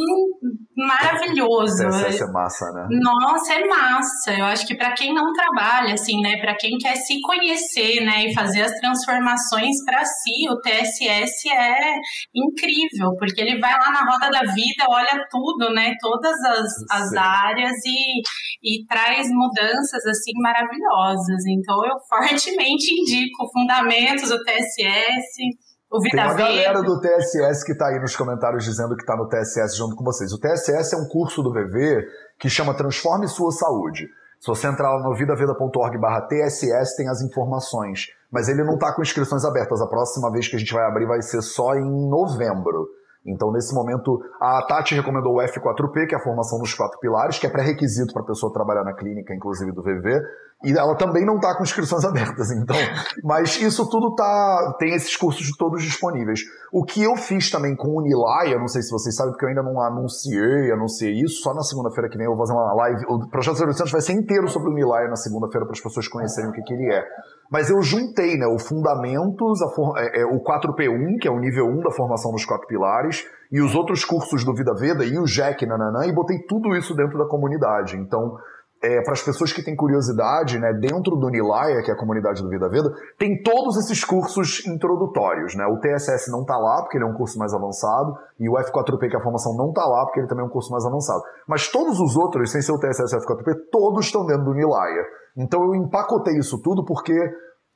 maravilhoso. 0.75 1.87
O 1.87 1.89
TSS 1.89 2.21
é 2.21 2.31
massa, 2.31 2.65
né? 2.71 2.87
Nossa, 3.01 3.53
é 3.55 3.65
massa. 3.65 4.31
Eu 4.37 4.45
acho 4.45 4.67
que 4.67 4.75
para 4.75 4.91
quem 4.91 5.15
não 5.15 5.33
trabalha 5.33 5.95
assim, 5.95 6.21
né, 6.21 6.37
para 6.37 6.55
quem 6.55 6.77
quer 6.77 6.97
se 6.97 7.19
conhecer, 7.21 8.05
né, 8.05 8.25
e 8.25 8.33
fazer 8.35 8.61
as 8.61 8.73
transformações 8.73 9.83
para 9.83 10.05
si, 10.05 10.47
o 10.51 10.61
TSS 10.61 11.49
é 11.49 11.95
incrível, 12.35 13.15
porque 13.17 13.41
ele 13.41 13.59
vai 13.59 13.73
lá 13.73 13.89
na 13.91 14.05
roda 14.05 14.29
da 14.29 14.53
vida, 14.53 14.85
olha 14.87 15.25
tudo, 15.31 15.73
né, 15.73 15.95
toda 15.99 16.26
todas 16.27 16.59
as, 16.59 16.71
as 16.91 17.13
áreas 17.13 17.75
e, 17.85 18.21
e 18.63 18.85
traz 18.85 19.27
mudanças 19.29 20.05
assim 20.05 20.33
maravilhosas. 20.41 21.45
Então 21.47 21.75
eu 21.85 21.95
fortemente 22.09 22.93
indico 22.93 23.49
Fundamentos, 23.51 24.31
o 24.31 24.43
TSS. 24.43 25.67
O 25.89 26.01
Vida 26.01 26.17
Tem 26.17 26.25
uma 26.25 26.33
Verde. 26.35 26.63
galera 26.63 26.81
do 26.81 26.99
TSS 26.99 27.63
que 27.63 27.71
está 27.71 27.87
aí 27.87 27.99
nos 27.99 28.13
comentários 28.13 28.65
dizendo 28.65 28.93
que 28.93 29.03
está 29.03 29.15
no 29.15 29.29
TSS 29.29 29.77
junto 29.77 29.95
com 29.95 30.03
vocês. 30.03 30.33
O 30.33 30.39
TSS 30.39 30.93
é 30.93 30.97
um 30.97 31.07
curso 31.07 31.41
do 31.41 31.49
VV 31.49 32.05
que 32.37 32.49
chama 32.49 32.75
Transforme 32.75 33.25
Sua 33.29 33.51
Saúde. 33.51 34.05
Se 34.37 34.47
você 34.47 34.67
entrar 34.67 34.93
lá 34.93 35.01
no 35.01 35.15
vidaveda.org 35.15 35.97
barra 35.97 36.27
TSS, 36.27 36.95
tem 36.97 37.07
as 37.07 37.21
informações. 37.21 38.07
Mas 38.29 38.49
ele 38.49 38.65
não 38.65 38.73
está 38.73 38.93
com 38.93 39.01
inscrições 39.01 39.45
abertas. 39.45 39.81
A 39.81 39.87
próxima 39.87 40.29
vez 40.29 40.49
que 40.49 40.57
a 40.57 40.59
gente 40.59 40.73
vai 40.73 40.85
abrir 40.85 41.07
vai 41.07 41.21
ser 41.21 41.41
só 41.41 41.73
em 41.73 42.09
novembro. 42.09 42.89
Então, 43.27 43.51
nesse 43.51 43.75
momento, 43.75 44.21
a 44.39 44.65
Tati 44.65 44.95
recomendou 44.95 45.35
o 45.35 45.41
F4P, 45.41 46.07
que 46.07 46.15
é 46.15 46.17
a 46.17 46.23
formação 46.23 46.57
dos 46.59 46.73
quatro 46.73 46.97
pilares, 46.99 47.37
que 47.37 47.45
é 47.45 47.49
pré-requisito 47.49 48.13
para 48.13 48.23
a 48.23 48.25
pessoa 48.25 48.53
trabalhar 48.53 48.83
na 48.83 48.93
clínica, 48.93 49.35
inclusive 49.35 49.71
do 49.73 49.83
VV. 49.83 50.21
E 50.63 50.71
ela 50.71 50.95
também 50.95 51.25
não 51.25 51.35
está 51.35 51.55
com 51.55 51.63
inscrições 51.63 52.03
abertas, 52.05 52.51
então. 52.51 52.75
Mas 53.23 53.59
isso 53.61 53.87
tudo 53.89 54.15
tá. 54.15 54.75
Tem 54.79 54.95
esses 54.95 55.15
cursos 55.15 55.51
todos 55.57 55.83
disponíveis. 55.83 56.39
O 56.71 56.83
que 56.83 57.03
eu 57.03 57.15
fiz 57.15 57.49
também 57.49 57.75
com 57.75 57.97
o 57.97 58.01
Nilaya, 58.01 58.57
não 58.57 58.67
sei 58.67 58.81
se 58.81 58.89
vocês 58.89 59.15
sabem, 59.15 59.33
porque 59.33 59.45
eu 59.45 59.49
ainda 59.49 59.61
não 59.61 59.79
anunciei, 59.81 60.71
anunciei 60.71 61.13
isso, 61.21 61.41
só 61.41 61.53
na 61.53 61.61
segunda-feira 61.61 62.09
que 62.09 62.17
vem 62.17 62.25
eu 62.25 62.35
vou 62.35 62.45
fazer 62.45 62.53
uma 62.53 62.73
live. 62.73 63.05
O 63.07 63.27
Projeto 63.29 63.57
Zero 63.57 63.73
Santos 63.73 63.91
vai 63.91 64.01
ser 64.01 64.13
inteiro 64.13 64.47
sobre 64.47 64.69
o 64.69 64.73
Nilaya 64.73 65.07
na 65.09 65.15
segunda-feira 65.15 65.65
para 65.65 65.73
as 65.73 65.81
pessoas 65.81 66.07
conhecerem 66.07 66.49
o 66.49 66.53
que, 66.53 66.61
que 66.61 66.73
ele 66.73 66.91
é. 66.91 67.03
Mas 67.51 67.69
eu 67.69 67.81
juntei, 67.81 68.37
né, 68.37 68.45
o 68.45 68.59
Fundamentos, 68.59 69.61
a, 69.61 70.01
é, 70.01 70.21
é, 70.21 70.25
o 70.25 70.41
4P1, 70.43 71.19
que 71.19 71.27
é 71.27 71.31
o 71.31 71.39
nível 71.39 71.65
1 71.65 71.81
da 71.81 71.91
formação 71.91 72.31
dos 72.31 72.45
quatro 72.45 72.67
pilares, 72.67 73.25
e 73.51 73.61
os 73.61 73.73
outros 73.73 74.03
cursos 74.03 74.43
do 74.43 74.53
Vida 74.53 74.73
Veda, 74.73 75.05
e 75.05 75.17
o 75.17 75.23
Jack, 75.23 75.65
nananã, 75.65 76.05
e 76.05 76.13
botei 76.13 76.39
tudo 76.47 76.75
isso 76.75 76.93
dentro 76.93 77.17
da 77.17 77.25
comunidade. 77.25 77.95
Então, 77.95 78.37
é, 78.81 79.01
para 79.01 79.13
as 79.13 79.21
pessoas 79.21 79.51
que 79.51 79.63
têm 79.63 79.75
curiosidade, 79.75 80.59
né, 80.59 80.71
dentro 80.73 81.15
do 81.15 81.29
Nilaya, 81.29 81.81
que 81.83 81.89
é 81.89 81.93
a 81.93 81.97
comunidade 81.97 82.41
do 82.41 82.49
Vida 82.49 82.69
Veda, 82.69 82.91
tem 83.17 83.41
todos 83.41 83.77
esses 83.77 84.03
cursos 84.03 84.65
introdutórios. 84.67 85.55
Né? 85.55 85.65
O 85.65 85.79
TSS 85.79 86.31
não 86.31 86.41
está 86.41 86.57
lá, 86.57 86.81
porque 86.81 86.97
ele 86.97 87.05
é 87.05 87.07
um 87.07 87.15
curso 87.15 87.39
mais 87.39 87.53
avançado, 87.53 88.13
e 88.39 88.47
o 88.47 88.53
F4P, 88.53 89.09
que 89.09 89.15
é 89.15 89.19
a 89.19 89.23
formação, 89.23 89.55
não 89.55 89.69
está 89.69 89.85
lá, 89.85 90.05
porque 90.05 90.19
ele 90.19 90.27
também 90.27 90.43
é 90.43 90.47
um 90.47 90.51
curso 90.51 90.71
mais 90.71 90.85
avançado. 90.85 91.21
Mas 91.47 91.69
todos 91.69 91.99
os 91.99 92.15
outros, 92.15 92.51
sem 92.51 92.61
ser 92.61 92.71
o 92.71 92.79
TSS 92.79 93.13
e 93.13 93.17
o 93.17 93.21
F4P, 93.21 93.55
todos 93.71 94.05
estão 94.05 94.25
dentro 94.25 94.45
do 94.45 94.53
Nilaya. 94.53 95.03
Então 95.35 95.63
eu 95.63 95.75
empacotei 95.75 96.37
isso 96.37 96.61
tudo 96.61 96.83
porque 96.85 97.13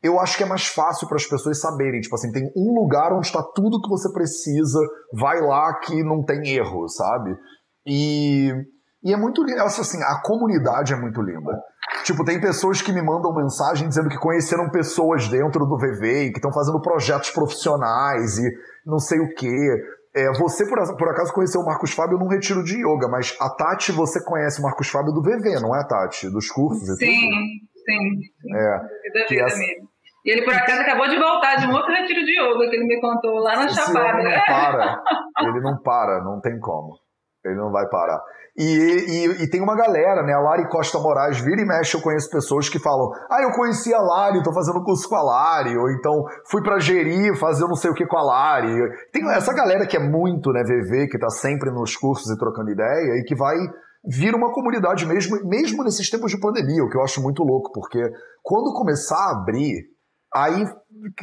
eu 0.04 0.20
acho 0.20 0.36
que 0.36 0.44
é 0.44 0.48
mais 0.48 0.66
fácil 0.66 1.08
para 1.08 1.18
as 1.18 1.26
pessoas 1.26 1.60
saberem. 1.60 2.02
Tipo 2.02 2.16
assim, 2.16 2.32
tem 2.32 2.52
um 2.56 2.74
lugar 2.74 3.14
onde 3.14 3.28
está 3.28 3.44
tudo 3.44 3.82
que 3.82 3.90
você 3.90 4.12
precisa, 4.12 4.80
vai 5.14 5.40
lá 5.42 5.78
que 5.80 6.04
não 6.04 6.24
tem 6.24 6.56
erro, 6.56 6.88
sabe? 6.88 7.36
E 7.86 8.52
e 9.04 9.14
é 9.14 9.18
muito 9.18 9.44
lindo. 9.44 9.62
Assim, 9.62 10.02
a 10.04 10.22
comunidade 10.22 10.94
é 10.94 10.96
muito 10.96 11.22
linda. 11.22 11.52
Tipo, 12.04 12.24
tem 12.24 12.40
pessoas 12.40 12.82
que 12.82 12.92
me 12.92 13.02
mandam 13.02 13.34
mensagem 13.34 13.88
dizendo 13.88 14.10
que 14.10 14.18
conheceram 14.18 14.70
pessoas 14.70 15.28
dentro 15.28 15.66
do 15.66 15.78
VV 15.78 16.26
e 16.26 16.32
que 16.32 16.38
estão 16.38 16.54
fazendo 16.54 16.82
projetos 16.82 17.32
profissionais 17.32 18.38
e 18.38 18.50
não 18.86 19.00
sei 19.00 19.20
o 19.20 19.34
quê. 19.34 19.50
É, 20.16 20.28
você, 20.38 20.68
por, 20.68 20.78
por, 20.98 21.10
acaso, 21.10 21.34
conheceu 21.34 21.62
o 21.62 21.66
Marcos 21.66 21.94
Fábio 21.94 22.18
num 22.18 22.28
retiro 22.28 22.64
de 22.64 22.76
yoga, 22.76 23.08
mas 23.08 23.36
a 23.40 23.50
Tati, 23.50 23.92
você 23.92 24.24
conhece 24.24 24.60
o 24.60 24.64
Marcos 24.64 24.90
Fábio 24.90 25.14
do 25.14 25.22
VV, 25.22 25.62
não 25.62 25.76
é, 25.76 25.88
Tati? 25.88 26.30
Dos 26.30 26.52
cursos 26.52 26.88
e 26.90 26.96
sim, 26.98 27.30
tudo? 27.30 27.36
Sim, 27.86 28.20
sim. 28.42 28.56
É. 28.56 28.78
Da 29.20 29.28
vida 29.28 29.46
essa... 29.46 29.58
mesmo. 29.58 29.92
E 30.24 30.32
ele, 30.32 30.44
por 30.44 30.54
acaso, 30.54 30.82
acabou 30.82 31.08
de 31.08 31.18
voltar 31.18 31.56
de 31.56 31.66
um 31.66 31.72
outro 31.72 31.92
retiro 31.92 32.24
de 32.24 32.40
yoga 32.40 32.70
que 32.70 32.76
ele 32.76 32.86
me 32.86 33.02
contou 33.02 33.40
lá 33.40 33.56
na 33.56 33.66
Esse 33.66 33.76
Chapada. 33.76 34.20
Ele 34.20 34.30
não 34.30 34.46
para. 34.46 35.02
Ele 35.42 35.60
não 35.62 35.82
para, 35.82 36.24
não 36.24 36.40
tem 36.40 36.60
como. 36.60 37.00
Ele 37.44 37.56
não 37.56 37.72
vai 37.72 37.88
parar. 37.90 38.22
E, 38.58 38.64
e, 38.64 39.44
e, 39.44 39.50
tem 39.50 39.62
uma 39.62 39.76
galera, 39.76 40.24
né? 40.24 40.34
A 40.34 40.40
Lari 40.40 40.68
Costa 40.70 41.00
Moraes, 41.00 41.40
vira 41.40 41.62
e 41.62 41.66
mexe, 41.66 41.96
eu 41.96 42.02
conheço 42.02 42.30
pessoas 42.30 42.68
que 42.68 42.80
falam: 42.80 43.10
Ah, 43.30 43.42
eu 43.42 43.52
conheci 43.52 43.94
a 43.94 44.02
Lari, 44.02 44.44
tô 44.44 44.54
fazendo 44.54 44.84
curso 44.84 45.08
com 45.08 45.16
a 45.16 45.24
Lari, 45.24 45.78
ou 45.78 45.90
então 45.90 46.14
fui 46.50 46.62
pra 46.62 46.78
Geri 46.78 47.36
fazer 47.38 47.64
não 47.64 47.76
sei 47.76 47.90
o 47.90 47.94
que 47.94 48.06
com 48.06 48.18
a 48.18 48.24
Lari. 48.24 48.76
Tem 49.12 49.24
essa 49.32 49.54
galera 49.54 49.88
que 49.88 49.96
é 49.96 50.00
muito, 50.00 50.52
né, 50.52 50.64
VV, 50.64 51.08
que 51.08 51.18
tá 51.18 51.30
sempre 51.30 51.72
nos 51.72 51.96
cursos 51.96 52.30
e 52.30 52.38
trocando 52.38 52.72
ideia 52.72 53.20
e 53.20 53.24
que 53.24 53.36
vai 53.36 53.56
vir 54.06 54.36
uma 54.36 54.52
comunidade 54.52 55.06
mesmo, 55.06 55.38
mesmo 55.48 55.84
nesses 55.84 56.10
tempos 56.10 56.32
de 56.32 56.40
pandemia, 56.40 56.84
o 56.84 56.90
que 56.90 56.98
eu 56.98 57.04
acho 57.04 57.22
muito 57.22 57.44
louco, 57.44 57.72
porque 57.72 58.02
quando 58.44 58.74
começar 58.74 59.16
a 59.16 59.32
abrir, 59.32 59.91
aí 60.34 60.66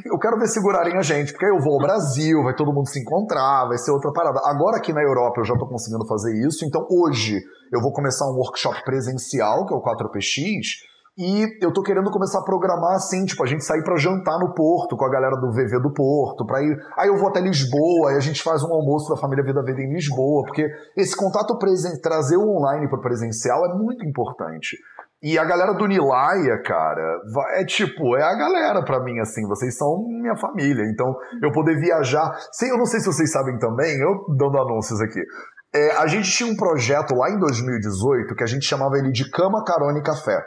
eu 0.07 0.19
quero 0.19 0.39
ver 0.39 0.49
segurarem 0.49 0.97
a 0.97 1.03
gente, 1.03 1.33
porque 1.33 1.47
aí 1.47 1.53
eu 1.53 1.63
vou 1.63 1.75
ao 1.75 1.79
Brasil, 1.79 2.43
vai 2.43 2.55
todo 2.55 2.73
mundo 2.73 2.89
se 2.89 3.01
encontrar, 3.01 3.67
vai 3.67 3.79
ser 3.79 3.91
outra 3.91 4.13
parada. 4.13 4.41
Agora 4.45 4.77
aqui 4.77 4.93
na 4.93 5.03
Europa 5.03 5.41
eu 5.41 5.45
já 5.45 5.55
estou 5.55 5.69
conseguindo 5.69 6.07
fazer 6.07 6.35
isso, 6.47 6.65
então 6.65 6.87
hoje 6.91 7.41
eu 7.73 7.81
vou 7.81 7.93
começar 7.93 8.27
um 8.27 8.37
workshop 8.37 8.85
presencial, 8.85 9.67
que 9.67 9.73
é 9.73 9.77
o 9.77 9.83
4PX, 9.83 10.89
e 11.19 11.59
eu 11.61 11.73
tô 11.73 11.83
querendo 11.83 12.13
começar 12.13 12.39
a 12.39 12.45
programar 12.45 12.95
assim, 12.95 13.25
tipo, 13.25 13.43
a 13.43 13.47
gente 13.47 13.65
sair 13.65 13.83
para 13.83 13.97
jantar 13.97 14.39
no 14.39 14.55
Porto 14.55 14.97
com 14.97 15.05
a 15.05 15.11
galera 15.11 15.35
do 15.35 15.51
VV 15.51 15.81
do 15.83 15.93
Porto, 15.93 16.47
para 16.47 16.63
ir. 16.63 16.79
Aí 16.97 17.09
eu 17.09 17.17
vou 17.19 17.29
até 17.29 17.41
Lisboa, 17.41 18.13
e 18.13 18.17
a 18.17 18.21
gente 18.21 18.41
faz 18.41 18.63
um 18.63 18.73
almoço 18.73 19.13
da 19.13 19.21
família 19.21 19.45
Vida 19.45 19.61
Vida 19.65 19.83
em 19.83 19.93
Lisboa, 19.93 20.45
porque 20.45 20.65
esse 20.97 21.17
contato 21.17 21.59
presen 21.59 22.01
trazer 22.01 22.37
o 22.37 22.49
online 22.49 22.89
para 22.89 23.01
presencial 23.01 23.67
é 23.67 23.75
muito 23.77 24.07
importante. 24.07 24.77
E 25.21 25.37
a 25.37 25.45
galera 25.45 25.73
do 25.75 25.87
Nilaya, 25.87 26.62
cara, 26.62 27.21
é 27.55 27.64
tipo, 27.64 28.16
é 28.16 28.23
a 28.23 28.37
galera 28.37 28.85
para 28.85 29.03
mim, 29.03 29.19
assim, 29.19 29.47
vocês 29.49 29.77
são 29.77 30.05
minha 30.07 30.37
família. 30.37 30.85
Então, 30.85 31.12
eu 31.43 31.51
poder 31.51 31.77
viajar. 31.81 32.37
Sei, 32.53 32.71
eu 32.71 32.79
não 32.79 32.87
sei 32.87 33.01
se 33.01 33.07
vocês 33.07 33.33
sabem 33.33 33.59
também, 33.59 33.99
eu 34.01 34.25
dando 34.37 34.59
anúncios 34.59 35.01
aqui. 35.01 35.21
É, 35.75 35.97
a 35.97 36.07
gente 36.07 36.31
tinha 36.31 36.51
um 36.51 36.57
projeto 36.57 37.14
lá 37.14 37.31
em 37.31 37.39
2018 37.39 38.35
que 38.35 38.45
a 38.45 38.47
gente 38.47 38.64
chamava 38.64 38.97
ele 38.97 39.11
de 39.11 39.29
Cama, 39.31 39.64
Carona 39.64 39.99
e 39.99 40.03
Café. 40.03 40.41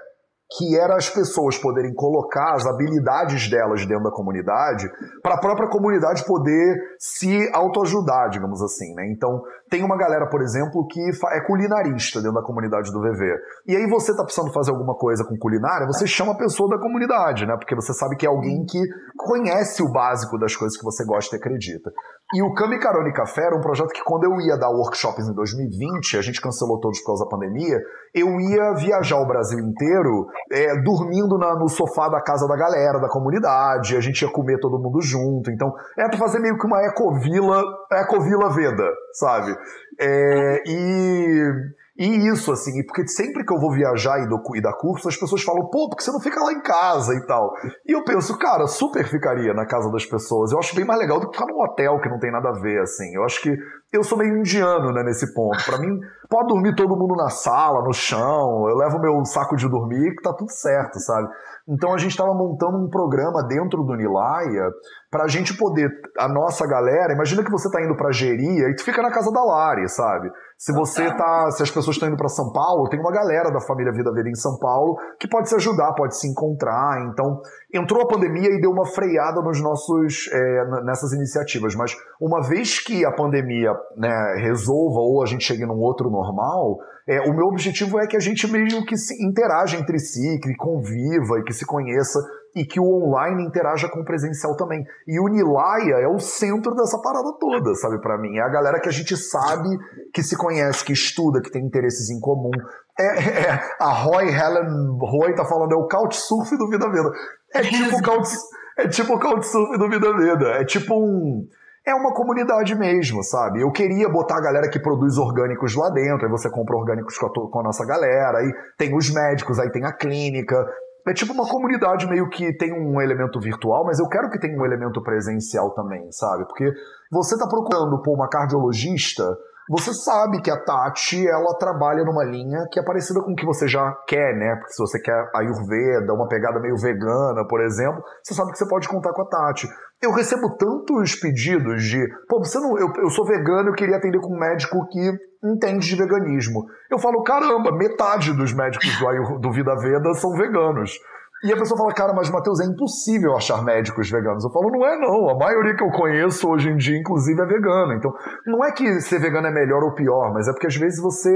Que 0.57 0.77
era 0.77 0.95
as 0.95 1.09
pessoas 1.09 1.57
poderem 1.57 1.93
colocar 1.93 2.53
as 2.53 2.65
habilidades 2.65 3.49
delas 3.49 3.85
dentro 3.85 4.03
da 4.03 4.11
comunidade 4.11 4.89
para 5.23 5.35
a 5.35 5.39
própria 5.39 5.69
comunidade 5.69 6.25
poder 6.25 6.75
se 6.99 7.49
autoajudar, 7.53 8.29
digamos 8.29 8.61
assim, 8.61 8.93
né? 8.93 9.09
Então, 9.09 9.41
tem 9.69 9.81
uma 9.83 9.97
galera, 9.97 10.27
por 10.27 10.41
exemplo, 10.41 10.85
que 10.87 10.99
é 11.31 11.41
culinarista 11.47 12.19
dentro 12.19 12.35
da 12.35 12.45
comunidade 12.45 12.91
do 12.91 12.99
VV. 12.99 13.33
E 13.65 13.75
aí 13.77 13.87
você 13.87 14.13
tá 14.13 14.23
precisando 14.23 14.51
fazer 14.51 14.71
alguma 14.71 14.93
coisa 14.95 15.23
com 15.23 15.37
culinária, 15.37 15.87
você 15.87 16.05
chama 16.05 16.33
a 16.33 16.37
pessoa 16.37 16.69
da 16.69 16.77
comunidade, 16.77 17.45
né? 17.45 17.55
Porque 17.55 17.73
você 17.73 17.93
sabe 17.93 18.17
que 18.17 18.25
é 18.25 18.29
alguém 18.29 18.65
que 18.65 18.79
conhece 19.17 19.81
o 19.81 19.89
básico 19.89 20.37
das 20.37 20.55
coisas 20.55 20.77
que 20.77 20.83
você 20.83 21.05
gosta 21.05 21.35
e 21.35 21.39
acredita. 21.39 21.91
E 22.33 22.41
o 22.41 22.53
Kami 22.53 22.79
Carone 22.79 23.11
Café 23.11 23.45
era 23.45 23.57
um 23.57 23.61
projeto 23.61 23.89
que 23.89 24.03
quando 24.03 24.23
eu 24.23 24.39
ia 24.39 24.57
dar 24.57 24.69
workshops 24.69 25.27
em 25.27 25.33
2020, 25.33 26.17
a 26.17 26.21
gente 26.21 26.39
cancelou 26.39 26.79
todos 26.79 26.99
por 26.99 27.07
causa 27.07 27.25
da 27.25 27.29
pandemia, 27.29 27.77
eu 28.13 28.39
ia 28.39 28.73
viajar 28.73 29.17
o 29.17 29.27
Brasil 29.27 29.59
inteiro 29.59 30.27
é, 30.49 30.81
dormindo 30.81 31.37
na, 31.37 31.55
no 31.55 31.67
sofá 31.67 32.07
da 32.07 32.21
casa 32.21 32.47
da 32.47 32.55
galera, 32.55 32.99
da 32.99 33.09
comunidade, 33.09 33.97
a 33.97 33.99
gente 33.99 34.21
ia 34.21 34.31
comer 34.31 34.59
todo 34.59 34.79
mundo 34.79 35.01
junto. 35.01 35.51
Então, 35.51 35.73
é 35.97 36.07
pra 36.07 36.17
fazer 36.17 36.39
meio 36.39 36.57
que 36.57 36.65
uma 36.65 36.81
ecovila, 36.85 37.63
ecovila 37.91 38.49
Veda, 38.49 38.89
sabe? 39.13 39.55
É, 39.99 40.63
e 40.65 41.53
e 42.01 42.33
isso, 42.33 42.51
assim, 42.51 42.83
porque 42.83 43.07
sempre 43.07 43.45
que 43.45 43.53
eu 43.53 43.59
vou 43.59 43.71
viajar 43.71 44.19
e, 44.23 44.27
do, 44.27 44.41
e 44.55 44.61
dar 44.61 44.73
curso, 44.73 45.07
as 45.07 45.15
pessoas 45.15 45.43
falam, 45.43 45.69
pô, 45.69 45.87
porque 45.87 46.03
você 46.03 46.11
não 46.11 46.19
fica 46.19 46.43
lá 46.43 46.51
em 46.51 46.61
casa 46.61 47.13
e 47.13 47.25
tal. 47.27 47.53
E 47.85 47.91
eu 47.91 48.03
penso, 48.03 48.35
cara, 48.39 48.65
super 48.65 49.07
ficaria 49.07 49.53
na 49.53 49.67
casa 49.67 49.91
das 49.91 50.03
pessoas. 50.03 50.51
Eu 50.51 50.57
acho 50.57 50.75
bem 50.75 50.83
mais 50.83 50.99
legal 50.99 51.19
do 51.19 51.29
que 51.29 51.37
ficar 51.37 51.51
num 51.51 51.61
hotel 51.61 51.99
que 52.01 52.09
não 52.09 52.17
tem 52.17 52.31
nada 52.31 52.49
a 52.49 52.59
ver, 52.59 52.81
assim. 52.81 53.13
Eu 53.13 53.23
acho 53.23 53.39
que 53.41 53.55
eu 53.93 54.03
sou 54.03 54.17
meio 54.17 54.35
indiano, 54.35 54.91
né, 54.91 55.03
nesse 55.03 55.31
ponto. 55.31 55.63
Para 55.63 55.77
mim, 55.77 55.99
pode 56.27 56.47
dormir 56.47 56.75
todo 56.75 56.97
mundo 56.97 57.15
na 57.15 57.29
sala, 57.29 57.83
no 57.83 57.93
chão, 57.93 58.67
eu 58.67 58.75
levo 58.75 58.99
meu 58.99 59.23
saco 59.23 59.55
de 59.55 59.69
dormir 59.69 60.15
que 60.15 60.23
tá 60.23 60.33
tudo 60.33 60.49
certo, 60.49 60.99
sabe? 60.99 61.29
Então 61.67 61.93
a 61.93 61.97
gente 61.97 62.11
estava 62.11 62.33
montando 62.33 62.77
um 62.77 62.89
programa 62.89 63.43
dentro 63.47 63.83
do 63.83 63.95
Nilaia 63.95 64.69
para 65.09 65.25
a 65.25 65.27
gente 65.27 65.55
poder, 65.57 65.89
a 66.17 66.27
nossa 66.27 66.65
galera, 66.65 67.13
imagina 67.13 67.43
que 67.43 67.51
você 67.51 67.67
está 67.67 67.81
indo 67.83 67.95
para 67.95 68.11
Geria 68.11 68.69
e 68.69 68.75
tu 68.75 68.83
fica 68.83 69.01
na 69.01 69.11
casa 69.11 69.31
da 69.31 69.43
Lari, 69.43 69.87
sabe? 69.89 70.31
Se 70.57 70.71
você 70.71 71.05
tá, 71.15 71.49
se 71.51 71.63
as 71.63 71.71
pessoas 71.71 71.95
estão 71.95 72.07
indo 72.07 72.17
para 72.17 72.29
São 72.29 72.51
Paulo, 72.51 72.87
tem 72.87 72.99
uma 72.99 73.11
galera 73.11 73.51
da 73.51 73.59
família 73.59 73.91
Vida 73.91 74.13
Verde 74.13 74.29
em 74.29 74.35
São 74.35 74.57
Paulo 74.59 74.95
que 75.19 75.27
pode 75.27 75.49
se 75.49 75.55
ajudar, 75.55 75.93
pode 75.93 76.15
se 76.15 76.27
encontrar. 76.27 77.01
Então, 77.09 77.41
entrou 77.73 78.03
a 78.03 78.07
pandemia 78.07 78.49
e 78.49 78.61
deu 78.61 78.71
uma 78.71 78.85
freada 78.85 79.41
nos 79.41 79.59
nossos 79.59 80.29
é, 80.31 80.83
nessas 80.83 81.13
iniciativas. 81.13 81.75
Mas 81.75 81.95
uma 82.21 82.41
vez 82.47 82.79
que 82.79 83.03
a 83.03 83.11
pandemia 83.11 83.73
né, 83.97 84.35
resolva 84.37 84.99
ou 84.99 85.23
a 85.23 85.25
gente 85.25 85.43
chegue 85.43 85.65
num 85.65 85.79
outro 85.79 86.09
normal, 86.09 86.77
é, 87.07 87.21
o 87.21 87.33
meu 87.33 87.47
objetivo 87.47 87.99
é 87.99 88.07
que 88.07 88.15
a 88.15 88.19
gente 88.19 88.49
meio 88.51 88.85
que 88.85 88.97
se 88.97 89.23
interaja 89.23 89.77
entre 89.77 89.99
si, 89.99 90.39
que 90.41 90.55
conviva 90.55 91.39
e 91.39 91.43
que 91.43 91.53
se 91.53 91.65
conheça 91.65 92.19
e 92.55 92.65
que 92.65 92.79
o 92.79 92.85
online 92.85 93.45
interaja 93.45 93.89
com 93.89 94.01
o 94.01 94.05
presencial 94.05 94.55
também. 94.55 94.85
E 95.07 95.19
o 95.19 95.27
Nilaia 95.27 95.95
é 95.95 96.07
o 96.07 96.19
centro 96.19 96.75
dessa 96.75 96.99
parada 97.01 97.33
toda, 97.39 97.73
sabe, 97.75 97.99
para 98.01 98.17
mim. 98.17 98.37
É 98.37 98.41
a 98.41 98.49
galera 98.49 98.79
que 98.79 98.89
a 98.89 98.91
gente 98.91 99.15
sabe, 99.15 99.69
que 100.13 100.21
se 100.21 100.35
conhece, 100.35 100.83
que 100.83 100.93
estuda, 100.93 101.41
que 101.41 101.51
tem 101.51 101.65
interesses 101.65 102.09
em 102.09 102.19
comum. 102.19 102.51
É, 102.99 103.05
é 103.05 103.69
a 103.79 103.93
Roy 103.93 104.27
Helen 104.27 104.97
Roy 104.99 105.33
tá 105.33 105.45
falando, 105.45 105.73
é 105.73 105.77
o 105.77 105.87
Couchsurf 105.87 106.55
do 106.57 106.69
Vida 106.69 106.89
Veda. 106.89 107.11
É 107.53 107.61
tipo 107.61 107.97
o 107.97 108.01
couch, 108.03 108.29
é 108.77 108.87
tipo 108.87 109.15
o 109.15 109.19
Couchsurf 109.19 109.77
do 109.77 109.89
Vida 109.89 110.13
Veda. 110.17 110.47
É 110.59 110.65
tipo 110.65 110.93
um 110.95 111.47
é 111.91 111.95
uma 111.95 112.13
comunidade 112.13 112.75
mesmo, 112.75 113.23
sabe? 113.23 113.61
Eu 113.61 113.71
queria 113.71 114.09
botar 114.09 114.37
a 114.37 114.41
galera 114.41 114.69
que 114.69 114.79
produz 114.79 115.17
orgânicos 115.17 115.75
lá 115.75 115.89
dentro, 115.89 116.25
aí 116.25 116.31
você 116.31 116.49
compra 116.49 116.75
orgânicos 116.75 117.17
com 117.17 117.27
a, 117.27 117.29
com 117.29 117.59
a 117.59 117.63
nossa 117.63 117.85
galera, 117.85 118.39
aí 118.39 118.51
tem 118.77 118.95
os 118.95 119.13
médicos, 119.13 119.59
aí 119.59 119.69
tem 119.71 119.85
a 119.85 119.93
clínica, 119.93 120.65
é 121.07 121.13
tipo 121.13 121.33
uma 121.33 121.47
comunidade 121.47 122.07
meio 122.07 122.29
que 122.29 122.55
tem 122.57 122.73
um 122.73 123.01
elemento 123.01 123.39
virtual, 123.39 123.85
mas 123.85 123.99
eu 123.99 124.07
quero 124.07 124.29
que 124.29 124.39
tenha 124.39 124.57
um 124.57 124.65
elemento 124.65 125.01
presencial 125.01 125.71
também, 125.71 126.11
sabe? 126.11 126.45
Porque 126.45 126.71
você 127.11 127.37
tá 127.37 127.47
procurando 127.47 128.01
por 128.01 128.13
uma 128.13 128.29
cardiologista, 128.29 129.23
você 129.69 129.93
sabe 129.93 130.41
que 130.41 130.51
a 130.51 130.57
Tati, 130.57 131.27
ela 131.27 131.57
trabalha 131.57 132.03
numa 132.03 132.23
linha 132.23 132.67
que 132.71 132.79
é 132.79 132.83
parecida 132.83 133.21
com 133.21 133.31
o 133.31 133.35
que 133.35 133.45
você 133.45 133.67
já 133.67 133.91
quer, 134.07 134.35
né? 134.35 134.55
Porque 134.57 134.73
se 134.73 134.79
você 134.79 134.99
quer 134.99 135.29
Ayurveda, 135.33 136.13
uma 136.13 136.27
pegada 136.27 136.59
meio 136.59 136.75
vegana, 136.75 137.47
por 137.47 137.61
exemplo, 137.61 138.03
você 138.21 138.33
sabe 138.33 138.51
que 138.51 138.57
você 138.57 138.67
pode 138.67 138.87
contar 138.87 139.13
com 139.13 139.21
a 139.21 139.25
Tati. 139.25 139.67
Eu 140.01 140.11
recebo 140.11 140.55
tantos 140.57 141.15
pedidos 141.15 141.83
de, 141.83 141.99
pô, 142.27 142.39
você 142.39 142.59
não, 142.59 142.77
eu, 142.77 142.91
eu 142.97 143.09
sou 143.09 143.25
vegano, 143.25 143.69
eu 143.69 143.73
queria 143.73 143.97
atender 143.97 144.19
com 144.19 144.33
um 144.33 144.39
médico 144.39 144.87
que 144.87 145.11
entende 145.43 145.87
de 145.87 145.95
veganismo. 145.95 146.65
Eu 146.89 146.97
falo, 146.97 147.23
caramba, 147.23 147.71
metade 147.71 148.33
dos 148.33 148.51
médicos 148.53 148.89
do, 148.97 149.39
do 149.39 149.51
Vida 149.51 149.75
Veda 149.75 150.13
são 150.15 150.31
veganos. 150.33 150.97
E 151.43 151.51
a 151.51 151.57
pessoa 151.57 151.77
fala, 151.77 151.93
cara, 151.93 152.13
mas 152.13 152.29
Matheus, 152.29 152.59
é 152.59 152.65
impossível 152.65 153.35
achar 153.35 153.63
médicos 153.63 154.09
veganos. 154.09 154.43
Eu 154.43 154.51
falo, 154.51 154.69
não 154.71 154.85
é 154.85 154.97
não. 154.99 155.29
A 155.29 155.37
maioria 155.37 155.75
que 155.75 155.83
eu 155.83 155.89
conheço 155.89 156.47
hoje 156.47 156.69
em 156.69 156.77
dia, 156.77 156.97
inclusive, 156.97 157.41
é 157.41 157.45
vegana. 157.45 157.95
Então, 157.95 158.13
não 158.45 158.63
é 158.63 158.71
que 158.71 159.01
ser 159.01 159.19
vegano 159.19 159.47
é 159.47 159.51
melhor 159.51 159.83
ou 159.83 159.95
pior, 159.95 160.31
mas 160.33 160.47
é 160.47 160.51
porque 160.51 160.67
às 160.67 160.75
vezes 160.75 161.01
você 161.01 161.31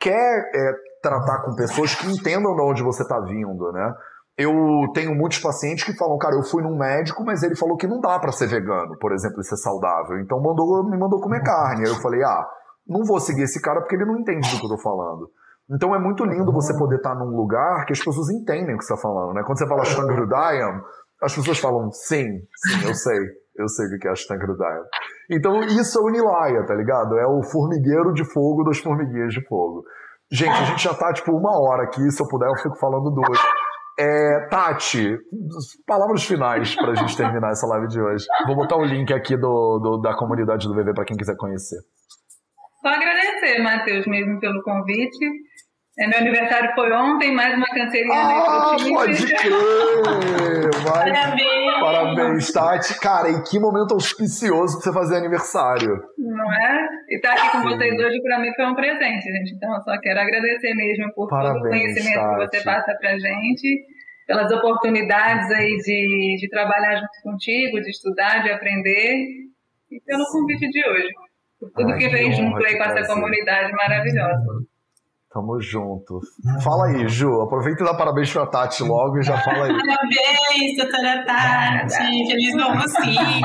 quer 0.00 0.50
é, 0.52 0.72
tratar 1.00 1.42
com 1.42 1.54
pessoas 1.54 1.94
que 1.94 2.08
entendam 2.08 2.56
de 2.56 2.62
onde 2.62 2.82
você 2.82 3.02
está 3.02 3.20
vindo, 3.20 3.70
né? 3.72 3.92
Eu 4.38 4.52
tenho 4.92 5.14
muitos 5.14 5.38
pacientes 5.38 5.84
que 5.84 5.96
falam, 5.96 6.18
cara, 6.18 6.34
eu 6.36 6.42
fui 6.42 6.62
num 6.62 6.76
médico, 6.76 7.24
mas 7.24 7.42
ele 7.42 7.56
falou 7.56 7.76
que 7.76 7.86
não 7.86 8.00
dá 8.00 8.18
para 8.18 8.32
ser 8.32 8.46
vegano, 8.46 8.96
por 8.98 9.12
exemplo, 9.12 9.40
e 9.40 9.44
ser 9.44 9.56
saudável. 9.56 10.18
Então 10.20 10.40
mandou, 10.42 10.84
me 10.84 10.98
mandou 10.98 11.20
comer 11.20 11.42
carne. 11.42 11.86
Aí 11.86 11.90
eu 11.90 12.00
falei, 12.02 12.22
ah, 12.22 12.46
não 12.86 13.02
vou 13.04 13.18
seguir 13.18 13.42
esse 13.42 13.60
cara 13.62 13.80
porque 13.80 13.96
ele 13.96 14.04
não 14.04 14.18
entende 14.18 14.50
do 14.50 14.58
que 14.58 14.66
eu 14.66 14.76
tô 14.76 14.78
falando. 14.78 15.30
Então 15.70 15.94
é 15.94 15.98
muito 15.98 16.24
lindo 16.24 16.52
você 16.52 16.76
poder 16.76 16.96
estar 16.96 17.14
num 17.14 17.34
lugar 17.34 17.86
que 17.86 17.92
as 17.92 17.98
pessoas 17.98 18.30
entendem 18.30 18.74
o 18.74 18.78
que 18.78 18.84
você 18.84 18.92
está 18.92 19.02
falando, 19.02 19.34
né? 19.34 19.42
Quando 19.44 19.58
você 19.58 19.66
fala 19.66 19.84
Shangrudayam, 19.84 20.82
as 21.20 21.34
pessoas 21.34 21.58
falam, 21.58 21.90
sim, 21.90 22.26
sim, 22.54 22.86
eu 22.86 22.94
sei, 22.94 23.18
eu 23.56 23.68
sei 23.68 23.86
o 23.86 23.98
que 23.98 24.06
é 24.06 24.14
Shangrudayam. 24.14 24.84
Então 25.30 25.60
isso 25.60 25.98
é 25.98 26.02
o 26.02 26.10
Nilaya, 26.10 26.64
tá 26.66 26.74
ligado? 26.74 27.18
É 27.18 27.26
o 27.26 27.42
formigueiro 27.42 28.12
de 28.12 28.24
fogo 28.24 28.62
das 28.64 28.78
formiguinhas 28.78 29.32
de 29.32 29.44
fogo. 29.48 29.82
Gente, 30.30 30.52
a 30.52 30.64
gente 30.64 30.84
já 30.84 30.94
tá 30.94 31.12
tipo 31.12 31.32
uma 31.32 31.58
hora 31.60 31.84
aqui, 31.84 32.10
se 32.10 32.22
eu 32.22 32.28
puder 32.28 32.48
eu 32.48 32.56
fico 32.56 32.76
falando 32.76 33.10
duas. 33.10 33.38
É, 33.98 34.48
Tati, 34.50 35.16
palavras 35.86 36.24
finais 36.24 36.74
pra 36.74 36.94
gente 36.94 37.16
terminar 37.16 37.52
essa 37.52 37.66
live 37.66 37.88
de 37.88 38.00
hoje. 38.00 38.26
Vou 38.46 38.54
botar 38.54 38.76
o 38.76 38.84
link 38.84 39.10
aqui 39.12 39.36
do, 39.36 39.78
do 39.78 39.98
da 40.02 40.14
comunidade 40.14 40.68
do 40.68 40.74
VV 40.74 40.92
para 40.92 41.04
quem 41.04 41.16
quiser 41.16 41.34
conhecer. 41.36 41.78
Só 42.82 42.88
agradecer, 42.88 43.62
Matheus, 43.62 44.06
mesmo 44.06 44.38
pelo 44.38 44.62
convite. 44.62 45.26
É, 45.98 46.06
meu 46.06 46.18
aniversário 46.18 46.74
foi 46.74 46.92
ontem, 46.92 47.34
mais 47.34 47.56
uma 47.56 47.66
cancerinha 47.68 48.12
ah, 48.14 48.76
pode 48.76 49.26
crer! 49.34 50.70
Parabéns! 50.84 51.80
Parabéns, 51.80 52.52
Tati. 52.52 53.00
Cara, 53.00 53.30
e 53.30 53.42
que 53.44 53.58
momento 53.58 53.94
auspicioso 53.94 54.74
pra 54.74 54.84
você 54.84 54.92
fazer 54.92 55.16
aniversário. 55.16 56.02
Não 56.18 56.52
é? 56.52 56.86
E 57.08 57.16
estar 57.16 57.34
tá 57.34 57.42
aqui 57.42 57.50
com 57.52 57.62
vocês 57.62 57.94
hoje, 57.98 58.20
pra 58.22 58.38
mim, 58.38 58.52
foi 58.54 58.66
um 58.66 58.74
presente, 58.74 59.22
gente. 59.22 59.54
Então, 59.54 59.72
eu 59.72 59.80
só 59.80 59.98
quero 59.98 60.20
agradecer 60.20 60.74
mesmo 60.74 61.14
por 61.14 61.28
Parabéns, 61.28 61.62
todo 61.62 61.66
o 61.66 61.70
conhecimento 61.70 62.14
Tati. 62.14 62.50
que 62.50 62.58
você 62.58 62.64
passa 62.64 62.94
pra 63.00 63.18
gente, 63.18 63.84
pelas 64.26 64.52
oportunidades 64.52 65.50
aí 65.50 65.76
de, 65.78 66.36
de 66.40 66.48
trabalhar 66.50 66.96
junto 66.96 67.22
contigo, 67.22 67.80
de 67.80 67.88
estudar, 67.88 68.42
de 68.42 68.50
aprender, 68.50 69.14
e 69.90 70.00
pelo 70.04 70.24
convite 70.30 70.68
de 70.68 70.86
hoje. 70.90 71.08
Por 71.58 71.70
tudo 71.70 71.92
Ai, 71.92 71.98
que 71.98 72.08
vem 72.10 72.32
junto 72.32 72.62
aí 72.66 72.76
com 72.76 72.84
essa 72.84 73.14
comunidade 73.14 73.72
maravilhosa. 73.72 74.65
Tamo 75.36 75.60
junto. 75.60 76.18
Fala 76.64 76.86
aí, 76.86 77.06
Ju. 77.08 77.42
Aproveita 77.42 77.82
e 77.82 77.86
dá 77.86 77.92
parabéns 77.92 78.32
pra 78.32 78.46
Tati 78.46 78.82
logo 78.82 79.18
e 79.18 79.22
já 79.22 79.36
fala 79.36 79.66
aí. 79.66 79.76
Parabéns, 79.76 80.76
doutora 80.78 81.22
Tati. 81.26 82.26
Feliz 82.26 82.56
novo 82.56 82.80
ciclo. 82.88 83.44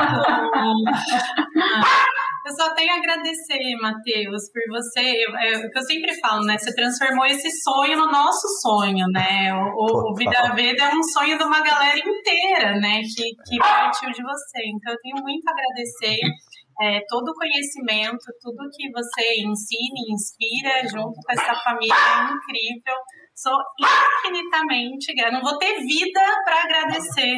Eu 2.43 2.55
só 2.55 2.73
tenho 2.73 2.93
a 2.93 2.97
agradecer, 2.97 3.75
Matheus, 3.81 4.49
por 4.53 4.63
você. 4.71 5.01
É 5.01 5.57
o 5.57 5.69
que 5.69 5.77
eu 5.77 5.83
sempre 5.83 6.17
falo, 6.21 6.45
né? 6.45 6.57
Você 6.57 6.73
transformou 6.73 7.25
esse 7.25 7.51
sonho 7.61 7.97
no 7.97 8.09
nosso 8.09 8.47
sonho, 8.61 9.05
né? 9.11 9.53
O, 9.53 10.11
o 10.11 10.15
Vida 10.15 10.53
Veda 10.55 10.85
é 10.85 10.95
um 10.95 11.03
sonho 11.03 11.37
de 11.37 11.43
uma 11.43 11.61
galera 11.61 11.99
inteira, 11.99 12.79
né? 12.79 13.01
Que, 13.01 13.35
que 13.47 13.57
partiu 13.59 14.11
de 14.11 14.23
você. 14.23 14.63
Então, 14.65 14.93
eu 14.93 14.99
tenho 15.03 15.21
muito 15.21 15.45
a 15.45 15.51
agradecer 15.51 16.17
é, 16.81 16.99
todo 17.07 17.29
o 17.29 17.35
conhecimento, 17.35 18.25
tudo 18.41 18.69
que 18.73 18.89
você 18.91 19.43
ensina 19.45 19.97
e 20.01 20.13
inspira 20.13 20.87
junto 20.89 21.13
com 21.13 21.31
essa 21.31 21.53
família 21.63 21.93
é 21.93 22.33
incrível. 22.33 22.95
Sou 23.35 23.57
infinitamente 23.79 25.13
grata. 25.13 25.33
Não 25.33 25.41
vou 25.41 25.57
ter 25.57 25.79
vida 25.79 26.21
para 26.43 26.63
agradecer 26.63 27.37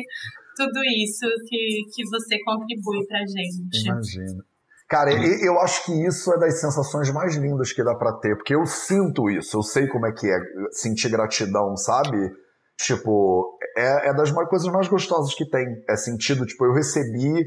tudo 0.56 0.80
isso 0.86 1.26
que, 1.48 1.82
que 1.94 2.04
você 2.10 2.40
contribui 2.44 3.06
para 3.08 3.20
gente. 3.20 3.88
Imagina. 3.88 4.46
Cara, 4.88 5.12
eu 5.12 5.60
acho 5.60 5.86
que 5.86 6.06
isso 6.06 6.32
é 6.34 6.40
das 6.40 6.62
sensações 6.62 7.12
mais 7.12 7.36
lindas 7.36 7.74
que 7.74 7.84
dá 7.84 7.96
para 7.96 8.14
ter, 8.20 8.36
porque 8.36 8.54
eu 8.54 8.66
sinto 8.66 9.28
isso, 9.30 9.58
eu 9.58 9.64
sei 9.64 9.88
como 9.88 10.06
é 10.06 10.12
que 10.12 10.28
é 10.28 10.38
sentir 10.72 11.10
gratidão, 11.10 11.76
sabe? 11.76 12.32
Tipo, 12.78 13.58
é, 13.76 14.10
é 14.10 14.14
das 14.14 14.32
coisas 14.32 14.72
mais 14.72 14.88
gostosas 14.88 15.34
que 15.34 15.50
tem. 15.50 15.66
É 15.90 15.96
sentido, 15.96 16.46
tipo, 16.46 16.66
eu 16.66 16.74
recebi 16.74 17.44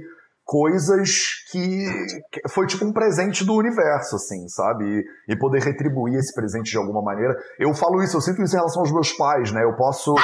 coisas 0.47 1.45
que, 1.51 1.85
foi 2.49 2.67
tipo 2.67 2.85
um 2.85 2.93
presente 2.93 3.45
do 3.45 3.53
universo, 3.55 4.15
assim, 4.15 4.49
sabe? 4.49 4.85
E, 5.29 5.33
e, 5.33 5.37
poder 5.37 5.61
retribuir 5.61 6.15
esse 6.15 6.33
presente 6.33 6.71
de 6.71 6.79
alguma 6.79 7.03
maneira. 7.03 7.37
Eu 7.59 7.75
falo 7.75 8.01
isso, 8.01 8.17
eu 8.17 8.21
sinto 8.21 8.41
isso 8.41 8.55
em 8.55 8.59
relação 8.59 8.81
aos 8.81 8.93
meus 8.93 9.13
pais, 9.13 9.51
né? 9.51 9.65
Eu 9.65 9.75
posso, 9.75 10.15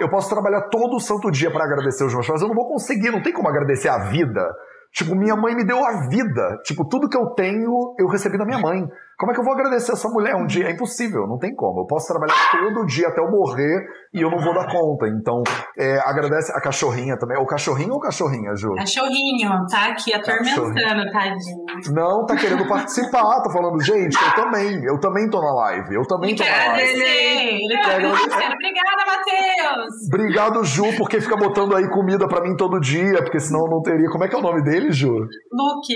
eu 0.00 0.08
posso 0.08 0.30
trabalhar 0.30 0.68
todo 0.70 0.94
o 0.94 1.00
santo 1.00 1.32
dia 1.32 1.50
para 1.50 1.64
agradecer 1.64 2.04
os 2.04 2.14
meus 2.14 2.26
pais, 2.26 2.40
eu 2.40 2.48
não 2.48 2.54
vou 2.54 2.68
conseguir, 2.68 3.10
não 3.10 3.20
tem 3.20 3.32
como 3.32 3.48
agradecer 3.48 3.88
a 3.88 4.08
vida. 4.08 4.48
Tipo, 4.92 5.16
minha 5.16 5.34
mãe 5.34 5.54
me 5.56 5.64
deu 5.64 5.84
a 5.84 6.06
vida. 6.06 6.60
Tipo, 6.64 6.84
tudo 6.86 7.08
que 7.08 7.16
eu 7.16 7.30
tenho, 7.30 7.94
eu 7.98 8.06
recebi 8.06 8.38
da 8.38 8.44
minha 8.44 8.60
mãe. 8.60 8.86
Como 9.22 9.30
é 9.30 9.34
que 9.36 9.40
eu 9.40 9.44
vou 9.44 9.54
agradecer 9.54 9.92
essa 9.92 10.08
mulher 10.08 10.34
um 10.34 10.46
dia? 10.46 10.66
É 10.66 10.72
impossível, 10.72 11.28
não 11.28 11.38
tem 11.38 11.54
como. 11.54 11.82
Eu 11.82 11.86
posso 11.86 12.08
trabalhar 12.08 12.34
todo 12.50 12.84
dia 12.86 13.06
até 13.06 13.20
eu 13.20 13.30
morrer 13.30 13.86
e 14.12 14.20
eu 14.20 14.28
não 14.28 14.38
vou 14.38 14.52
dar 14.52 14.66
conta. 14.66 15.06
Então, 15.06 15.44
é, 15.78 16.00
agradece 16.00 16.50
a 16.50 16.60
cachorrinha 16.60 17.16
também. 17.16 17.38
O 17.38 17.46
cachorrinho 17.46 17.92
ou 17.92 18.00
cachorrinha, 18.00 18.52
Ju? 18.56 18.74
Cachorrinho, 18.74 19.48
tá 19.70 19.92
aqui 19.92 20.12
atormentando, 20.12 21.12
tadinho. 21.12 21.94
Não, 21.94 22.26
tá 22.26 22.34
querendo 22.34 22.66
participar, 22.66 23.40
tá 23.42 23.50
falando, 23.52 23.80
gente, 23.80 24.18
eu 24.20 24.34
também, 24.34 24.84
eu 24.84 24.98
também 24.98 25.30
tô 25.30 25.40
na 25.40 25.54
live, 25.54 25.94
eu 25.94 26.02
também 26.02 26.34
tô 26.34 26.42
na 26.42 26.50
live. 26.50 27.00
Ele 27.00 27.76
agradecendo. 27.76 28.54
Obrigada, 28.54 29.04
Matheus. 29.06 30.08
Obrigado, 30.08 30.64
Ju, 30.64 30.96
porque 30.98 31.20
fica 31.20 31.36
botando 31.36 31.76
aí 31.76 31.88
comida 31.90 32.26
pra 32.26 32.42
mim 32.42 32.56
todo 32.56 32.80
dia, 32.80 33.22
porque 33.22 33.38
senão 33.38 33.60
eu 33.66 33.70
não 33.70 33.82
teria. 33.82 34.08
Como 34.10 34.24
é 34.24 34.28
que 34.28 34.34
é 34.34 34.38
o 34.38 34.42
nome 34.42 34.64
dele, 34.64 34.90
Ju? 34.90 35.12
Luke. 35.12 35.94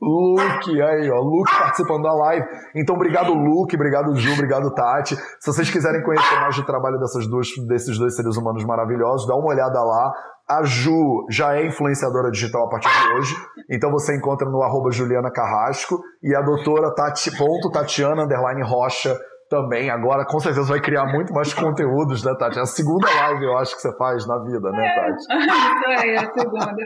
Luke, 0.00 0.80
aí, 0.80 1.10
ó, 1.10 1.20
Luke 1.20 1.50
participando 1.58 2.04
da 2.04 2.14
live. 2.14 2.46
Então, 2.74 2.94
obrigado, 2.94 3.32
Luke, 3.32 3.74
obrigado, 3.74 4.14
Ju, 4.16 4.32
obrigado, 4.32 4.72
Tati. 4.74 5.16
Se 5.16 5.46
vocês 5.46 5.70
quiserem 5.70 6.02
conhecer 6.02 6.40
mais 6.40 6.56
do 6.56 6.64
trabalho 6.64 6.98
dessas 6.98 7.26
duas, 7.26 7.48
desses 7.66 7.98
dois 7.98 8.14
seres 8.14 8.36
humanos 8.36 8.64
maravilhosos, 8.64 9.26
dá 9.26 9.34
uma 9.34 9.48
olhada 9.48 9.82
lá. 9.82 10.12
A 10.48 10.62
Ju 10.62 11.26
já 11.28 11.54
é 11.54 11.66
influenciadora 11.66 12.30
digital 12.30 12.66
a 12.66 12.70
partir 12.70 12.88
de 12.88 13.14
hoje, 13.14 13.36
então 13.70 13.90
você 13.90 14.16
encontra 14.16 14.48
no 14.48 14.62
arroba 14.62 14.90
Juliana 14.90 15.30
Carrasco. 15.30 16.00
E 16.22 16.34
a 16.34 16.40
doutora 16.40 16.94
Tati, 16.94 17.36
ponto, 17.36 17.70
Tatiana 17.70 18.24
underline 18.24 18.62
Rocha 18.62 19.14
também. 19.48 19.90
Agora, 19.90 20.24
com 20.24 20.38
certeza, 20.38 20.66
vai 20.66 20.80
criar 20.80 21.06
muito 21.06 21.32
mais 21.32 21.52
conteúdos, 21.54 22.22
né, 22.22 22.34
Tati? 22.38 22.58
É 22.58 22.62
a 22.62 22.66
segunda 22.66 23.06
live, 23.06 23.44
eu 23.44 23.56
acho, 23.56 23.74
que 23.74 23.82
você 23.82 23.96
faz 23.96 24.26
na 24.26 24.38
vida, 24.38 24.70
né, 24.70 24.94
Tati? 24.94 25.24
É, 25.88 26.14
é 26.14 26.18
a 26.18 26.32
segunda. 26.32 26.76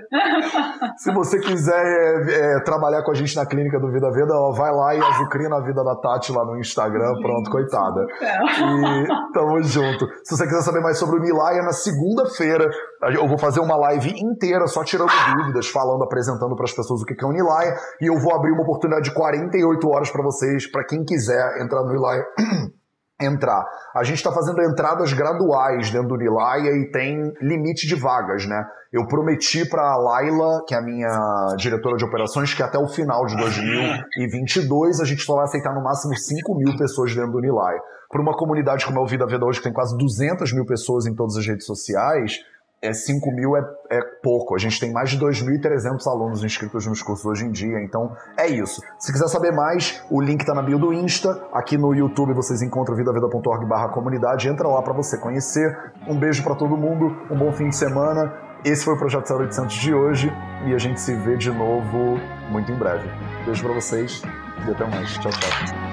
Se 0.96 1.12
você 1.12 1.38
quiser 1.40 1.84
é, 2.28 2.56
é, 2.56 2.60
trabalhar 2.60 3.02
com 3.02 3.10
a 3.10 3.14
gente 3.14 3.34
na 3.34 3.44
clínica 3.44 3.80
do 3.80 3.90
Vida 3.90 4.10
Veda, 4.10 4.34
ó, 4.34 4.52
vai 4.52 4.72
lá 4.72 4.94
e 4.94 5.00
azucrina 5.00 5.56
a 5.56 5.60
vida 5.60 5.82
da 5.82 5.96
Tati 5.96 6.32
lá 6.32 6.44
no 6.44 6.58
Instagram. 6.58 7.14
Pronto, 7.20 7.50
coitada. 7.50 8.06
E 8.22 9.32
tamo 9.32 9.62
junto. 9.62 10.06
Se 10.24 10.36
você 10.36 10.44
quiser 10.44 10.62
saber 10.62 10.80
mais 10.80 10.98
sobre 10.98 11.16
o 11.16 11.20
Nilaya, 11.20 11.62
na 11.62 11.72
segunda-feira 11.72 12.70
eu 13.14 13.26
vou 13.26 13.38
fazer 13.38 13.60
uma 13.60 13.76
live 13.76 14.10
inteira 14.22 14.66
só 14.68 14.84
tirando 14.84 15.10
dúvidas, 15.36 15.68
falando, 15.68 16.04
apresentando 16.04 16.54
para 16.54 16.64
as 16.64 16.72
pessoas 16.72 17.02
o 17.02 17.04
que 17.04 17.16
é 17.22 17.26
o 17.26 17.32
Nilaya. 17.32 17.74
E 18.00 18.06
eu 18.06 18.18
vou 18.18 18.34
abrir 18.34 18.52
uma 18.52 18.62
oportunidade 18.62 19.08
de 19.08 19.14
48 19.14 19.88
horas 19.88 20.10
para 20.10 20.22
vocês, 20.22 20.70
para 20.70 20.84
quem 20.84 21.04
quiser 21.04 21.60
entrar 21.60 21.82
no 21.82 21.90
Nilaya 21.90 22.24
entrar. 23.20 23.64
A 23.94 24.02
gente 24.02 24.16
está 24.16 24.32
fazendo 24.32 24.60
entradas 24.62 25.12
graduais 25.12 25.90
dentro 25.90 26.08
do 26.08 26.16
Nilaya 26.16 26.70
e 26.70 26.90
tem 26.90 27.32
limite 27.40 27.86
de 27.86 27.94
vagas, 27.94 28.46
né? 28.46 28.64
Eu 28.92 29.06
prometi 29.06 29.66
para 29.68 29.82
a 29.82 29.96
Laila, 29.96 30.64
que 30.66 30.74
é 30.74 30.78
a 30.78 30.82
minha 30.82 31.54
diretora 31.56 31.96
de 31.96 32.04
operações, 32.04 32.52
que 32.52 32.62
até 32.62 32.78
o 32.78 32.88
final 32.88 33.24
de 33.24 33.36
2022 33.36 35.00
a 35.00 35.04
gente 35.04 35.22
só 35.22 35.36
vai 35.36 35.44
aceitar 35.44 35.72
no 35.74 35.82
máximo 35.82 36.14
5 36.14 36.54
mil 36.56 36.76
pessoas 36.76 37.14
dentro 37.14 37.32
do 37.32 37.40
Nilaya. 37.40 37.80
Para 38.10 38.20
uma 38.20 38.36
comunidade 38.36 38.84
como 38.84 38.98
é 38.98 39.02
o 39.02 39.06
Vida 39.06 39.26
Veda 39.26 39.46
hoje, 39.46 39.58
que 39.58 39.64
tem 39.64 39.72
quase 39.72 39.96
200 39.96 40.52
mil 40.52 40.66
pessoas 40.66 41.06
em 41.06 41.14
todas 41.14 41.36
as 41.36 41.46
redes 41.46 41.64
sociais, 41.64 42.34
é 42.82 42.92
5 42.92 43.30
mil 43.30 43.56
é, 43.56 43.64
é 43.90 44.00
pouco. 44.22 44.56
A 44.56 44.58
gente 44.58 44.80
tem 44.80 44.92
mais 44.92 45.10
de 45.10 45.18
2.300 45.18 46.04
alunos 46.06 46.42
inscritos 46.42 46.84
nos 46.86 47.00
cursos 47.00 47.24
hoje 47.24 47.46
em 47.46 47.52
dia, 47.52 47.80
então 47.80 48.14
é 48.36 48.48
isso. 48.48 48.82
Se 48.98 49.12
quiser 49.12 49.28
saber 49.28 49.52
mais, 49.52 50.02
o 50.10 50.20
link 50.20 50.40
está 50.40 50.52
na 50.52 50.62
bio 50.62 50.78
do 50.78 50.92
Insta. 50.92 51.40
Aqui 51.52 51.78
no 51.78 51.94
YouTube 51.94 52.34
vocês 52.34 52.60
encontram 52.60 52.96
vidaveda.org 52.96 53.64
barra 53.66 53.88
comunidade. 53.88 54.48
Entra 54.48 54.66
lá 54.66 54.82
para 54.82 54.92
você 54.92 55.16
conhecer. 55.16 55.78
Um 56.08 56.18
beijo 56.18 56.42
para 56.42 56.56
todo 56.56 56.76
mundo, 56.76 57.16
um 57.30 57.38
bom 57.38 57.52
fim 57.52 57.68
de 57.68 57.76
semana. 57.76 58.32
Esse 58.64 58.84
foi 58.84 58.94
o 58.94 58.98
Projeto 58.98 59.32
0800 59.32 59.74
de 59.74 59.94
hoje 59.94 60.32
e 60.66 60.74
a 60.74 60.78
gente 60.78 61.00
se 61.00 61.14
vê 61.14 61.36
de 61.36 61.50
novo 61.50 62.18
muito 62.50 62.70
em 62.70 62.76
breve. 62.76 63.08
Beijo 63.44 63.62
para 63.62 63.74
vocês 63.74 64.22
e 64.66 64.70
até 64.70 64.84
mais. 64.86 65.12
Tchau, 65.14 65.30
tchau. 65.30 65.91